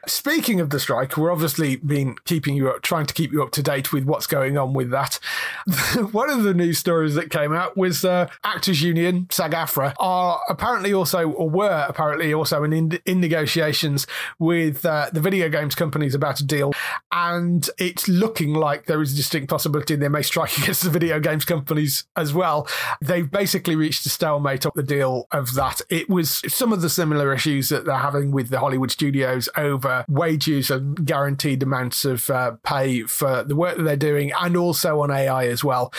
Speaking 0.09 0.61
of 0.61 0.71
the 0.71 0.81
strike, 0.81 1.17
we're 1.17 1.33
obviously 1.33 1.77
been 1.77 2.17
keeping 2.25 2.57
you 2.57 2.71
up, 2.71 2.83
trying 2.83 3.07
to 3.07 3.15
keep 3.15 3.33
you 3.33 3.43
up 3.43 3.51
to 3.53 3.63
date 3.63 3.93
with 3.93 4.05
what's 4.05 4.27
going 4.27 4.59
on 4.59 4.73
with 4.73 4.91
that. 4.91 5.19
one 6.13 6.31
of 6.31 6.43
the 6.43 6.55
news 6.55 6.79
stories 6.79 7.15
that 7.15 7.31
came 7.31 7.53
out 7.53 7.77
was 7.77 8.05
uh, 8.05 8.29
Actors 8.43 8.83
Union, 8.83 9.27
SAG-AFTRA, 9.31 9.95
are 9.99 10.41
apparently 10.49 10.93
also, 10.93 11.31
or 11.31 11.49
were 11.49 11.87
apparently 11.89 12.33
also 12.35 12.65
in, 12.65 12.99
in, 13.05 13.21
negotiations 13.21 14.07
with 14.39 14.85
uh, 14.85 15.09
the 15.13 15.21
video 15.21 15.49
games 15.49 15.75
companies 15.75 16.15
about 16.15 16.41
a 16.41 16.45
deal. 16.45 16.73
And 17.13 17.69
it's 17.79 18.09
looking 18.09 18.55
like 18.55 18.87
there 18.87 19.01
is 19.01 19.13
a 19.13 19.17
distinct 19.17 19.49
possibility 19.49 19.97
they 19.97 20.09
may 20.09 20.23
strike 20.23 20.59
against 20.63 20.83
the 20.83 20.91
video 20.91 21.21
games 21.21 21.45
companies 21.45 22.07
as 22.17 22.35
well. 22.35 22.69
They've 23.01 23.31
basically 23.31 23.77
reached 23.77 24.05
a 24.07 24.11
stalemate 24.11 24.65
of 24.67 24.73
the 24.75 24.83
deal 24.83 25.27
of 25.31 25.55
that. 25.55 25.81
It 25.89 26.09
was 26.11 26.43
some 26.53 26.73
of 26.73 26.83
the 26.83 26.91
similar 26.91 27.33
issues 27.33 27.69
that 27.69 27.85
they're 27.85 27.97
having 27.97 28.33
with 28.33 28.51
the 28.51 28.59
Hollywood 28.59 28.91
studios 28.91 29.49
over 29.57 29.93
wages 30.09 30.70
and 30.70 31.05
guaranteed 31.07 31.62
amounts 31.62 32.05
of 32.05 32.28
uh, 32.30 32.53
pay 32.62 33.03
for 33.03 33.45
the 33.45 33.55
work 33.55 33.76
that 33.76 33.84
they're 33.84 33.97
doing 33.97 34.32
and 34.40 34.57
also 34.57 35.01
on 35.01 35.11
AI 35.11 35.47
as 35.47 35.62
well. 35.62 35.92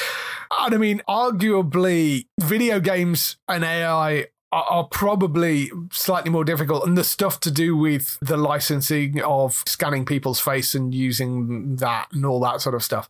And 0.60 0.76
I 0.76 0.78
mean, 0.78 1.02
arguably, 1.08 2.28
video 2.40 2.80
games 2.80 3.38
and 3.48 3.64
AI 3.64 4.28
are, 4.56 4.86
probably 4.86 5.70
slightly 5.92 6.30
more 6.30 6.46
difficult. 6.46 6.88
And 6.88 6.98
the 6.98 7.04
stuff 7.04 7.40
to 7.42 7.52
do 7.52 7.76
with 7.76 8.18
the 8.22 8.38
licensing 8.38 9.22
of 9.22 9.64
scanning 9.68 10.06
people's 10.06 10.40
face 10.40 10.74
and 10.74 10.94
using 10.94 11.76
that 11.78 12.08
and 12.14 12.26
all 12.26 12.40
that 12.42 12.62
sort 12.62 12.76
of 12.76 12.84
stuff, 12.84 13.10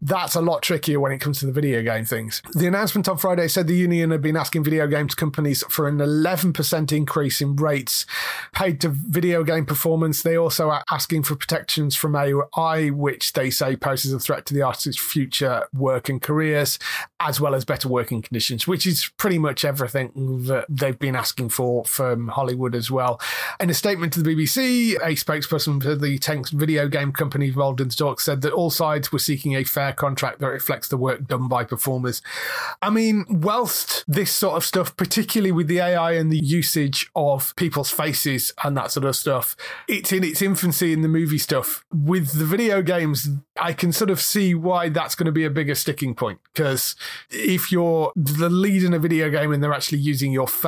that's 0.00 0.34
a 0.34 0.40
lot 0.40 0.62
trickier 0.62 1.00
when 1.00 1.12
it 1.12 1.18
comes 1.18 1.40
to 1.40 1.46
the 1.46 1.52
video 1.52 1.82
game 1.82 2.04
things. 2.04 2.40
The 2.54 2.66
announcement 2.66 3.08
on 3.08 3.18
Friday 3.18 3.48
said 3.48 3.66
the 3.66 3.74
union 3.74 4.10
had 4.10 4.22
been 4.22 4.36
asking 4.36 4.64
video 4.64 4.86
games 4.86 5.14
companies 5.14 5.62
for 5.68 5.88
an 5.88 5.98
11% 5.98 6.92
increase 6.92 7.40
in 7.40 7.56
rates 7.56 8.06
paid 8.54 8.80
to 8.80 8.88
video 8.88 9.44
game 9.44 9.66
performance. 9.66 10.22
They 10.22 10.36
also 10.36 10.70
are 10.70 10.84
asking 10.90 11.24
for 11.24 11.36
protections 11.36 11.96
from 11.96 12.16
AI, 12.16 12.88
which 12.88 13.34
they 13.34 13.50
say 13.50 13.76
poses 13.76 14.12
a 14.12 14.20
threat 14.20 14.46
to 14.46 14.54
the 14.54 14.62
artist's 14.62 15.00
future 15.00 15.64
work 15.74 16.08
and 16.08 16.22
careers, 16.22 16.78
as 17.20 17.40
well 17.40 17.54
as 17.54 17.64
better 17.64 17.88
working 17.88 18.22
conditions, 18.22 18.66
which 18.66 18.86
is 18.86 19.10
pretty 19.18 19.38
much 19.38 19.64
everything 19.64 20.12
that 20.46 20.66
they've 20.78 20.98
been 20.98 21.16
asking 21.16 21.50
for 21.50 21.84
from 21.84 22.28
Hollywood 22.28 22.74
as 22.74 22.90
well. 22.90 23.20
In 23.60 23.70
a 23.70 23.74
statement 23.74 24.12
to 24.14 24.22
the 24.22 24.34
BBC, 24.34 24.96
a 24.96 25.14
spokesperson 25.14 25.82
for 25.82 25.94
the 25.94 26.18
Tanks 26.18 26.50
video 26.50 26.88
game 26.88 27.12
company 27.12 27.48
involved 27.48 27.80
in 27.80 27.88
the 27.88 27.94
talk 27.94 28.20
said 28.20 28.42
that 28.42 28.52
all 28.52 28.70
sides 28.70 29.12
were 29.12 29.18
seeking 29.18 29.54
a 29.54 29.64
fair 29.64 29.92
contract 29.92 30.40
that 30.40 30.48
reflects 30.48 30.88
the 30.88 30.96
work 30.96 31.26
done 31.26 31.48
by 31.48 31.64
performers. 31.64 32.22
I 32.82 32.90
mean, 32.90 33.24
whilst 33.28 34.04
this 34.06 34.32
sort 34.32 34.56
of 34.56 34.64
stuff, 34.64 34.96
particularly 34.96 35.52
with 35.52 35.68
the 35.68 35.80
AI 35.80 36.12
and 36.12 36.30
the 36.30 36.38
usage 36.38 37.10
of 37.14 37.54
people's 37.56 37.90
faces 37.90 38.52
and 38.62 38.76
that 38.76 38.92
sort 38.92 39.04
of 39.04 39.16
stuff, 39.16 39.56
it's 39.88 40.12
in 40.12 40.24
its 40.24 40.42
infancy 40.42 40.92
in 40.92 41.02
the 41.02 41.08
movie 41.08 41.38
stuff. 41.38 41.84
With 41.92 42.38
the 42.38 42.44
video 42.44 42.82
games, 42.82 43.28
I 43.56 43.72
can 43.72 43.92
sort 43.92 44.10
of 44.10 44.20
see 44.20 44.54
why 44.54 44.88
that's 44.88 45.14
going 45.14 45.26
to 45.26 45.32
be 45.32 45.44
a 45.44 45.50
bigger 45.50 45.74
sticking 45.74 46.14
point 46.14 46.40
because 46.52 46.96
if 47.30 47.70
you're 47.70 48.12
the 48.16 48.48
lead 48.48 48.82
in 48.82 48.92
a 48.92 48.98
video 48.98 49.30
game 49.30 49.52
and 49.52 49.62
they're 49.62 49.72
actually 49.72 49.98
using 49.98 50.32
your 50.32 50.48
face, 50.48 50.67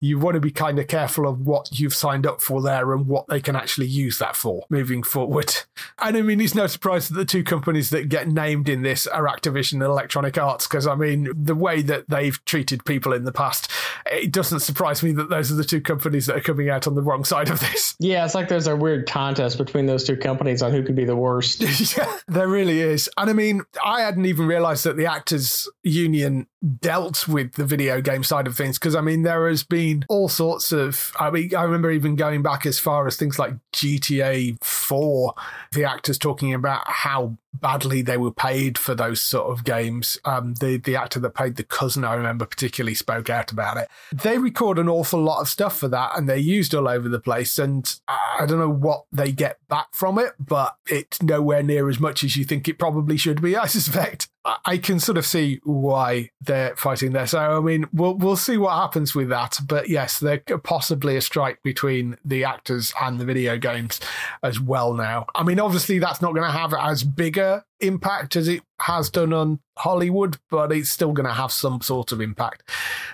you 0.00 0.18
want 0.18 0.34
to 0.34 0.40
be 0.40 0.50
kind 0.50 0.78
of 0.78 0.86
careful 0.86 1.26
of 1.26 1.46
what 1.46 1.78
you've 1.78 1.94
signed 1.94 2.26
up 2.26 2.40
for 2.40 2.62
there 2.62 2.92
and 2.92 3.06
what 3.06 3.26
they 3.28 3.40
can 3.40 3.56
actually 3.56 3.86
use 3.86 4.18
that 4.18 4.36
for 4.36 4.64
moving 4.68 5.02
forward. 5.02 5.54
And 6.00 6.16
I 6.16 6.22
mean, 6.22 6.40
it's 6.40 6.54
no 6.54 6.68
surprise 6.68 7.08
that 7.08 7.16
the 7.16 7.24
two 7.24 7.42
companies 7.42 7.90
that 7.90 8.08
get 8.08 8.28
named 8.28 8.68
in 8.68 8.82
this 8.82 9.06
are 9.06 9.26
Activision 9.26 9.74
and 9.74 9.82
Electronic 9.82 10.38
Arts 10.38 10.66
because 10.66 10.86
I 10.86 10.94
mean, 10.94 11.28
the 11.34 11.56
way 11.56 11.82
that 11.82 12.08
they've 12.08 12.42
treated 12.44 12.84
people 12.84 13.12
in 13.12 13.24
the 13.24 13.32
past, 13.32 13.68
it 14.06 14.30
doesn't 14.30 14.60
surprise 14.60 15.02
me 15.02 15.10
that 15.12 15.28
those 15.28 15.50
are 15.50 15.56
the 15.56 15.64
two 15.64 15.80
companies 15.80 16.26
that 16.26 16.36
are 16.36 16.40
coming 16.40 16.70
out 16.70 16.86
on 16.86 16.94
the 16.94 17.02
wrong 17.02 17.24
side 17.24 17.50
of 17.50 17.60
this. 17.60 17.96
Yeah, 18.08 18.24
it's 18.24 18.34
like 18.34 18.48
there's 18.48 18.68
a 18.68 18.76
weird 18.76 19.08
contest 19.08 19.58
between 19.58 19.86
those 19.86 20.04
two 20.04 20.16
companies 20.16 20.62
on 20.62 20.72
who 20.72 20.82
could 20.82 20.94
be 20.94 21.04
the 21.04 21.16
worst. 21.16 21.60
yeah, 21.96 22.18
there 22.28 22.48
really 22.48 22.80
is. 22.80 23.10
And 23.16 23.28
I 23.28 23.32
mean, 23.32 23.62
I 23.84 24.02
hadn't 24.02 24.24
even 24.24 24.46
realized 24.46 24.84
that 24.84 24.96
the 24.96 25.06
Actors 25.06 25.68
Union 25.82 26.46
dealt 26.80 27.28
with 27.28 27.52
the 27.52 27.64
video 27.64 28.00
game 28.00 28.24
side 28.24 28.48
of 28.48 28.56
things 28.56 28.78
because 28.78 28.96
I 28.96 29.00
mean 29.00 29.22
there 29.22 29.48
has 29.48 29.62
been 29.62 30.04
all 30.08 30.28
sorts 30.28 30.72
of 30.72 31.12
I 31.18 31.30
mean 31.30 31.54
I 31.54 31.62
remember 31.62 31.90
even 31.90 32.16
going 32.16 32.42
back 32.42 32.66
as 32.66 32.80
far 32.80 33.06
as 33.06 33.16
things 33.16 33.38
like 33.38 33.54
GTA 33.72 34.62
4 34.64 35.34
the 35.72 35.84
actors 35.84 36.18
talking 36.18 36.52
about 36.52 36.82
how 36.86 37.36
badly 37.54 38.02
they 38.02 38.16
were 38.16 38.32
paid 38.32 38.78
for 38.78 38.94
those 38.94 39.20
sort 39.20 39.50
of 39.50 39.64
games 39.64 40.18
um, 40.24 40.54
the 40.54 40.76
the 40.76 40.96
actor 40.96 41.18
that 41.18 41.34
played 41.34 41.56
the 41.56 41.64
cousin 41.64 42.04
I 42.04 42.14
remember 42.14 42.44
particularly 42.44 42.94
spoke 42.94 43.30
out 43.30 43.50
about 43.50 43.76
it 43.76 43.88
they 44.12 44.38
record 44.38 44.78
an 44.78 44.88
awful 44.88 45.20
lot 45.20 45.40
of 45.40 45.48
stuff 45.48 45.78
for 45.78 45.88
that 45.88 46.12
and 46.16 46.28
they're 46.28 46.36
used 46.36 46.74
all 46.74 46.88
over 46.88 47.08
the 47.08 47.20
place 47.20 47.58
and 47.58 47.92
I 48.08 48.46
don't 48.46 48.58
know 48.58 48.68
what 48.68 49.04
they 49.12 49.32
get 49.32 49.58
back 49.68 49.88
from 49.92 50.18
it 50.18 50.34
but 50.38 50.76
it's 50.86 51.22
nowhere 51.22 51.62
near 51.62 51.88
as 51.88 51.98
much 51.98 52.22
as 52.22 52.36
you 52.36 52.44
think 52.44 52.68
it 52.68 52.78
probably 52.78 53.16
should 53.16 53.42
be 53.42 53.56
I 53.58 53.66
suspect 53.66 54.28
I 54.64 54.78
can 54.78 54.98
sort 54.98 55.18
of 55.18 55.26
see 55.26 55.60
why 55.64 56.30
they're 56.40 56.74
fighting 56.76 57.12
there. 57.12 57.26
So 57.26 57.38
I 57.38 57.60
mean, 57.60 57.86
we'll 57.92 58.14
we'll 58.14 58.36
see 58.36 58.56
what 58.56 58.74
happens 58.74 59.14
with 59.14 59.28
that. 59.28 59.58
But 59.66 59.88
yes, 59.88 60.20
there 60.20 60.38
could 60.38 60.64
possibly 60.64 61.16
a 61.16 61.20
strike 61.20 61.62
between 61.62 62.16
the 62.24 62.44
actors 62.44 62.92
and 63.00 63.20
the 63.20 63.24
video 63.24 63.58
games 63.58 64.00
as 64.42 64.60
well 64.60 64.94
now. 64.94 65.26
I 65.34 65.42
mean, 65.42 65.60
obviously 65.60 65.98
that's 65.98 66.22
not 66.22 66.34
going 66.34 66.46
to 66.46 66.56
have 66.56 66.72
as 66.72 67.04
bigger 67.04 67.47
Sarah 67.48 67.64
impact 67.80 68.36
as 68.36 68.48
it 68.48 68.62
has 68.80 69.10
done 69.10 69.32
on 69.32 69.60
Hollywood, 69.76 70.38
but 70.50 70.72
it's 70.72 70.90
still 70.90 71.12
going 71.12 71.26
to 71.26 71.32
have 71.32 71.52
some 71.52 71.80
sort 71.80 72.12
of 72.12 72.20
impact. 72.20 72.68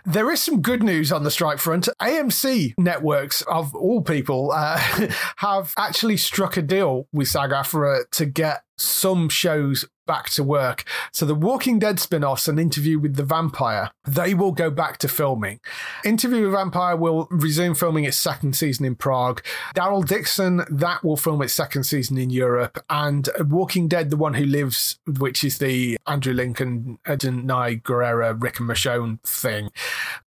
There 0.05 0.31
is 0.31 0.43
some 0.43 0.61
good 0.61 0.83
news 0.83 1.13
on 1.13 1.25
the 1.25 1.31
strike 1.31 1.59
front. 1.59 1.89
AMC 2.01 2.75
networks, 2.79 3.43
of 3.43 3.75
all 3.75 4.03
people, 4.03 4.53
uh, 4.53 4.79
have 5.37 5.73
actually 5.77 6.17
struck 6.17 6.57
a 6.57 6.63
deal 6.63 7.07
with 7.13 7.29
SAG 7.29 7.51
AFTRA 7.51 8.11
to 8.13 8.27
get 8.27 8.63
some 8.77 9.29
shows 9.29 9.87
back 10.07 10.29
to 10.31 10.43
work. 10.43 10.85
So 11.13 11.25
the 11.25 11.35
Walking 11.35 11.79
Dead 11.79 11.99
spin-offs 11.99 12.49
and 12.49 12.61
Interview 12.61 12.99
with 12.99 13.17
the 13.17 13.25
Vampire, 13.25 13.91
they 14.07 14.35
will 14.35 14.53
go 14.53 14.71
back 14.71 14.99
to 14.99 15.09
filming. 15.09 15.61
Interview 16.05 16.43
with 16.43 16.53
Vampire 16.53 16.97
will 16.97 17.27
resume 17.31 17.75
filming 17.75 18.05
its 18.05 18.17
second 18.17 18.55
season 18.55 18.85
in 18.85 18.97
Prague. 18.97 19.43
Daryl 19.75 20.07
Dixon, 20.07 20.63
that 20.69 21.03
will 21.03 21.17
film 21.17 21.41
its 21.43 21.55
second 21.55 21.85
season 21.85 22.19
in 22.19 22.31
Europe. 22.31 22.85
And 22.91 23.29
Walking 23.41 23.89
Dead, 23.89 24.11
the 24.11 24.17
one 24.17 24.35
who 24.35 24.45
lives, 24.55 24.99
which 25.07 25.45
is 25.45 25.59
the 25.59 25.99
Andrew 26.07 26.33
Lincoln, 26.33 26.99
Danai 27.07 27.83
Gurira, 27.83 28.41
Rick 28.41 28.61
and 28.61 28.69
Michonne 28.69 29.21
thing, 29.23 29.71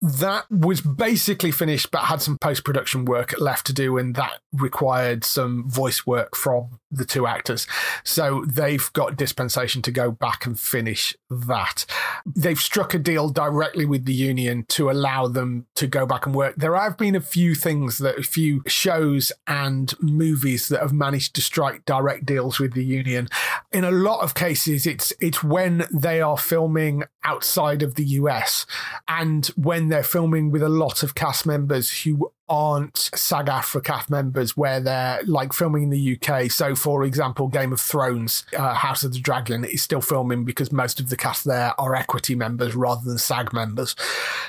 that 0.01 0.51
was 0.51 0.81
basically 0.81 1.51
finished 1.51 1.91
but 1.91 2.03
had 2.03 2.23
some 2.23 2.39
post-production 2.39 3.05
work 3.05 3.39
left 3.41 3.67
to 3.67 3.73
do 3.73 3.99
and 3.99 4.15
that 4.15 4.41
required 4.53 5.25
some 5.25 5.69
voice 5.69 6.07
work 6.07 6.37
from 6.37 6.81
the 6.91 7.05
two 7.05 7.27
actors. 7.27 7.67
So 8.05 8.45
they've 8.47 8.93
got 8.93 9.17
dispensation 9.17 9.83
to 9.83 9.91
go 9.91 10.11
back 10.11 10.47
and 10.47 10.59
finish 10.59 11.17
that. 11.31 11.85
They've 12.25 12.59
struck 12.59 12.95
a 12.95 12.99
deal 12.99 13.29
directly 13.29 13.85
with 13.85 14.05
the 14.05 14.15
union 14.15 14.65
to 14.71 14.91
allow 14.91 15.27
them 15.27 15.67
to 15.75 15.87
go 15.87 16.07
back 16.07 16.27
and 16.27 16.35
work. 16.35 16.55
There 16.57 16.77
have 16.77 16.97
been 16.97 17.17
a 17.17 17.21
few 17.21 17.55
things 17.55 17.99
that 17.99 18.19
a 18.19 18.23
few 18.23 18.63
shows 18.67 19.33
and 19.47 19.93
movies 20.01 20.69
that 20.69 20.81
have 20.81 20.93
managed 20.93 21.35
to 21.35 21.43
strike 21.43 21.85
direct 21.85 22.27
deals 22.27 22.61
with 22.61 22.75
the 22.75 22.85
union. 22.85 23.29
In 23.73 23.85
a 23.85 23.91
lot 23.91 24.14
of 24.21 24.35
cases, 24.35 24.87
it's 24.87 25.13
it's 25.21 25.43
when 25.43 25.87
they 25.93 26.21
are 26.21 26.39
filming 26.39 27.05
outside 27.23 27.83
of 27.83 27.95
the 27.95 28.05
US 28.05 28.67
and 29.09 29.47
when 29.57 29.89
they're 29.89 30.03
filming 30.03 30.51
with 30.51 30.63
a 30.63 30.69
lot 30.69 31.03
of 31.03 31.15
cast 31.15 31.47
members 31.47 32.03
who 32.03 32.31
aren't 32.49 33.11
SAG 33.15 33.47
AFTRA 33.47 33.83
cast 33.85 34.11
members 34.11 34.57
where 34.57 34.81
they're 34.81 35.23
like 35.25 35.53
filming 35.53 35.85
in 35.85 35.91
the 35.91 36.19
UK. 36.21 36.51
So, 36.51 36.75
for 36.75 37.05
example, 37.05 37.49
Game 37.49 37.73
of 37.73 37.81
Thrones, 37.81 38.45
uh, 38.57 38.75
House 38.75 39.03
of 39.03 39.13
the 39.13 39.19
Dragon 39.19 39.65
is 39.65 39.83
still 39.83 40.01
filming 40.01 40.45
because 40.45 40.71
most 40.71 41.01
of 41.01 41.09
the 41.09 41.17
cast 41.17 41.45
there 41.45 41.79
are 41.81 41.95
equity 41.95 42.35
members 42.35 42.75
rather 42.75 43.03
than 43.05 43.19
SAG 43.19 43.53
members. 43.53 43.97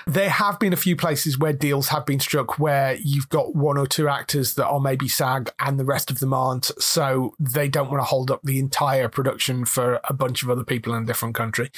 There 0.05 0.29
have 0.29 0.59
been 0.59 0.73
a 0.73 0.77
few 0.77 0.95
places 0.95 1.37
where 1.37 1.53
deals 1.53 1.89
have 1.89 2.05
been 2.05 2.19
struck 2.19 2.59
where 2.59 2.95
you've 2.95 3.29
got 3.29 3.55
one 3.55 3.77
or 3.77 3.87
two 3.87 4.07
actors 4.07 4.55
that 4.55 4.67
are 4.67 4.79
maybe 4.79 5.07
SAG 5.07 5.51
and 5.59 5.79
the 5.79 5.85
rest 5.85 6.11
of 6.11 6.19
them 6.19 6.33
aren't. 6.33 6.71
So, 6.81 7.35
they 7.39 7.69
don't 7.69 7.89
want 7.89 8.01
to 8.01 8.05
hold 8.05 8.29
up 8.29 8.41
the 8.43 8.59
entire 8.59 9.07
production 9.07 9.65
for 9.65 9.99
a 10.09 10.13
bunch 10.13 10.43
of 10.43 10.49
other 10.49 10.63
people 10.63 10.93
in 10.93 11.03
a 11.03 11.05
different 11.05 11.35
country. 11.35 11.71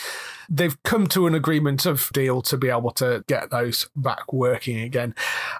They've 0.49 0.81
come 0.83 1.07
to 1.07 1.27
an 1.27 1.35
agreement 1.35 1.85
of 1.85 2.09
deal 2.13 2.41
to 2.43 2.57
be 2.57 2.69
able 2.69 2.91
to 2.91 3.23
get 3.27 3.49
those 3.51 3.89
back 3.95 4.31
working 4.33 4.79
again. 4.79 5.13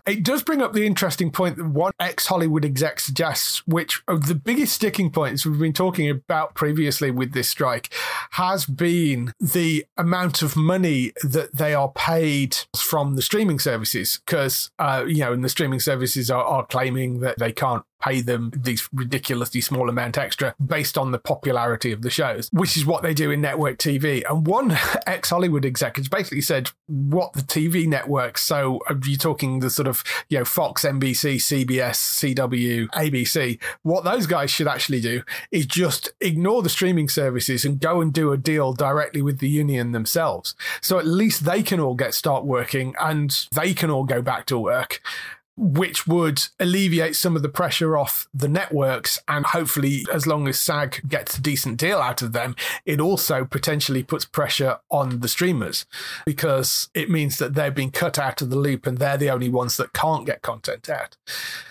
It 0.06 0.24
does 0.24 0.44
bring 0.44 0.57
up 0.62 0.74
the 0.74 0.86
interesting 0.86 1.32
point 1.32 1.58
that 1.58 1.68
one 1.68 1.94
ex 2.00 2.28
Hollywood 2.28 2.66
exec 2.66 3.00
suggests, 3.00 3.66
which 3.68 4.02
the 4.08 4.36
biggest 4.36 4.74
sticking 4.74 5.12
points 5.12 5.46
we've 5.46 5.60
been 5.60 5.74
talking 5.74 6.10
about 6.10 6.56
previously 6.56 7.12
with 7.12 7.34
this 7.34 7.50
strike 7.50 7.94
has 8.32 8.66
been 8.66 9.34
the 9.40 9.86
amount 9.98 10.42
of 10.42 10.56
money 10.56 11.14
that 11.24 11.56
they 11.56 11.74
are 11.74 11.92
paid 11.92 12.58
from 12.76 13.16
the 13.16 13.22
streaming 13.22 13.60
services. 13.60 14.22
Because, 14.26 14.72
uh, 14.80 15.06
you 15.08 15.20
know, 15.20 15.34
and 15.34 15.44
the 15.44 15.50
streaming 15.50 15.80
services 15.80 16.30
are, 16.30 16.44
are 16.44 16.66
claiming 16.66 17.20
that 17.22 17.38
they 17.38 17.52
can't 17.52 17.84
pay 18.02 18.22
them 18.22 18.52
these 18.56 18.88
ridiculously 18.94 19.62
small 19.62 19.90
amount 19.90 20.18
extra 20.18 20.56
based 20.64 20.98
on 20.98 21.12
the 21.12 21.20
popularity 21.20 21.92
of 21.92 22.02
the 22.02 22.10
shows, 22.10 22.50
which 22.52 22.78
is 22.78 22.86
what 22.86 23.04
they 23.04 23.14
do 23.14 23.32
in 23.32 23.42
network 23.42 23.78
TV. 23.78 24.24
And 24.30 24.46
one 24.46 24.78
ex 25.08 25.30
Hollywood 25.30 25.66
executive 25.66 26.12
basically 26.12 26.42
said 26.42 26.70
what 26.88 27.34
the 27.34 27.42
TV 27.42 27.88
networks, 27.88 28.44
so 28.44 28.80
are 28.88 28.98
you 29.04 29.18
talking 29.18 29.60
the 29.60 29.70
sort 29.70 29.88
of, 29.88 30.04
you 30.30 30.38
know, 30.38 30.46
Fox, 30.46 30.84
NBC, 30.84 31.36
CBS, 31.36 32.36
CW, 32.36 32.88
ABC, 32.90 33.60
what 33.84 34.04
those 34.04 34.28
guys 34.28 34.52
should 34.52 34.68
actually 34.68 35.02
do 35.02 35.24
is 35.52 35.66
just 35.66 36.10
ignore 36.22 36.62
the 36.62 36.70
streaming 36.70 37.10
services 37.10 37.66
and 37.66 37.80
go 37.80 38.02
and 38.02 38.14
do 38.14 38.32
a 38.32 38.38
deal 38.38 38.74
directly 38.74 39.22
with 39.22 39.40
the 39.40 39.50
union 39.50 39.92
themselves. 39.92 40.56
So 40.82 41.00
at 41.00 41.06
least 41.06 41.46
they 41.46 41.64
can 41.64 41.80
all 41.80 41.96
get 41.96 42.14
start 42.14 42.46
working 42.46 42.96
and 43.00 43.48
they 43.54 43.74
can 43.74 43.90
all 43.90 44.04
go 44.04 44.22
back 44.22 44.46
to 44.48 44.58
work 44.58 45.02
which 45.58 46.06
would 46.06 46.44
alleviate 46.60 47.16
some 47.16 47.36
of 47.36 47.42
the 47.42 47.50
pressure 47.50 47.98
off 47.98 48.28
the 48.34 48.48
networks. 48.48 49.20
And 49.28 49.46
hopefully, 49.46 50.06
as 50.14 50.28
long 50.28 50.48
as 50.48 50.60
SAG 50.60 51.02
gets 51.08 51.38
a 51.38 51.42
decent 51.42 51.78
deal 51.78 51.98
out 51.98 52.22
of 52.22 52.32
them, 52.32 52.56
it 52.86 53.02
also 53.02 53.44
potentially 53.44 54.04
puts 54.04 54.26
pressure 54.26 54.78
on 54.90 55.20
the 55.20 55.28
streamers 55.28 55.86
because 56.26 56.90
it 56.94 57.10
means 57.10 57.38
that 57.40 57.56
they're 57.56 57.72
being 57.72 57.92
cut 57.92 58.20
out 58.20 58.42
of 58.42 58.50
the 58.50 58.56
loop 58.58 58.86
and 58.86 59.00
they're 59.00 59.18
the 59.18 59.32
only 59.32 59.50
ones 59.50 59.78
that 59.78 59.94
can't 59.94 60.26
get 60.26 60.42
content 60.42 60.90
out. 60.90 61.18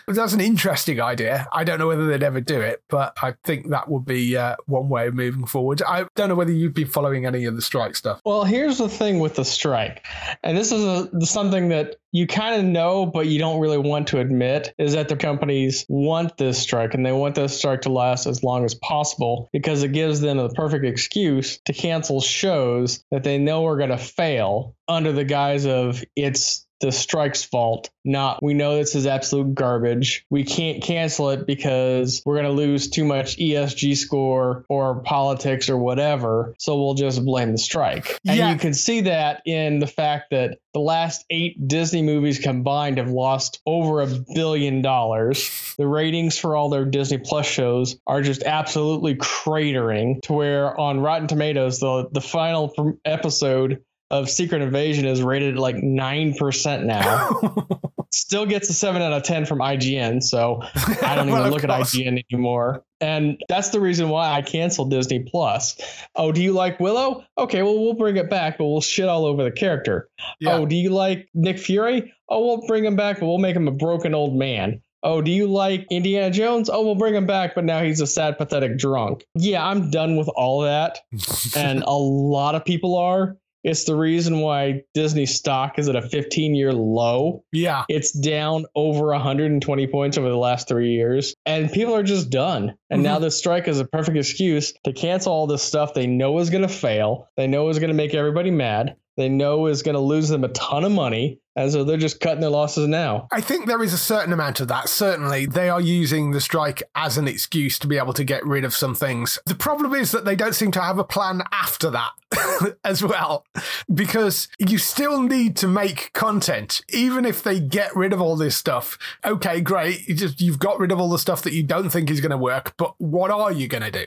That's 0.08 0.32
an 0.32 0.40
interesting 0.40 1.00
idea. 1.00 1.48
I 1.52 1.64
don't 1.64 1.80
know 1.80 1.88
whether 1.88 2.06
they'd 2.06 2.22
ever 2.22 2.40
do 2.40 2.60
it, 2.60 2.82
but 2.88 3.16
I 3.22 3.34
think 3.44 3.70
that 3.70 3.88
would 3.88 4.04
be 4.04 4.36
uh, 4.36 4.54
one 4.66 4.88
way 4.88 5.08
of 5.08 5.14
moving 5.14 5.46
forward. 5.46 5.82
I 5.82 6.06
don't 6.14 6.28
know 6.28 6.36
whether 6.36 6.52
you've 6.52 6.74
been 6.74 6.86
following 6.86 7.26
any 7.26 7.44
of 7.44 7.56
the 7.56 7.62
strike 7.62 7.96
stuff. 7.96 8.20
Well, 8.24 8.44
here's 8.44 8.78
the 8.78 8.88
thing 8.88 9.18
with 9.18 9.34
the 9.34 9.44
strike, 9.44 10.06
and 10.44 10.56
this 10.56 10.70
is 10.70 10.84
a, 10.84 11.26
something 11.26 11.70
that 11.70 11.96
you 12.12 12.26
kind 12.26 12.54
of 12.54 12.64
know, 12.64 13.04
but 13.04 13.26
you 13.26 13.38
don't 13.38 13.60
really 13.60 13.75
want 13.78 14.08
to 14.08 14.20
admit 14.20 14.74
is 14.78 14.92
that 14.94 15.08
the 15.08 15.16
companies 15.16 15.84
want 15.88 16.36
this 16.36 16.58
strike 16.58 16.94
and 16.94 17.04
they 17.04 17.12
want 17.12 17.34
this 17.34 17.56
strike 17.56 17.82
to 17.82 17.90
last 17.90 18.26
as 18.26 18.42
long 18.42 18.64
as 18.64 18.74
possible 18.74 19.48
because 19.52 19.82
it 19.82 19.92
gives 19.92 20.20
them 20.20 20.38
a 20.38 20.48
perfect 20.50 20.84
excuse 20.84 21.58
to 21.66 21.72
cancel 21.72 22.20
shows 22.20 23.04
that 23.10 23.24
they 23.24 23.38
know 23.38 23.66
are 23.66 23.76
going 23.76 23.90
to 23.90 23.98
fail 23.98 24.74
under 24.88 25.12
the 25.12 25.24
guise 25.24 25.66
of 25.66 26.04
it's 26.14 26.65
the 26.80 26.92
strike's 26.92 27.42
fault, 27.42 27.90
not 28.04 28.42
we 28.42 28.54
know 28.54 28.76
this 28.76 28.94
is 28.94 29.06
absolute 29.06 29.54
garbage. 29.54 30.24
We 30.30 30.44
can't 30.44 30.82
cancel 30.82 31.30
it 31.30 31.46
because 31.46 32.22
we're 32.26 32.34
going 32.34 32.46
to 32.46 32.52
lose 32.52 32.90
too 32.90 33.04
much 33.04 33.36
ESG 33.38 33.96
score 33.96 34.64
or 34.68 35.00
politics 35.02 35.68
or 35.70 35.76
whatever. 35.78 36.54
So 36.58 36.76
we'll 36.76 36.94
just 36.94 37.24
blame 37.24 37.52
the 37.52 37.58
strike. 37.58 38.18
And 38.26 38.36
Yeah. 38.36 38.52
you 38.52 38.58
can 38.58 38.74
see 38.74 39.02
that 39.02 39.42
in 39.46 39.78
the 39.78 39.86
fact 39.86 40.30
that 40.32 40.58
the 40.74 40.80
last 40.80 41.24
eight 41.30 41.66
Disney 41.66 42.02
movies 42.02 42.38
combined 42.38 42.98
have 42.98 43.08
lost 43.10 43.60
over 43.64 44.02
a 44.02 44.06
billion 44.34 44.82
dollars. 44.82 45.74
The 45.78 45.86
ratings 45.86 46.36
for 46.38 46.54
all 46.54 46.68
their 46.68 46.84
Disney 46.84 47.16
Plus 47.18 47.46
shows 47.46 47.96
are 48.06 48.20
just 48.20 48.42
absolutely 48.42 49.14
cratering 49.14 50.20
to 50.22 50.34
where 50.34 50.78
on 50.78 51.00
Rotten 51.00 51.28
Tomatoes, 51.28 51.80
the, 51.80 52.08
the 52.12 52.20
final 52.20 52.98
episode 53.06 53.82
of 54.10 54.30
Secret 54.30 54.62
Invasion 54.62 55.04
is 55.04 55.22
rated 55.22 55.56
like 55.56 55.76
9% 55.76 56.84
now. 56.84 57.80
Still 58.12 58.46
gets 58.46 58.70
a 58.70 58.72
7 58.72 59.02
out 59.02 59.12
of 59.12 59.24
10 59.24 59.46
from 59.46 59.58
IGN, 59.58 60.22
so 60.22 60.60
I 61.02 61.14
don't 61.14 61.28
even 61.28 61.50
look 61.50 61.64
at. 61.64 61.70
IGN 61.70 62.22
anymore. 62.30 62.84
And 63.00 63.42
that's 63.48 63.70
the 63.70 63.80
reason 63.80 64.08
why 64.08 64.32
I 64.32 64.42
canceled 64.42 64.90
Disney 64.90 65.20
Plus. 65.20 65.76
Oh, 66.14 66.32
do 66.32 66.42
you 66.42 66.52
like 66.52 66.80
Willow? 66.80 67.24
Okay, 67.36 67.62
well, 67.62 67.78
we'll 67.78 67.94
bring 67.94 68.16
it 68.16 68.30
back, 68.30 68.58
but 68.58 68.64
we'll 68.64 68.80
shit 68.80 69.08
all 69.08 69.26
over 69.26 69.44
the 69.44 69.50
character. 69.50 70.08
Yeah. 70.40 70.54
Oh, 70.54 70.66
do 70.66 70.76
you 70.76 70.90
like 70.90 71.28
Nick 71.34 71.58
Fury? 71.58 72.14
Oh, 72.28 72.46
we'll 72.46 72.66
bring 72.66 72.84
him 72.84 72.96
back, 72.96 73.20
but 73.20 73.26
we'll 73.26 73.38
make 73.38 73.56
him 73.56 73.68
a 73.68 73.72
broken 73.72 74.14
old 74.14 74.34
man. 74.34 74.80
Oh, 75.02 75.20
do 75.20 75.30
you 75.30 75.46
like 75.46 75.86
Indiana 75.90 76.30
Jones? 76.30 76.70
Oh, 76.70 76.82
we'll 76.84 76.94
bring 76.94 77.14
him 77.14 77.26
back, 77.26 77.54
but 77.54 77.64
now 77.64 77.82
he's 77.82 78.00
a 78.00 78.06
sad, 78.06 78.38
pathetic 78.38 78.78
drunk. 78.78 79.24
Yeah, 79.34 79.64
I'm 79.64 79.90
done 79.90 80.16
with 80.16 80.28
all 80.28 80.62
that. 80.62 80.98
and 81.56 81.82
a 81.82 81.92
lot 81.92 82.54
of 82.54 82.64
people 82.64 82.96
are. 82.96 83.36
It's 83.66 83.82
the 83.82 83.96
reason 83.96 84.38
why 84.38 84.84
Disney 84.94 85.26
stock 85.26 85.80
is 85.80 85.88
at 85.88 85.96
a 85.96 86.02
15 86.08 86.54
year 86.54 86.72
low. 86.72 87.42
yeah. 87.50 87.84
It's 87.88 88.12
down 88.12 88.66
over 88.76 89.06
120 89.06 89.86
points 89.88 90.16
over 90.16 90.28
the 90.28 90.36
last 90.36 90.68
three 90.68 90.92
years, 90.92 91.34
and 91.44 91.72
people 91.72 91.96
are 91.96 92.04
just 92.04 92.30
done. 92.30 92.76
And 92.90 93.02
now 93.02 93.14
mm-hmm. 93.14 93.24
this 93.24 93.36
strike 93.36 93.66
is 93.66 93.80
a 93.80 93.84
perfect 93.84 94.16
excuse 94.16 94.72
to 94.84 94.92
cancel 94.92 95.32
all 95.32 95.48
this 95.48 95.64
stuff 95.64 95.94
they 95.94 96.06
know 96.06 96.38
is 96.38 96.50
going 96.50 96.62
to 96.62 96.68
fail. 96.68 97.28
They 97.36 97.48
know 97.48 97.68
is 97.68 97.80
going 97.80 97.88
to 97.88 97.94
make 97.94 98.14
everybody 98.14 98.52
mad. 98.52 98.94
They 99.16 99.28
know 99.30 99.66
is 99.66 99.82
going 99.82 99.94
to 99.94 100.00
lose 100.00 100.28
them 100.28 100.44
a 100.44 100.48
ton 100.48 100.84
of 100.84 100.92
money, 100.92 101.40
and 101.56 101.72
so 101.72 101.84
they're 101.84 101.96
just 101.96 102.20
cutting 102.20 102.42
their 102.42 102.50
losses 102.50 102.86
now. 102.86 103.28
I 103.32 103.40
think 103.40 103.66
there 103.66 103.82
is 103.82 103.94
a 103.94 103.98
certain 103.98 104.32
amount 104.32 104.60
of 104.60 104.68
that. 104.68 104.90
Certainly, 104.90 105.46
they 105.46 105.70
are 105.70 105.80
using 105.80 106.32
the 106.32 106.40
strike 106.40 106.82
as 106.94 107.16
an 107.16 107.26
excuse 107.26 107.78
to 107.78 107.86
be 107.86 107.96
able 107.96 108.12
to 108.12 108.24
get 108.24 108.44
rid 108.44 108.64
of 108.64 108.74
some 108.74 108.94
things. 108.94 109.38
The 109.46 109.54
problem 109.54 109.94
is 109.94 110.12
that 110.12 110.26
they 110.26 110.36
don't 110.36 110.54
seem 110.54 110.70
to 110.72 110.82
have 110.82 110.98
a 110.98 111.04
plan 111.04 111.42
after 111.50 111.90
that 111.90 112.10
as 112.84 113.02
well, 113.02 113.44
because 113.92 114.48
you 114.58 114.78
still 114.78 115.22
need 115.22 115.56
to 115.56 115.68
make 115.68 116.12
content, 116.12 116.80
even 116.88 117.24
if 117.24 117.42
they 117.42 117.60
get 117.60 117.94
rid 117.94 118.12
of 118.12 118.20
all 118.20 118.36
this 118.36 118.56
stuff. 118.56 118.98
Okay, 119.24 119.60
great. 119.60 120.06
You 120.08 120.14
just 120.14 120.40
you've 120.40 120.58
got 120.58 120.78
rid 120.78 120.92
of 120.92 121.00
all 121.00 121.10
the 121.10 121.18
stuff 121.18 121.42
that 121.42 121.52
you 121.52 121.62
don't 121.62 121.90
think 121.90 122.10
is 122.10 122.20
going 122.20 122.30
to 122.30 122.36
work, 122.36 122.74
but 122.76 122.94
what 122.98 123.30
are 123.30 123.52
you 123.52 123.68
going 123.68 123.82
to 123.84 123.90
do? 123.90 124.06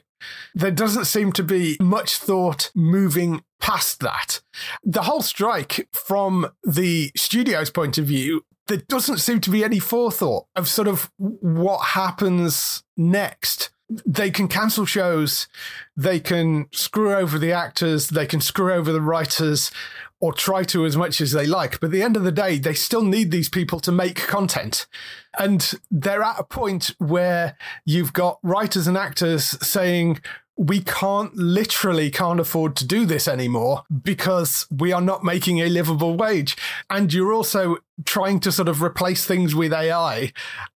There 0.53 0.71
doesn't 0.71 1.05
seem 1.05 1.31
to 1.33 1.43
be 1.43 1.77
much 1.79 2.17
thought 2.17 2.71
moving 2.75 3.43
past 3.59 3.99
that. 4.01 4.41
The 4.83 5.03
whole 5.03 5.21
strike, 5.21 5.87
from 5.93 6.49
the 6.63 7.11
studio's 7.15 7.69
point 7.69 7.97
of 7.97 8.05
view, 8.05 8.43
there 8.67 8.77
doesn't 8.87 9.17
seem 9.17 9.41
to 9.41 9.49
be 9.49 9.63
any 9.63 9.79
forethought 9.79 10.45
of 10.55 10.67
sort 10.67 10.87
of 10.87 11.09
what 11.17 11.79
happens 11.79 12.83
next. 12.95 13.71
They 13.89 14.29
can 14.29 14.47
cancel 14.47 14.85
shows, 14.85 15.47
they 15.97 16.19
can 16.19 16.67
screw 16.71 17.13
over 17.13 17.39
the 17.39 17.51
actors, 17.51 18.09
they 18.09 18.25
can 18.25 18.39
screw 18.41 18.73
over 18.73 18.91
the 18.91 19.01
writers, 19.01 19.71
or 20.19 20.33
try 20.33 20.63
to 20.63 20.85
as 20.85 20.97
much 20.97 21.21
as 21.21 21.31
they 21.31 21.47
like. 21.47 21.79
But 21.79 21.87
at 21.87 21.91
the 21.91 22.03
end 22.03 22.17
of 22.17 22.23
the 22.23 22.31
day, 22.31 22.59
they 22.59 22.73
still 22.73 23.03
need 23.03 23.31
these 23.31 23.49
people 23.49 23.79
to 23.81 23.91
make 23.91 24.27
content. 24.27 24.85
And 25.37 25.73
they're 25.89 26.23
at 26.23 26.39
a 26.39 26.43
point 26.43 26.93
where 26.97 27.57
you've 27.85 28.13
got 28.13 28.39
writers 28.43 28.85
and 28.85 28.97
actors 28.97 29.55
saying, 29.65 30.19
we 30.57 30.81
can't 30.81 31.33
literally 31.35 32.11
can't 32.11 32.39
afford 32.39 32.75
to 32.75 32.85
do 32.85 33.05
this 33.05 33.29
anymore 33.29 33.83
because 34.03 34.67
we 34.69 34.91
are 34.91 34.99
not 34.99 35.23
making 35.23 35.59
a 35.59 35.69
livable 35.69 36.17
wage. 36.17 36.57
And 36.89 37.13
you're 37.13 37.33
also 37.33 37.77
trying 38.05 38.39
to 38.41 38.51
sort 38.51 38.67
of 38.69 38.81
replace 38.81 39.25
things 39.25 39.53
with 39.55 39.73
AI 39.73 40.31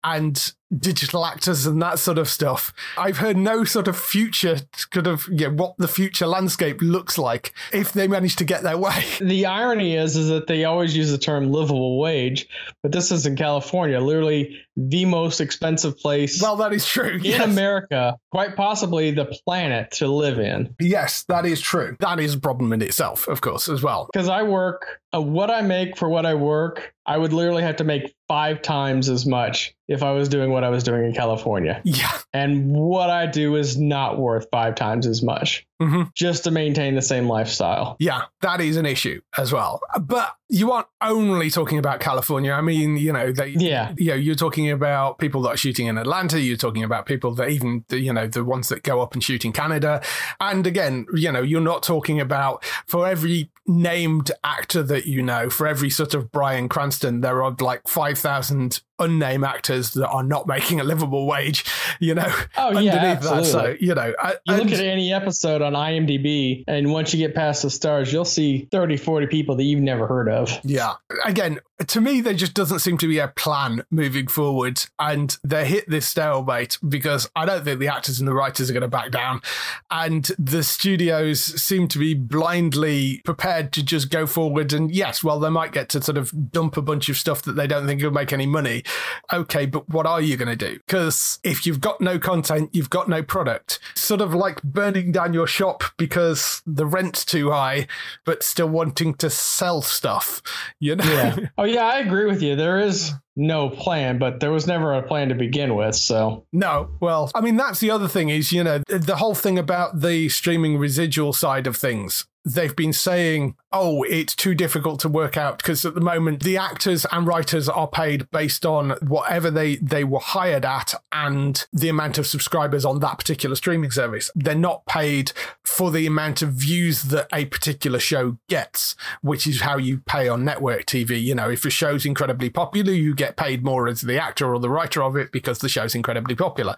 and 0.04 0.54
digital 0.78 1.26
actors 1.26 1.66
and 1.66 1.82
that 1.82 1.98
sort 2.00 2.18
of 2.18 2.30
stuff. 2.30 2.72
I've 2.98 3.18
heard 3.18 3.36
no 3.36 3.64
sort 3.64 3.88
of 3.88 3.98
future 3.98 4.58
kind 4.92 5.08
of 5.08 5.28
yeah, 5.32 5.48
what 5.48 5.74
the 5.78 5.88
future 5.88 6.28
landscape 6.28 6.78
looks 6.82 7.18
like 7.18 7.54
if 7.74 7.92
they 7.92 8.08
manage 8.08 8.36
to 8.38 8.46
get 8.46 8.62
their 8.64 8.78
way. 8.78 9.04
The 9.20 9.46
irony 9.48 9.96
is, 9.96 10.16
is 10.16 10.30
that 10.30 10.48
they 10.48 10.64
always 10.66 10.96
use 10.96 11.12
the 11.12 11.18
term 11.18 11.52
livable 11.52 12.00
wage, 12.00 12.48
but 12.84 12.92
this 12.92 13.12
is 13.12 13.26
in 13.26 13.36
California, 13.36 14.00
literally 14.00 14.58
the 14.78 15.04
most 15.06 15.42
expensive 15.42 15.98
place 15.98 16.42
Well, 16.42 16.56
that 16.58 16.72
is 16.72 16.86
true. 16.88 17.16
in 17.16 17.24
Yes. 17.26 17.44
America, 17.46 18.16
quite 18.32 18.56
possibly 18.56 19.12
the 19.12 19.26
planet 19.26 19.92
to 19.94 20.08
live 20.08 20.40
in. 20.40 20.74
yes, 20.80 21.24
that 21.24 21.46
is 21.46 21.60
true. 21.60 21.98
That 22.00 22.20
is 22.20 22.36
a 22.36 22.40
problem 22.40 22.72
in 22.74 22.82
itself, 22.82 23.28
of 23.28 23.42
course, 23.42 23.68
as 23.68 23.82
well. 23.84 24.08
Because 24.14 24.30
I 24.30 24.44
work, 24.44 25.02
uh, 25.14 25.22
what 25.22 25.50
I 25.50 25.62
make 25.62 25.98
for 25.98 26.08
what 26.10 26.26
I 26.26 26.36
work, 26.36 26.94
I 27.06 27.18
would 27.18 27.34
literally 27.34 27.64
have 27.64 27.78
to 27.78 27.84
make 27.84 28.14
five 28.28 28.62
times 28.62 29.10
as 29.10 29.26
much 29.26 29.74
if 29.88 30.04
I 30.04 30.12
was 30.12 30.30
doing 30.30 30.52
what 30.52 30.64
I 30.64 30.70
was 30.70 30.84
doing 30.84 31.06
in 31.06 31.14
California. 31.14 31.82
Yeah. 31.84 32.12
And 32.34 32.72
what 32.72 33.10
I 33.10 33.26
do 33.26 33.56
is 33.56 33.78
not 33.78 34.20
worth 34.20 34.48
five 34.52 34.76
times 34.76 35.08
as 35.08 35.24
much 35.24 35.66
Mhm. 35.82 36.14
just 36.14 36.44
to 36.44 36.52
maintain 36.52 36.96
the 36.96 37.02
same 37.02 37.28
lifestyle. 37.28 37.96
Yeah, 38.00 38.24
that 38.42 38.60
is 38.62 38.76
an 38.78 38.86
issue 38.86 39.22
as 39.38 39.54
well. 39.54 39.80
But 40.02 40.36
you 40.50 40.72
aren't 40.72 40.88
only 41.02 41.50
talking 41.50 41.78
about 41.78 42.00
California. 42.00 42.52
I 42.52 42.62
mean, 42.62 42.98
you 42.98 43.14
know, 43.14 43.32
they, 43.32 43.50
Yeah. 43.50 43.94
you 43.98 44.10
know, 44.10 44.16
you're 44.16 44.36
talking 44.36 44.70
about 44.72 45.20
people 45.20 45.42
that 45.44 45.50
are 45.50 45.58
shooting 45.58 45.88
in 45.88 45.98
Atlanta. 45.98 46.40
You're 46.42 46.58
talking 46.58 46.84
about 46.84 47.06
people 47.06 47.34
that 47.36 47.50
even, 47.50 47.86
the, 47.88 48.00
you 48.00 48.12
know, 48.12 48.28
the 48.28 48.44
ones 48.44 48.68
that 48.70 48.84
go 48.84 49.02
up 49.02 49.14
and 49.14 49.24
shoot 49.24 49.46
in 49.46 49.54
Canada. 49.54 50.02
And 50.42 50.66
again, 50.68 51.06
you 51.14 51.32
know, 51.32 51.42
you're 51.42 51.62
not 51.62 51.84
talking 51.84 52.20
about 52.20 52.64
for 52.88 53.08
every 53.08 53.52
named 53.68 54.32
actor 54.44 54.82
that 54.84 55.06
you 55.06 55.22
know, 55.22 55.50
for 55.50 55.68
every 55.68 55.90
sort 55.92 56.14
of 56.14 56.32
Bryan 56.32 56.68
Cranston, 56.68 57.22
there 57.22 57.44
are 57.44 57.56
like 57.62 57.88
5,000 57.88 58.82
unnamed 59.00 59.44
actors 59.44 59.92
that 59.92 60.08
are 60.08 60.24
not 60.24 60.48
making 60.48 60.80
a 60.80 60.84
livable 60.84 61.26
wage, 61.28 61.64
you 62.00 62.14
know, 62.16 62.32
Oh, 62.58 62.78
yeah, 62.80 62.94
underneath 62.96 63.22
that. 63.24 63.46
So, 63.46 63.76
you 63.80 63.96
know, 63.96 64.14
I- 64.22 64.36
You 64.46 64.56
look 64.56 64.72
at 64.72 64.80
any 64.80 65.14
episode 65.14 65.62
on 65.62 65.74
IMDb, 65.74 66.64
and 66.68 66.92
once 66.92 67.14
you 67.14 67.20
get 67.26 67.36
past 67.36 67.64
the 67.64 67.70
stars, 67.70 68.12
you'll 68.12 68.26
see 68.26 68.68
30, 68.72 68.98
40 68.98 69.28
people 69.28 69.56
that 69.56 69.64
you've 69.64 69.82
never 69.82 70.08
heard 70.08 70.30
of. 70.30 70.58
Yeah. 70.64 70.94
Again, 71.26 71.60
to 71.88 72.02
me, 72.02 72.22
there 72.22 72.34
just 72.34 72.54
doesn't 72.54 72.80
seem 72.80 72.98
to 72.98 73.08
be 73.08 73.20
a 73.20 73.30
plan 73.30 73.84
moving 73.90 74.28
forward. 74.28 74.82
And 75.00 75.38
they 75.44 75.66
hit 75.66 75.90
this 75.90 76.08
stalemate 76.08 76.78
because 76.88 77.30
I 77.36 77.46
don't 77.46 77.64
think 77.64 77.80
the 77.80 77.88
actors 77.88 78.20
and 78.20 78.28
the 78.28 78.34
writers 78.34 78.70
are 78.70 78.74
going 78.74 78.82
to 78.82 78.88
back 78.88 79.12
down. 79.12 79.42
And 79.90 80.26
the 80.38 80.64
studios 80.64 81.42
seem 81.42 81.88
to 81.90 82.00
be 82.00 82.14
blindly 82.14 83.22
prepared 83.24 83.72
to 83.74 83.84
just 83.84 84.10
go 84.10 84.26
forward. 84.26 84.74
And 84.74 84.94
yes, 84.94 85.24
well, 85.24 85.40
they 85.40 85.50
might 85.50 85.72
get 85.72 85.90
to 85.90 86.02
sort 86.02 86.18
of 86.18 86.52
dump 86.52 86.76
a 86.76 86.82
bunch 86.82 87.08
of 87.08 87.18
stuff 87.18 87.42
that 87.44 87.54
they 87.54 87.68
don't 87.68 87.88
think 87.88 88.04
will 88.04 88.12
make 88.12 88.34
any 88.34 88.46
money. 88.46 88.84
Okay, 89.32 89.66
but 89.66 89.88
what 89.90 90.06
are 90.06 90.22
you 90.22 90.36
going 90.36 90.50
to 90.50 90.56
do? 90.56 90.80
Because 90.86 91.40
if 91.44 91.66
you've 91.66 91.82
got 91.82 92.02
no 92.02 92.20
content, 92.20 92.72
you've 92.74 92.90
got 92.90 93.08
no 93.08 93.24
product. 93.24 93.80
Sort 93.96 94.22
of 94.22 94.34
like 94.34 94.62
burning 94.64 95.12
down 95.12 95.34
your 95.34 95.48
shop 95.48 95.84
because 95.98 96.62
the 96.66 96.86
rent's 96.86 97.24
too 97.24 97.52
high, 97.52 97.88
but 98.26 98.44
still 98.44 98.70
wanting 98.70 99.14
to 99.16 99.30
sell 99.30 99.82
stuff, 99.82 100.42
you 100.80 100.98
know? 100.98 101.06
Yeah. 101.06 101.38
Oh, 101.58 101.64
yeah, 101.70 101.86
I 101.86 102.00
agree 102.00 102.26
with 102.26 102.42
you. 102.42 102.56
There 102.56 102.80
is 102.80 103.14
no 103.36 103.70
plan, 103.70 104.18
but 104.18 104.40
there 104.40 104.52
was 104.52 104.68
never 104.68 104.94
a 104.94 105.02
plan 105.02 105.30
to 105.30 105.36
begin 105.36 105.76
with. 105.76 105.96
So, 105.96 106.46
No, 106.52 106.90
well, 107.00 107.32
I 107.34 107.42
mean, 107.42 107.56
that's 107.56 107.80
the 107.80 107.92
other 107.92 108.08
thing 108.08 108.30
is, 108.30 108.52
you 108.52 108.64
know, 108.64 108.80
the 108.88 109.18
whole 109.18 109.36
thing 109.36 109.58
about 109.58 110.02
the 110.02 110.30
streaming 110.30 110.78
residual 110.78 111.34
side 111.34 111.68
of 111.68 111.78
things. 111.78 112.26
They've 112.46 112.76
been 112.76 112.94
saying, 112.94 113.56
oh, 113.72 114.04
it's 114.04 114.34
too 114.34 114.56
difficult 114.56 115.00
to 115.02 115.10
work 115.10 115.38
out 115.38 115.58
because 115.58 115.86
at 115.86 115.94
the 115.94 116.02
moment 116.02 116.42
the 116.42 116.58
actors 116.58 117.06
and 117.12 117.28
writers 117.28 117.68
are 117.70 117.88
paid 117.88 118.32
based 118.32 118.66
on 118.66 118.92
whatever 119.06 119.52
they, 119.52 119.76
they 119.76 120.04
were 120.04 120.20
hired 120.20 120.66
at 120.66 120.94
and 121.12 121.68
the 121.72 121.90
amount 121.90 122.18
of 122.18 122.26
subscribers 122.26 122.86
on 122.86 123.02
that 123.02 123.18
particular 123.18 123.56
streaming 123.56 123.92
service. 123.92 124.32
They're 124.36 124.56
not 124.56 124.86
paid 124.86 125.34
for 125.64 125.92
the 125.92 126.08
amount 126.08 126.42
of 126.42 126.54
views 126.54 127.04
that 127.04 127.28
a 127.34 127.46
particular 127.46 128.00
show 128.00 128.38
gets, 128.48 128.96
which 129.22 129.46
is 129.46 129.62
how 129.62 129.78
you 129.78 130.00
pay 130.00 130.28
on 130.28 130.46
network 130.46 130.86
TV. 130.86 131.22
You 131.22 131.36
know, 131.36 131.50
if 131.50 131.66
a 131.66 131.70
show's 131.70 132.06
incredibly 132.06 132.50
popular, 132.50 132.94
you 132.94 133.14
get 133.20 133.36
paid 133.36 133.64
more 133.64 133.88
as 133.88 134.02
the 134.02 134.18
actor 134.18 134.52
or 134.52 134.60
the 134.60 134.70
writer 134.70 135.04
of 135.04 135.16
it 135.16 135.32
because 135.32 135.60
the 135.60 135.70
show's 135.70 135.94
incredibly 135.94 136.36
popular. 136.36 136.76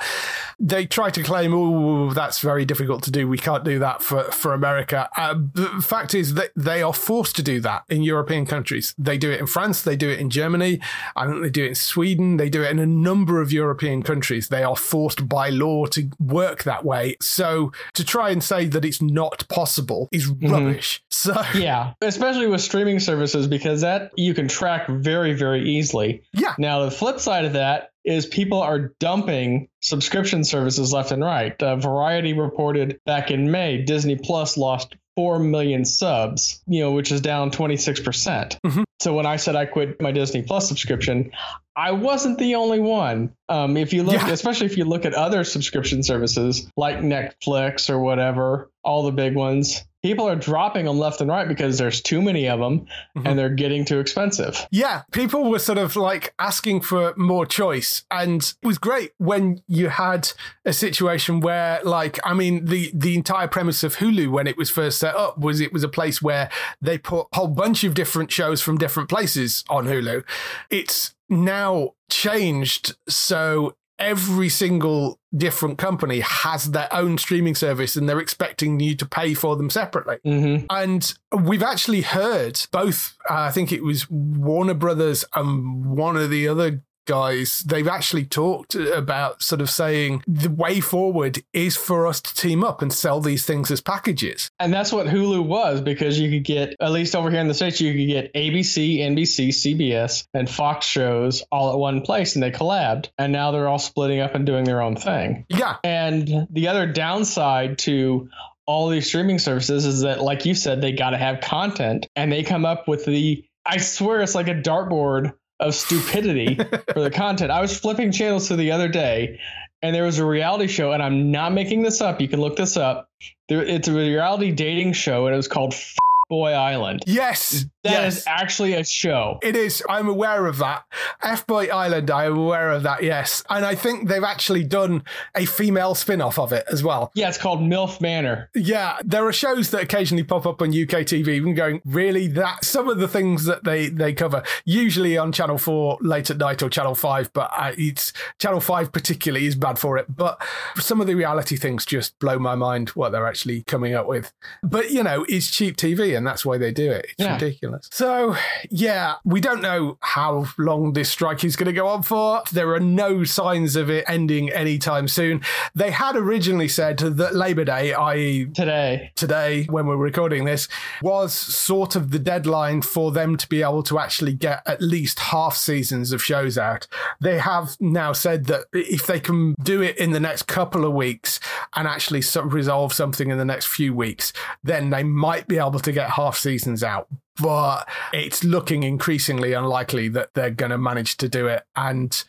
They 0.60 0.86
try 0.86 1.10
to 1.12 1.24
claim, 1.24 1.54
oh, 1.54 2.12
that's 2.14 2.40
very 2.40 2.66
difficult 2.66 3.04
to 3.04 3.12
do. 3.12 3.28
We 3.28 3.38
can't 3.38 3.64
do 3.64 3.80
that 3.80 4.02
for, 4.02 4.24
for 4.24 4.54
America. 4.54 5.08
Uh, 5.16 5.36
the 5.54 5.82
fact 5.82 6.14
is 6.14 6.34
that 6.34 6.52
they 6.56 6.82
are 6.82 6.94
forced 6.94 7.36
to 7.38 7.44
do 7.44 7.62
that 7.62 7.84
in 7.90 8.02
European 8.02 8.46
countries. 8.46 8.96
They 8.98 9.18
do 9.18 9.32
it 9.32 9.40
in 9.40 9.48
France, 9.48 9.84
they 9.84 9.96
do 9.96 10.10
it 10.10 10.20
in 10.20 10.30
Germany, 10.30 10.82
I 11.16 11.28
think 11.28 11.42
they 11.44 11.50
do 11.50 11.64
it 11.64 11.70
in 11.70 11.76
Sweden, 11.76 12.38
they 12.38 12.50
do 12.50 12.64
it 12.64 12.72
in 12.72 12.80
a 12.80 12.86
number 12.86 13.40
of 13.40 13.52
European 13.52 14.02
countries. 14.02 14.50
They 14.50 14.64
are 14.64 14.76
forced 14.76 15.30
by 15.30 15.50
law 15.50 15.86
to 15.88 16.10
work 16.20 16.64
that 16.64 16.84
way. 16.84 17.16
So 17.22 17.72
to 17.94 18.04
try 18.04 18.32
and 18.32 18.44
say 18.44 18.66
that 18.66 18.84
it's 18.84 19.02
not 19.02 19.48
possible 19.48 20.10
is 20.12 20.28
rubbish. 20.28 21.04
So 21.10 21.40
yeah, 21.56 21.94
especially 22.02 22.48
with 22.48 22.62
streaming 22.62 23.00
services, 23.00 23.48
because 23.48 23.82
that 23.82 24.12
you 24.18 24.34
can 24.34 24.48
track 24.48 24.88
very, 24.88 25.34
very 25.34 25.70
easily. 25.70 26.24
Yeah, 26.34 26.56
Now, 26.58 26.86
the 26.86 26.92
flip 26.92 27.20
side 27.20 27.46
of 27.46 27.54
that 27.54 27.90
is 28.04 28.26
people 28.26 28.62
are 28.62 28.94
dumping 29.00 29.68
subscription 29.82 30.44
services 30.44 30.92
left 30.92 31.12
and 31.12 31.24
right. 31.24 31.62
Uh, 31.62 31.76
Variety 31.76 32.34
reported 32.34 33.00
back 33.06 33.30
in 33.32 33.52
May 33.52 33.84
Disney 33.84 34.16
Plus 34.16 34.58
lost 34.58 34.96
4 35.16 35.40
million 35.40 35.86
subs, 35.86 36.64
you 36.68 36.82
know, 36.82 36.92
which 36.94 37.12
is 37.12 37.22
down 37.22 37.52
26%. 37.52 38.04
percent 38.04 38.58
Mhm. 38.66 38.84
So 39.02 39.14
when 39.14 39.26
I 39.26 39.36
said 39.36 39.56
I 39.56 39.66
quit 39.66 40.02
my 40.02 40.12
Disney 40.12 40.42
Plus 40.42 40.68
subscription, 40.68 41.32
I 41.76 41.92
wasn't 41.92 42.38
the 42.40 42.56
only 42.56 42.80
one. 42.80 43.34
Um, 43.50 43.76
if 43.78 43.94
you 43.94 44.04
look, 44.04 44.14
Yeah. 44.16 44.30
especially 44.32 44.68
if 44.68 44.78
you 44.78 44.86
look 44.86 45.06
at 45.06 45.14
other 45.14 45.44
subscription 45.44 46.02
services 46.04 46.70
like 46.78 47.00
Netflix 47.00 47.90
or 47.90 48.00
whatever, 48.00 48.70
all 48.84 49.04
the 49.04 49.12
big 49.12 49.36
ones, 49.36 49.84
people 50.04 50.28
are 50.28 50.36
dropping 50.36 50.86
them 50.86 50.98
left 50.98 51.22
and 51.22 51.30
right 51.30 51.48
because 51.48 51.78
there's 51.78 52.02
too 52.02 52.22
many 52.22 52.48
of 52.50 52.60
them 52.60 52.86
Mhm. 53.18 53.26
and 53.30 53.38
they're 53.40 53.50
getting 53.50 53.86
too 53.86 54.00
expensive. 54.00 54.66
Yeah, 54.72 55.04
people 55.12 55.50
were 55.50 55.60
sort 55.60 55.78
of 55.78 55.96
like 55.96 56.34
asking 56.40 56.82
for 56.82 57.14
more 57.18 57.46
choice, 57.46 58.04
and 58.10 58.42
it 58.62 58.66
was 58.66 58.78
great 58.78 59.12
when 59.18 59.62
you 59.68 59.90
had 59.90 60.32
a 60.66 60.74
situation 60.74 61.40
where, 61.40 61.80
like, 61.84 62.20
I 62.24 62.34
mean, 62.34 62.66
the 62.66 62.92
the 62.94 63.16
entire 63.16 63.48
premise 63.48 63.84
of 63.84 63.98
Hulu 63.98 64.30
when 64.32 64.48
it 64.48 64.58
was 64.58 64.70
first 64.70 64.98
set 65.00 65.16
up 65.16 65.38
was 65.38 65.60
it 65.62 65.72
was 65.74 65.84
a 65.84 65.90
place 65.90 66.22
where 66.22 66.50
they 66.82 66.98
put 66.98 67.28
a 67.32 67.36
whole 67.36 67.48
bunch 67.48 67.84
of 67.84 67.94
different 67.94 68.32
shows 68.32 68.62
from 68.62 68.78
different 68.78 69.10
places 69.10 69.64
on 69.70 69.86
Hulu. 69.86 70.24
It's 70.70 71.14
now 71.30 71.94
changed 72.10 72.96
so 73.08 73.76
every 74.02 74.50
single 74.50 75.20
different 75.36 75.78
company 75.78 76.20
has 76.20 76.72
their 76.72 76.94
own 76.94 77.18
streaming 77.18 77.56
service 77.56 77.96
and 77.96 78.10
they're 78.10 78.20
expecting 78.20 78.80
you 78.80 78.96
to 78.96 79.06
pay 79.06 79.34
for 79.34 79.56
them 79.56 79.70
separately. 79.70 80.18
hmm 80.24 80.66
And 80.70 81.14
we've 81.32 81.64
actually 81.64 82.02
heard 82.02 82.60
both, 82.72 83.16
uh, 83.30 83.36
I 83.36 83.52
think 83.52 83.72
it 83.72 83.84
was 83.84 84.10
Warner 84.10 84.74
Brothers 84.74 85.24
and 85.36 85.86
one 85.86 86.18
of 86.18 86.30
the 86.30 86.48
other 86.48 86.82
guys, 87.12 87.60
they've 87.68 87.90
actually 87.90 88.24
talked 88.24 88.74
about 88.74 89.42
sort 89.42 89.60
of 89.60 89.70
saying 89.70 90.24
the 90.26 90.50
way 90.50 90.80
forward 90.80 91.44
is 91.52 91.76
for 91.76 92.08
us 92.08 92.22
to 92.22 92.34
team 92.34 92.64
up 92.64 92.82
and 92.82 92.94
sell 92.94 93.20
these 93.20 93.46
things 93.46 93.70
as 93.70 93.82
packages. 93.82 94.50
And 94.62 94.72
that's 94.72 94.94
what 94.94 95.08
Hulu 95.08 95.46
was 95.46 95.82
because 95.82 96.18
you 96.18 96.30
could 96.30 96.46
get, 96.46 96.74
at 96.80 96.94
least 96.94 97.14
over 97.14 97.30
here 97.30 97.42
in 97.42 97.50
the 97.50 97.54
States, 97.54 97.82
you 97.82 97.92
could 97.92 98.08
get 98.08 98.34
ABC, 98.34 99.00
NBC, 99.00 99.50
CBS, 99.50 100.24
and 100.34 100.50
Fox 100.50 100.86
shows 100.86 101.44
all 101.52 101.74
at 101.74 101.78
one 101.78 102.00
place 102.00 102.36
and 102.36 102.44
they 102.44 102.50
collabed. 102.50 103.10
And 103.18 103.34
now 103.34 103.52
they're 103.52 103.68
all 103.68 103.78
splitting 103.78 104.22
up 104.22 104.34
and 104.34 104.46
doing 104.46 104.64
their 104.64 104.82
own 104.82 104.96
thing. 104.96 105.46
Yeah. 105.50 105.76
And 105.84 106.48
the 106.50 106.70
other 106.70 106.88
downside 106.88 107.78
to 107.80 108.30
all 108.66 108.88
these 108.88 109.08
streaming 109.08 109.40
services 109.40 109.86
is 109.86 110.04
that, 110.04 110.22
like 110.22 110.46
you 110.46 110.56
said, 110.56 110.80
they 110.80 110.94
got 110.94 111.10
to 111.10 111.18
have 111.18 111.42
content 111.42 112.08
and 112.16 112.32
they 112.32 112.44
come 112.44 112.64
up 112.64 112.88
with 112.88 113.04
the, 113.04 113.44
I 113.66 113.80
swear 113.80 114.22
it's 114.22 114.34
like 114.34 114.48
a 114.48 114.54
dartboard 114.56 115.34
of 115.62 115.76
stupidity 115.76 116.56
for 116.94 117.02
the 117.02 117.12
content. 117.12 117.52
I 117.52 117.62
was 117.62 117.78
flipping 117.78 118.12
channels 118.12 118.48
to 118.50 118.56
the 118.56 118.72
other 118.72 118.88
day 118.88 119.40
and 119.82 119.96
there 119.96 120.04
was 120.04 120.20
a 120.20 120.26
reality 120.26 120.68
show, 120.68 120.92
and 120.92 121.02
I'm 121.02 121.32
not 121.32 121.54
making 121.54 121.82
this 121.82 122.02
up. 122.02 122.22
You 122.22 122.28
can 122.28 122.40
look 122.40 122.56
this 122.56 122.78
up. 122.78 123.10
There, 123.50 123.64
it's 123.64 123.88
a 123.88 123.94
reality 123.94 124.52
dating 124.52 124.94
show, 124.94 125.26
and 125.26 125.34
it 125.34 125.38
was 125.38 125.48
called 125.48 125.74
F- 125.74 125.96
Boy 126.30 126.52
Island. 126.52 127.04
Yes. 127.08 127.66
That 127.84 128.06
is 128.08 128.18
yes. 128.18 128.24
actually 128.28 128.74
a 128.74 128.84
show. 128.84 129.40
It 129.42 129.56
is. 129.56 129.84
I'm 129.90 130.08
aware 130.08 130.46
of 130.46 130.58
that. 130.60 130.84
F 131.24 131.48
Boy 131.48 131.68
Island, 131.68 132.12
I'm 132.12 132.38
aware 132.38 132.70
of 132.72 132.84
that, 132.84 133.02
yes. 133.04 133.44
And 133.50 133.66
I 133.66 133.74
think 133.76 134.08
they've 134.08 134.24
actually 134.24 134.64
done 134.64 135.04
a 135.36 135.46
female 135.46 135.96
spin 135.96 136.22
off 136.22 136.38
of 136.38 136.54
it 136.54 136.64
as 136.72 136.84
well. 136.84 137.12
Yeah, 137.16 137.30
it's 137.30 137.38
called 137.40 137.60
MILF 137.62 138.00
Manor. 138.00 138.50
Yeah, 138.54 138.98
there 139.04 139.26
are 139.26 139.34
shows 139.34 139.72
that 139.72 139.82
occasionally 139.82 140.24
pop 140.24 140.46
up 140.46 140.62
on 140.62 140.70
UK 140.70 141.06
TV, 141.06 141.30
even 141.30 141.56
going, 141.56 141.82
really? 141.86 142.28
That 142.28 142.64
some 142.66 142.88
of 142.88 143.00
the 143.00 143.08
things 143.08 143.46
that 143.46 143.64
they 143.64 143.90
they 143.90 144.14
cover, 144.14 144.44
usually 144.66 145.18
on 145.18 145.32
Channel 145.32 145.58
4 145.58 145.98
late 146.02 146.30
at 146.30 146.38
night 146.38 146.62
or 146.62 146.70
Channel 146.70 146.96
5, 146.96 147.34
but 147.34 147.50
uh, 147.58 147.72
it's 147.78 148.14
Channel 148.38 148.62
5 148.62 148.92
particularly 148.92 149.48
is 149.48 149.56
bad 149.56 149.80
for 149.80 149.98
it. 149.98 150.16
But 150.16 150.40
some 150.78 151.02
of 151.02 151.08
the 151.08 151.16
reality 151.16 151.56
things 151.58 151.86
just 151.86 152.18
blow 152.20 152.38
my 152.38 152.54
mind 152.56 152.90
what 152.90 153.12
they're 153.12 153.28
actually 153.28 153.64
coming 153.64 153.94
up 153.96 154.08
with. 154.08 154.32
But, 154.62 154.92
you 154.92 155.02
know, 155.04 155.26
it's 155.28 155.50
cheap 155.50 155.78
TV 155.78 156.16
and 156.16 156.26
that's 156.28 156.46
why 156.46 156.58
they 156.58 156.72
do 156.72 156.92
it. 156.92 157.06
It's 157.12 157.20
Yeah. 157.20 157.34
ridiculous. 157.34 157.71
So, 157.92 158.36
yeah, 158.70 159.16
we 159.24 159.42
don't 159.42 159.62
know 159.62 159.98
how 160.02 160.48
long 160.58 160.94
this 160.94 161.10
strike 161.10 161.44
is 161.44 161.56
going 161.56 161.68
to 161.68 161.74
go 161.74 161.88
on 161.88 162.04
for. 162.04 162.44
There 162.52 162.74
are 162.74 162.80
no 162.80 163.24
signs 163.24 163.76
of 163.76 163.90
it 163.90 164.06
ending 164.08 164.50
anytime 164.52 165.08
soon. 165.08 165.42
They 165.76 165.92
had 165.92 166.16
originally 166.16 166.68
said 166.68 166.98
that 166.98 167.36
Labor 167.36 167.66
Day, 167.66 167.94
i.e., 167.94 168.46
Today. 168.54 169.12
today 169.16 169.66
when 169.70 169.88
we're 169.88 169.96
recording 169.96 170.46
this 170.46 170.68
was 171.02 171.34
sort 171.34 171.96
of 171.96 172.12
the 172.12 172.20
deadline 172.20 172.82
for 172.82 173.12
them 173.12 173.38
to 173.38 173.48
be 173.48 173.62
able 173.62 173.84
to 173.84 174.00
actually 174.00 174.34
get 174.34 174.62
at 174.66 174.82
least 174.82 175.20
half 175.20 175.56
seasons 175.56 176.12
of 176.12 176.24
shows 176.24 176.58
out. 176.58 176.88
They 177.20 177.40
have 177.40 177.78
now 177.80 178.14
said 178.14 178.46
that 178.46 178.66
if 178.74 179.06
they 179.08 179.20
can 179.20 179.56
do 179.62 179.82
it 179.82 179.98
in 179.98 180.12
the 180.12 180.20
next 180.20 180.44
couple 180.44 180.86
of 180.86 180.94
weeks 180.94 181.40
and 181.76 181.88
actually 181.88 182.24
resolve 182.44 182.94
something 182.94 183.30
in 183.30 183.38
the 183.38 183.46
next 183.46 183.68
few 183.68 183.94
weeks, 183.94 184.34
then 184.64 184.90
they 184.90 185.04
might 185.04 185.48
be 185.48 185.58
able 185.58 185.80
to 185.80 185.92
get 185.92 186.12
half 186.12 186.38
seasons 186.38 186.84
out. 186.84 187.08
But 187.40 187.88
it's 188.14 188.44
looking 188.44 188.84
increasingly 188.84 189.54
unlikely 189.54 190.10
that 190.10 190.34
they're 190.34 190.52
going 190.52 190.72
to 190.72 190.78
manage 190.78 191.18
to 191.18 191.30
do 191.30 191.48
it. 191.48 191.64
And 191.76 192.24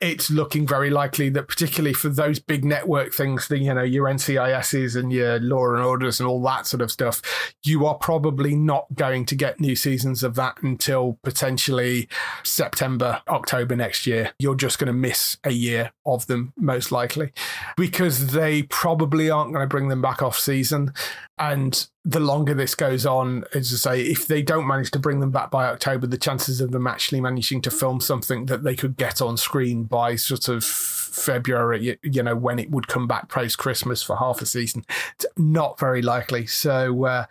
it's 0.00 0.30
looking 0.30 0.66
very 0.66 0.90
likely 0.90 1.28
that 1.28 1.48
particularly 1.48 1.92
for 1.92 2.08
those 2.08 2.38
big 2.38 2.64
network 2.64 3.12
things, 3.12 3.48
the 3.48 3.58
you 3.58 3.74
know 3.74 3.82
your 3.82 4.06
NCISs 4.06 4.96
and 4.96 5.12
your 5.12 5.40
Law 5.40 5.74
and 5.74 5.82
Orders 5.82 6.20
and 6.20 6.28
all 6.28 6.40
that 6.42 6.66
sort 6.66 6.82
of 6.82 6.90
stuff, 6.90 7.20
you 7.64 7.84
are 7.86 7.96
probably 7.96 8.54
not 8.54 8.86
going 8.94 9.24
to 9.26 9.34
get 9.34 9.60
new 9.60 9.74
seasons 9.74 10.22
of 10.22 10.34
that 10.36 10.62
until 10.62 11.18
potentially 11.24 12.08
September, 12.44 13.22
October 13.28 13.74
next 13.74 14.06
year. 14.06 14.32
You're 14.38 14.54
just 14.54 14.78
going 14.78 14.86
to 14.86 14.92
miss 14.92 15.36
a 15.42 15.50
year 15.50 15.92
of 16.06 16.26
them 16.26 16.52
most 16.56 16.92
likely 16.92 17.32
because 17.76 18.28
they 18.28 18.62
probably 18.64 19.30
aren't 19.30 19.52
going 19.52 19.64
to 19.64 19.68
bring 19.68 19.88
them 19.88 20.02
back 20.02 20.22
off 20.22 20.38
season. 20.38 20.92
And 21.40 21.86
the 22.04 22.20
longer 22.20 22.54
this 22.54 22.74
goes 22.74 23.06
on, 23.06 23.44
as 23.54 23.72
I 23.72 23.76
say, 23.76 24.02
if 24.02 24.26
they 24.26 24.42
don't 24.42 24.66
manage 24.66 24.90
to 24.92 24.98
bring 24.98 25.20
them 25.20 25.30
back 25.30 25.50
by 25.50 25.66
October, 25.66 26.06
the 26.06 26.18
chances 26.18 26.60
of 26.60 26.72
them 26.72 26.86
actually 26.86 27.20
managing 27.20 27.60
to 27.62 27.70
film 27.70 28.00
something 28.00 28.46
that 28.46 28.64
they 28.64 28.74
could 28.74 28.96
get 28.96 29.22
on 29.22 29.36
screen 29.36 29.84
by 29.84 30.16
sort 30.16 30.48
of 30.48 30.64
February, 31.08 31.98
you 32.02 32.22
know, 32.22 32.36
when 32.36 32.58
it 32.58 32.70
would 32.70 32.88
come 32.88 33.06
back 33.06 33.28
post 33.28 33.58
Christmas 33.58 34.02
for 34.02 34.16
half 34.16 34.40
a 34.40 34.46
season, 34.46 34.84
it's 35.14 35.26
not 35.36 35.78
very 35.78 36.02
likely. 36.02 36.46
So 36.46 37.04
uh, 37.04 37.26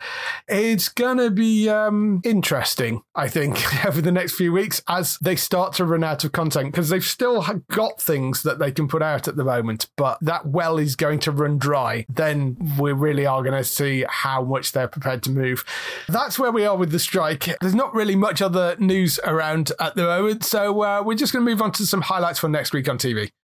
it's 0.47 0.89
going 0.89 1.17
to 1.17 1.31
be 1.31 1.69
um, 1.69 2.21
interesting, 2.23 3.01
I 3.15 3.27
think, 3.27 3.85
over 3.85 4.01
the 4.01 4.11
next 4.11 4.33
few 4.33 4.51
weeks 4.51 4.81
as 4.87 5.17
they 5.19 5.35
start 5.35 5.73
to 5.73 5.85
run 5.85 6.03
out 6.03 6.23
of 6.23 6.31
content 6.31 6.71
because 6.71 6.89
they've 6.89 7.03
still 7.03 7.45
got 7.69 8.01
things 8.01 8.43
that 8.43 8.59
they 8.59 8.71
can 8.71 8.87
put 8.87 9.01
out 9.01 9.27
at 9.27 9.35
the 9.35 9.43
moment, 9.43 9.87
but 9.95 10.17
that 10.21 10.47
well 10.47 10.77
is 10.77 10.95
going 10.95 11.19
to 11.19 11.31
run 11.31 11.57
dry. 11.57 12.05
Then 12.09 12.57
we 12.79 12.91
really 12.91 13.25
are 13.25 13.43
going 13.43 13.57
to 13.57 13.63
see 13.63 14.05
how 14.09 14.43
much 14.43 14.71
they're 14.71 14.87
prepared 14.87 15.23
to 15.23 15.31
move. 15.31 15.63
That's 16.07 16.39
where 16.39 16.51
we 16.51 16.65
are 16.65 16.75
with 16.75 16.91
the 16.91 16.99
strike. 16.99 17.57
There's 17.61 17.75
not 17.75 17.93
really 17.93 18.15
much 18.15 18.41
other 18.41 18.75
news 18.79 19.19
around 19.23 19.71
at 19.79 19.95
the 19.95 20.03
moment, 20.03 20.43
so 20.43 20.81
uh, 20.83 21.03
we're 21.03 21.15
just 21.15 21.33
going 21.33 21.45
to 21.45 21.51
move 21.51 21.61
on 21.61 21.71
to 21.73 21.85
some 21.85 22.01
highlights 22.01 22.39
for 22.39 22.49
next 22.49 22.73
week 22.73 22.89
on 22.89 22.97
TV. 22.97 23.31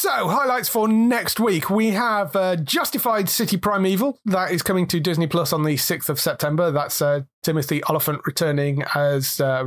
So, 0.00 0.28
highlights 0.28 0.70
for 0.70 0.88
next 0.88 1.38
week. 1.38 1.68
We 1.68 1.90
have 1.90 2.34
uh, 2.34 2.56
Justified 2.56 3.28
City 3.28 3.58
Primeval. 3.58 4.18
That 4.24 4.50
is 4.50 4.62
coming 4.62 4.86
to 4.86 4.98
Disney 4.98 5.26
Plus 5.26 5.52
on 5.52 5.62
the 5.62 5.74
6th 5.74 6.08
of 6.08 6.18
September. 6.18 6.70
That's 6.70 7.02
uh, 7.02 7.24
Timothy 7.42 7.82
Olyphant 7.84 8.22
returning 8.24 8.82
as 8.94 9.42
uh, 9.42 9.62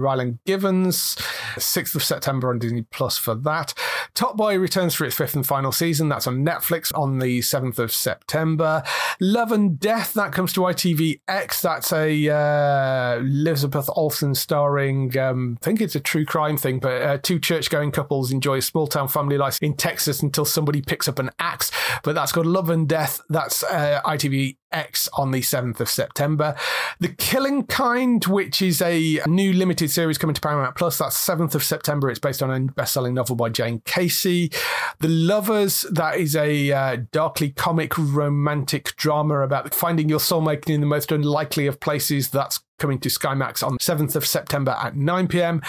Givens. 0.47 1.15
6th 1.55 1.93
of 1.93 2.03
September 2.03 2.49
on 2.49 2.57
Disney 2.57 2.81
Plus 2.81 3.15
for 3.15 3.36
that. 3.36 3.75
Top 4.15 4.36
Boy 4.36 4.57
returns 4.57 4.95
for 4.95 5.05
its 5.05 5.15
fifth 5.15 5.36
and 5.36 5.45
final 5.45 5.71
season. 5.71 6.09
That's 6.09 6.25
on 6.25 6.43
Netflix 6.43 6.91
on 6.97 7.19
the 7.19 7.39
7th 7.41 7.77
of 7.77 7.91
September. 7.91 8.81
Love 9.19 9.51
and 9.51 9.79
Death, 9.79 10.15
that 10.15 10.31
comes 10.31 10.51
to 10.53 10.61
ITVX. 10.61 11.61
That's 11.61 11.93
a 11.93 12.29
uh, 12.29 13.19
Elizabeth 13.19 13.88
Olsen 13.95 14.34
starring, 14.34 15.15
um, 15.15 15.59
I 15.61 15.65
think 15.65 15.79
it's 15.79 15.95
a 15.95 15.99
true 15.99 16.25
crime 16.25 16.57
thing, 16.57 16.79
but 16.79 17.01
uh, 17.03 17.17
two 17.19 17.39
church 17.39 17.69
going 17.69 17.91
couples 17.91 18.31
enjoy 18.31 18.57
a 18.57 18.61
small 18.63 18.88
town 18.88 19.09
family 19.09 19.38
life 19.38 19.59
in 19.61 19.75
Texas 19.75 20.22
until 20.24 20.45
somebody 20.45 20.82
picks 20.82 21.07
up 21.07 21.19
an 21.19 21.30
axe. 21.39 21.71
But 22.03 22.15
that's 22.15 22.32
called 22.32 22.47
Love 22.47 22.69
and 22.69 22.88
Death. 22.88 23.21
That's 23.30 23.63
uh, 23.63 24.01
ITV 24.05 24.57
X 24.74 25.07
on 25.13 25.32
the 25.32 25.41
7th 25.41 25.80
of 25.80 25.89
September. 25.89 26.55
The 26.99 27.09
Killing 27.09 27.65
Kind, 27.65 28.26
which 28.26 28.61
is 28.61 28.82
a 28.82 29.21
new 29.28 29.53
limited 29.53 29.91
series 29.91 30.17
coming 30.17 30.34
to 30.34 30.41
Paramount 30.41 30.76
Plus, 30.76 30.97
that's 30.97 31.15
7th 31.15 31.55
of 31.55 31.63
September. 31.63 32.09
It's 32.09 32.19
based 32.19 32.41
on 32.41 32.51
a 32.51 32.71
best 32.71 32.93
selling 32.93 33.13
novel 33.13 33.36
by 33.36 33.49
Jane 33.49 33.82
Casey. 33.86 34.51
The 34.99 35.07
Lovers, 35.07 35.86
that 35.91 36.17
is 36.17 36.36
a 36.36 36.71
uh, 36.71 36.97
darkly 37.11 37.51
comic 37.51 37.97
romantic 37.97 38.95
drama 38.95 39.41
about 39.41 39.74
finding 39.74 40.09
your 40.09 40.19
soulmate 40.19 40.69
in 40.69 40.82
the 40.82 40.88
most 40.88 41.11
unlikely 41.11 41.67
of 41.67 41.80
places. 41.80 42.30
That's 42.30 42.59
coming 42.84 42.99
to 42.99 43.09
Sky 43.09 43.34
Max 43.34 43.63
on 43.63 43.77
7th 43.77 44.13
of 44.17 44.25
September 44.25 44.75
at 44.77 44.93
9 44.93 45.29
pm. 45.29 45.61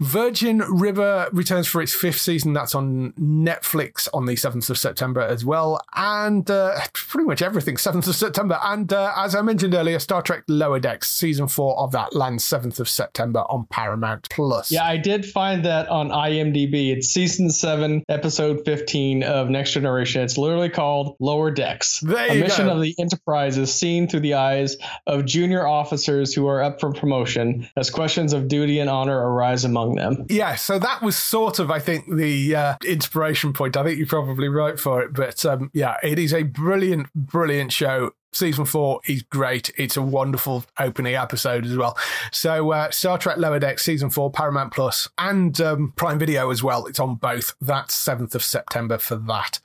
Virgin 0.00 0.60
River 0.60 1.28
returns 1.30 1.68
for 1.68 1.82
its 1.82 1.92
fifth 1.92 2.18
season. 2.18 2.54
That's 2.54 2.74
on 2.74 3.12
Netflix 3.12 4.08
on 4.14 4.24
the 4.24 4.36
7th 4.36 4.70
of 4.70 4.78
September 4.78 5.20
as 5.20 5.44
well. 5.44 5.78
And 5.94 6.50
uh, 6.50 6.80
pretty 6.94 7.26
much 7.26 7.42
everything, 7.42 7.76
7th 7.76 8.08
of 8.08 8.14
September. 8.14 8.58
And 8.62 8.90
uh, 8.90 9.12
as 9.18 9.34
I 9.34 9.42
mentioned 9.42 9.74
earlier, 9.74 9.98
Star 9.98 10.22
Trek 10.22 10.44
Lower 10.48 10.80
Decks, 10.80 11.10
season 11.10 11.46
four 11.46 11.78
of 11.78 11.92
that 11.92 12.16
lands 12.16 12.42
7th 12.42 12.80
of 12.80 12.88
September 12.88 13.40
on 13.50 13.66
Paramount 13.66 14.30
Plus. 14.30 14.72
Yeah, 14.72 14.86
I 14.86 14.96
did 14.96 15.26
find 15.26 15.66
that 15.66 15.90
on 15.90 16.08
IMDb. 16.08 16.90
It's 16.96 17.08
season 17.08 17.50
seven, 17.50 18.02
episode 18.08 18.62
15 18.64 19.24
of 19.24 19.50
Next 19.50 19.74
Generation. 19.74 20.22
It's 20.22 20.38
literally 20.38 20.70
called 20.70 21.16
Lower 21.20 21.50
Decks. 21.50 22.00
There 22.00 22.30
a 22.30 22.40
mission 22.40 22.64
go. 22.64 22.76
of 22.76 22.80
the 22.80 22.94
Enterprise 22.98 23.58
is 23.58 23.74
seen 23.74 24.08
through 24.08 24.20
the 24.20 24.34
eyes 24.34 24.78
of 25.06 25.26
junior 25.26 25.66
officers 25.66 26.32
who 26.32 26.46
are 26.46 26.61
up 26.62 26.80
for 26.80 26.92
promotion 26.92 27.68
as 27.76 27.90
questions 27.90 28.32
of 28.32 28.48
duty 28.48 28.78
and 28.78 28.88
honor 28.88 29.18
arise 29.18 29.64
among 29.64 29.96
them. 29.96 30.26
Yeah, 30.28 30.54
so 30.54 30.78
that 30.78 31.02
was 31.02 31.16
sort 31.16 31.58
of, 31.58 31.70
I 31.70 31.78
think, 31.78 32.12
the 32.14 32.54
uh, 32.56 32.76
inspiration 32.84 33.52
point. 33.52 33.76
I 33.76 33.84
think 33.84 33.98
you're 33.98 34.06
probably 34.06 34.48
right 34.48 34.78
for 34.78 35.02
it. 35.02 35.12
But 35.12 35.44
um, 35.44 35.70
yeah, 35.74 35.96
it 36.02 36.18
is 36.18 36.32
a 36.32 36.42
brilliant, 36.44 37.12
brilliant 37.14 37.72
show. 37.72 38.12
Season 38.34 38.64
four 38.64 39.00
is 39.06 39.22
great. 39.24 39.70
It's 39.76 39.96
a 39.96 40.02
wonderful 40.02 40.64
opening 40.78 41.14
episode 41.14 41.66
as 41.66 41.76
well. 41.76 41.98
So, 42.30 42.72
uh, 42.72 42.90
Star 42.90 43.18
Trek 43.18 43.36
Lower 43.36 43.58
Deck 43.58 43.78
Season 43.78 44.08
four, 44.08 44.30
Paramount 44.30 44.72
Plus, 44.72 45.06
and 45.18 45.60
um, 45.60 45.92
Prime 45.96 46.18
Video 46.18 46.50
as 46.50 46.62
well. 46.62 46.86
It's 46.86 46.98
on 46.98 47.16
both. 47.16 47.54
That's 47.60 47.94
7th 47.94 48.34
of 48.34 48.42
September 48.42 48.96
for 48.96 49.16
that. 49.16 49.60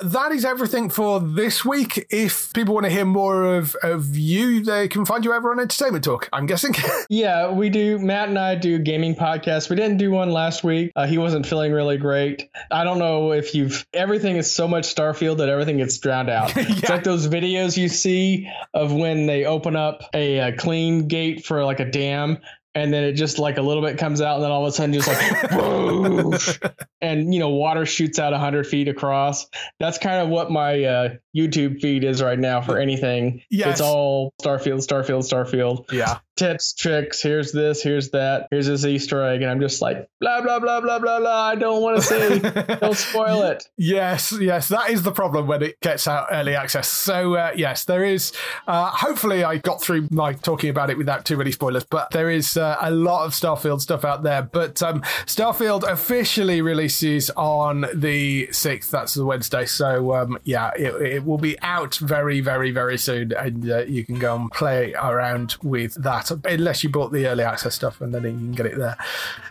That 0.00 0.32
is 0.32 0.44
everything 0.44 0.90
for 0.90 1.20
this 1.20 1.64
week. 1.64 2.06
If 2.10 2.52
people 2.52 2.74
want 2.74 2.86
to 2.86 2.90
hear 2.90 3.04
more 3.04 3.44
of, 3.56 3.76
of 3.84 4.16
you, 4.16 4.64
they 4.64 4.88
can 4.88 5.04
find 5.04 5.24
you 5.24 5.32
over 5.32 5.52
on 5.52 5.60
Entertainment 5.60 6.02
Talk, 6.04 6.28
I'm 6.32 6.46
guessing. 6.46 6.74
Yeah, 7.08 7.50
we 7.52 7.68
do. 7.68 7.98
Matt 7.98 8.28
and 8.30 8.38
I 8.38 8.54
do 8.54 8.78
gaming 8.78 9.14
podcasts. 9.14 9.68
We 9.68 9.76
didn't 9.76 9.98
do 9.98 10.10
one 10.10 10.30
last 10.30 10.64
week. 10.64 10.92
Uh, 10.96 11.06
he 11.06 11.18
wasn't 11.18 11.46
feeling 11.46 11.72
really 11.72 11.98
great. 11.98 12.48
I 12.70 12.84
don't 12.84 12.98
know 12.98 13.32
if 13.32 13.54
you've. 13.54 13.86
Everything 13.92 14.36
is 14.36 14.50
so 14.50 14.66
much 14.66 14.84
Starfield 14.94 15.36
that 15.38 15.48
everything 15.48 15.76
gets 15.76 15.98
drowned 15.98 16.30
out. 16.30 16.52
It's 16.72 16.88
like 16.88 17.04
those 17.04 17.28
videos 17.28 17.76
you 17.76 17.88
see 17.92 18.48
of 18.74 18.92
when 18.92 19.26
they 19.26 19.44
open 19.44 19.76
up 19.76 20.02
a, 20.14 20.38
a 20.38 20.56
clean 20.56 21.08
gate 21.08 21.44
for 21.44 21.64
like 21.64 21.80
a 21.80 21.84
dam. 21.84 22.38
And 22.74 22.90
then 22.90 23.04
it 23.04 23.12
just 23.12 23.38
like 23.38 23.58
a 23.58 23.62
little 23.62 23.82
bit 23.82 23.98
comes 23.98 24.22
out, 24.22 24.36
and 24.36 24.44
then 24.44 24.50
all 24.50 24.64
of 24.64 24.68
a 24.68 24.72
sudden 24.72 24.94
just 24.94 25.06
like, 25.06 25.52
whoosh, 25.52 26.58
and 27.02 27.34
you 27.34 27.38
know, 27.38 27.50
water 27.50 27.84
shoots 27.84 28.18
out 28.18 28.32
hundred 28.32 28.66
feet 28.66 28.88
across. 28.88 29.46
That's 29.78 29.98
kind 29.98 30.22
of 30.22 30.30
what 30.30 30.50
my 30.50 30.82
uh, 30.82 31.08
YouTube 31.36 31.82
feed 31.82 32.02
is 32.02 32.22
right 32.22 32.38
now 32.38 32.62
for 32.62 32.78
anything. 32.78 33.42
Yes. 33.50 33.72
It's 33.72 33.80
all 33.82 34.32
Starfield, 34.40 34.78
Starfield, 34.78 35.30
Starfield 35.30 35.92
yeah. 35.92 36.20
Tips, 36.36 36.74
tricks. 36.74 37.22
Here's 37.22 37.52
this, 37.52 37.82
here's 37.82 38.10
that. 38.10 38.48
Here's 38.50 38.66
this 38.66 38.84
Easter 38.84 39.22
egg, 39.22 39.42
and 39.42 39.50
I'm 39.50 39.60
just 39.60 39.82
like 39.82 40.08
blah 40.20 40.40
blah 40.40 40.58
blah 40.58 40.80
blah 40.80 40.98
blah 40.98 41.20
blah. 41.20 41.42
I 41.42 41.54
don't 41.54 41.82
want 41.82 41.96
to 41.96 42.02
say. 42.02 42.38
don't 42.80 42.96
spoil 42.96 43.42
it. 43.42 43.64
Yes, 43.76 44.34
yes, 44.40 44.68
that 44.68 44.90
is 44.90 45.02
the 45.02 45.12
problem 45.12 45.46
when 45.46 45.62
it 45.62 45.80
gets 45.80 46.08
out 46.08 46.28
early 46.30 46.54
access. 46.54 46.88
So 46.88 47.34
uh, 47.34 47.52
yes, 47.54 47.84
there 47.84 48.04
is. 48.04 48.32
Uh, 48.66 48.90
hopefully, 48.90 49.44
I 49.44 49.58
got 49.58 49.82
through 49.82 50.08
my 50.10 50.32
talking 50.32 50.70
about 50.70 50.90
it 50.90 50.98
without 50.98 51.24
too 51.24 51.36
many 51.36 51.52
spoilers. 51.52 51.84
But 51.84 52.10
there 52.10 52.30
is 52.30 52.56
uh, 52.56 52.76
a 52.80 52.90
lot 52.90 53.24
of 53.24 53.32
Starfield 53.32 53.80
stuff 53.80 54.04
out 54.04 54.22
there. 54.22 54.42
But 54.42 54.82
um, 54.82 55.02
Starfield 55.26 55.82
officially 55.84 56.62
releases 56.62 57.30
on 57.30 57.86
the 57.94 58.50
sixth. 58.52 58.90
That's 58.90 59.14
the 59.14 59.24
Wednesday. 59.24 59.66
So 59.66 60.14
um, 60.14 60.38
yeah, 60.44 60.70
it, 60.76 60.94
it 61.02 61.24
will 61.24 61.38
be 61.38 61.60
out 61.60 61.96
very, 61.96 62.40
very, 62.40 62.70
very 62.70 62.98
soon, 62.98 63.32
and 63.32 63.70
uh, 63.70 63.78
you 63.84 64.04
can 64.04 64.18
go 64.18 64.36
and 64.36 64.50
play 64.50 64.94
around 64.94 65.56
with 65.62 65.94
that. 66.02 66.21
Unless 66.30 66.84
you 66.84 66.90
bought 66.90 67.12
the 67.12 67.26
early 67.26 67.44
access 67.44 67.74
stuff, 67.74 68.00
and 68.00 68.14
then 68.14 68.22
you 68.24 68.30
can 68.30 68.52
get 68.52 68.66
it 68.66 68.78
there. 68.78 68.96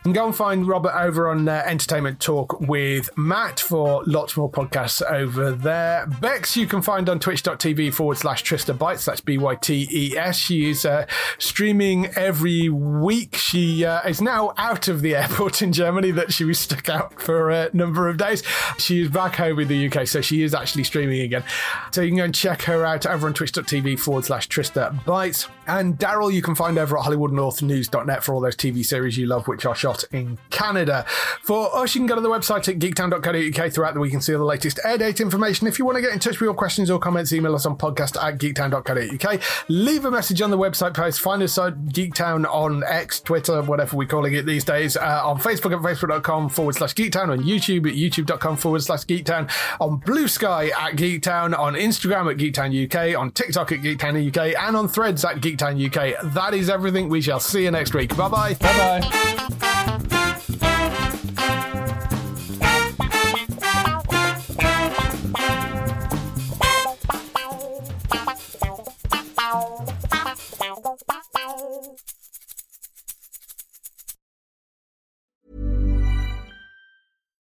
And 0.03 0.13
go 0.13 0.25
and 0.25 0.35
find 0.35 0.67
Robert 0.67 0.93
over 0.95 1.29
on 1.29 1.47
uh, 1.47 1.63
Entertainment 1.65 2.19
Talk 2.19 2.59
with 2.61 3.09
Matt 3.17 3.59
for 3.59 4.03
lots 4.05 4.35
more 4.37 4.49
podcasts 4.49 5.01
over 5.01 5.51
there. 5.51 6.07
Bex, 6.21 6.55
you 6.55 6.67
can 6.67 6.81
find 6.81 7.09
on 7.09 7.19
twitch.tv 7.19 7.93
forward 7.93 8.17
slash 8.17 8.43
Trista 8.43 8.75
Bytes. 8.77 9.05
That's 9.05 9.21
B 9.21 9.37
Y 9.37 9.55
T 9.55 9.87
E 9.91 10.17
S. 10.17 10.37
She 10.37 10.69
is 10.69 10.85
uh, 10.85 11.05
streaming 11.37 12.07
every 12.15 12.69
week. 12.69 13.35
She 13.35 13.85
uh, 13.85 14.07
is 14.07 14.21
now 14.21 14.53
out 14.57 14.87
of 14.87 15.01
the 15.01 15.15
airport 15.15 15.61
in 15.61 15.73
Germany 15.73 16.11
that 16.11 16.33
she 16.33 16.43
was 16.43 16.59
stuck 16.59 16.89
out 16.89 17.21
for 17.21 17.49
a 17.49 17.69
number 17.73 18.07
of 18.07 18.17
days. 18.17 18.43
She 18.77 19.01
is 19.01 19.09
back 19.09 19.35
home 19.35 19.59
in 19.59 19.67
the 19.67 19.87
UK, 19.87 20.07
so 20.07 20.21
she 20.21 20.43
is 20.43 20.53
actually 20.53 20.83
streaming 20.83 21.21
again. 21.21 21.43
So 21.91 22.01
you 22.01 22.09
can 22.09 22.17
go 22.17 22.23
and 22.25 22.35
check 22.35 22.63
her 22.63 22.85
out 22.85 23.05
over 23.05 23.27
on 23.27 23.33
twitch.tv 23.33 23.99
forward 23.99 24.25
slash 24.25 24.47
Trista 24.47 24.97
Bytes. 25.03 25.47
And 25.67 25.97
Daryl, 25.97 26.33
you 26.33 26.41
can 26.41 26.55
find 26.61 26.77
over 26.77 26.95
at 26.95 27.03
HollywoodNorthNews.net 27.05 28.23
for 28.23 28.35
all 28.35 28.39
those 28.39 28.55
TV 28.55 28.85
series 28.85 29.17
you 29.17 29.25
love, 29.25 29.47
which 29.47 29.65
are 29.65 29.73
shot 29.73 30.03
in 30.11 30.37
Canada. 30.51 31.03
For 31.41 31.75
us, 31.75 31.95
you 31.95 32.01
can 32.01 32.05
go 32.05 32.13
to 32.13 32.21
the 32.21 32.29
website 32.29 32.67
at 32.69 32.77
geektown.co.uk 32.77 33.73
throughout 33.73 33.95
the 33.95 33.99
week 33.99 34.13
and 34.13 34.23
see 34.23 34.35
all 34.35 34.37
the 34.37 34.45
latest 34.45 34.79
air 34.83 34.99
date 34.99 35.19
information. 35.19 35.65
If 35.65 35.79
you 35.79 35.85
want 35.85 35.95
to 35.95 36.03
get 36.03 36.13
in 36.13 36.19
touch 36.19 36.33
with 36.33 36.41
your 36.41 36.53
questions 36.53 36.91
or 36.91 36.99
comments, 36.99 37.33
email 37.33 37.55
us 37.55 37.65
on 37.65 37.79
podcast 37.79 38.15
at 38.23 38.37
geektown.co.uk. 38.37 39.41
Leave 39.69 40.05
a 40.05 40.11
message 40.11 40.39
on 40.39 40.51
the 40.51 40.57
website 40.57 40.93
post. 40.93 41.19
Find 41.19 41.41
us 41.41 41.57
at 41.57 41.73
Geektown 41.85 42.45
on 42.47 42.83
X, 42.83 43.19
Twitter, 43.21 43.63
whatever 43.63 43.97
we're 43.97 44.07
calling 44.07 44.35
it 44.35 44.45
these 44.45 44.63
days. 44.63 44.95
Uh, 44.95 45.21
on 45.23 45.39
Facebook 45.39 45.75
at 45.75 45.81
facebook.com 45.81 46.47
forward 46.47 46.75
slash 46.75 46.93
geektown. 46.93 47.29
On 47.29 47.39
YouTube 47.39 47.89
at 47.89 47.95
youtube.com 47.95 48.55
forward 48.55 48.83
slash 48.83 49.05
geektown. 49.05 49.49
On 49.79 49.97
Blue 49.97 50.27
Sky 50.27 50.67
at 50.79 50.95
Geektown. 50.95 51.57
On 51.57 51.73
Instagram 51.73 52.31
at 52.31 52.37
Geektown 52.37 52.69
UK. 52.85 53.19
On 53.19 53.31
TikTok 53.31 53.71
at 53.71 53.79
Geektown 53.79 54.27
UK. 54.27 54.55
And 54.61 54.77
on 54.77 54.87
Threads 54.87 55.25
at 55.25 55.37
Geektown 55.37 55.83
UK. 55.83 56.21
That 56.33 56.50
is 56.59 56.69
everything. 56.69 57.09
We 57.09 57.21
shall 57.21 57.39
see 57.39 57.63
you 57.63 57.71
next 57.71 57.93
week. 57.93 58.15
Bye 58.15 58.29
bye. 58.29 58.53
Bye 58.55 59.01
bye. 59.01 59.21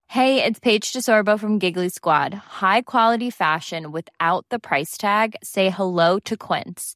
Hey, 0.07 0.31
Hey, 0.31 0.43
it's 0.43 0.59
Paige 0.59 0.93
DeSorbo 0.93 1.39
from 1.39 1.57
Giggly 1.57 1.89
Squad. 1.89 2.33
High 2.33 2.81
quality 2.81 3.29
fashion 3.29 3.91
without 3.91 4.45
the 4.49 4.59
price 4.59 4.97
tag. 4.97 5.35
Say 5.43 5.69
hello 5.69 6.19
to 6.19 6.37
Quince. 6.37 6.95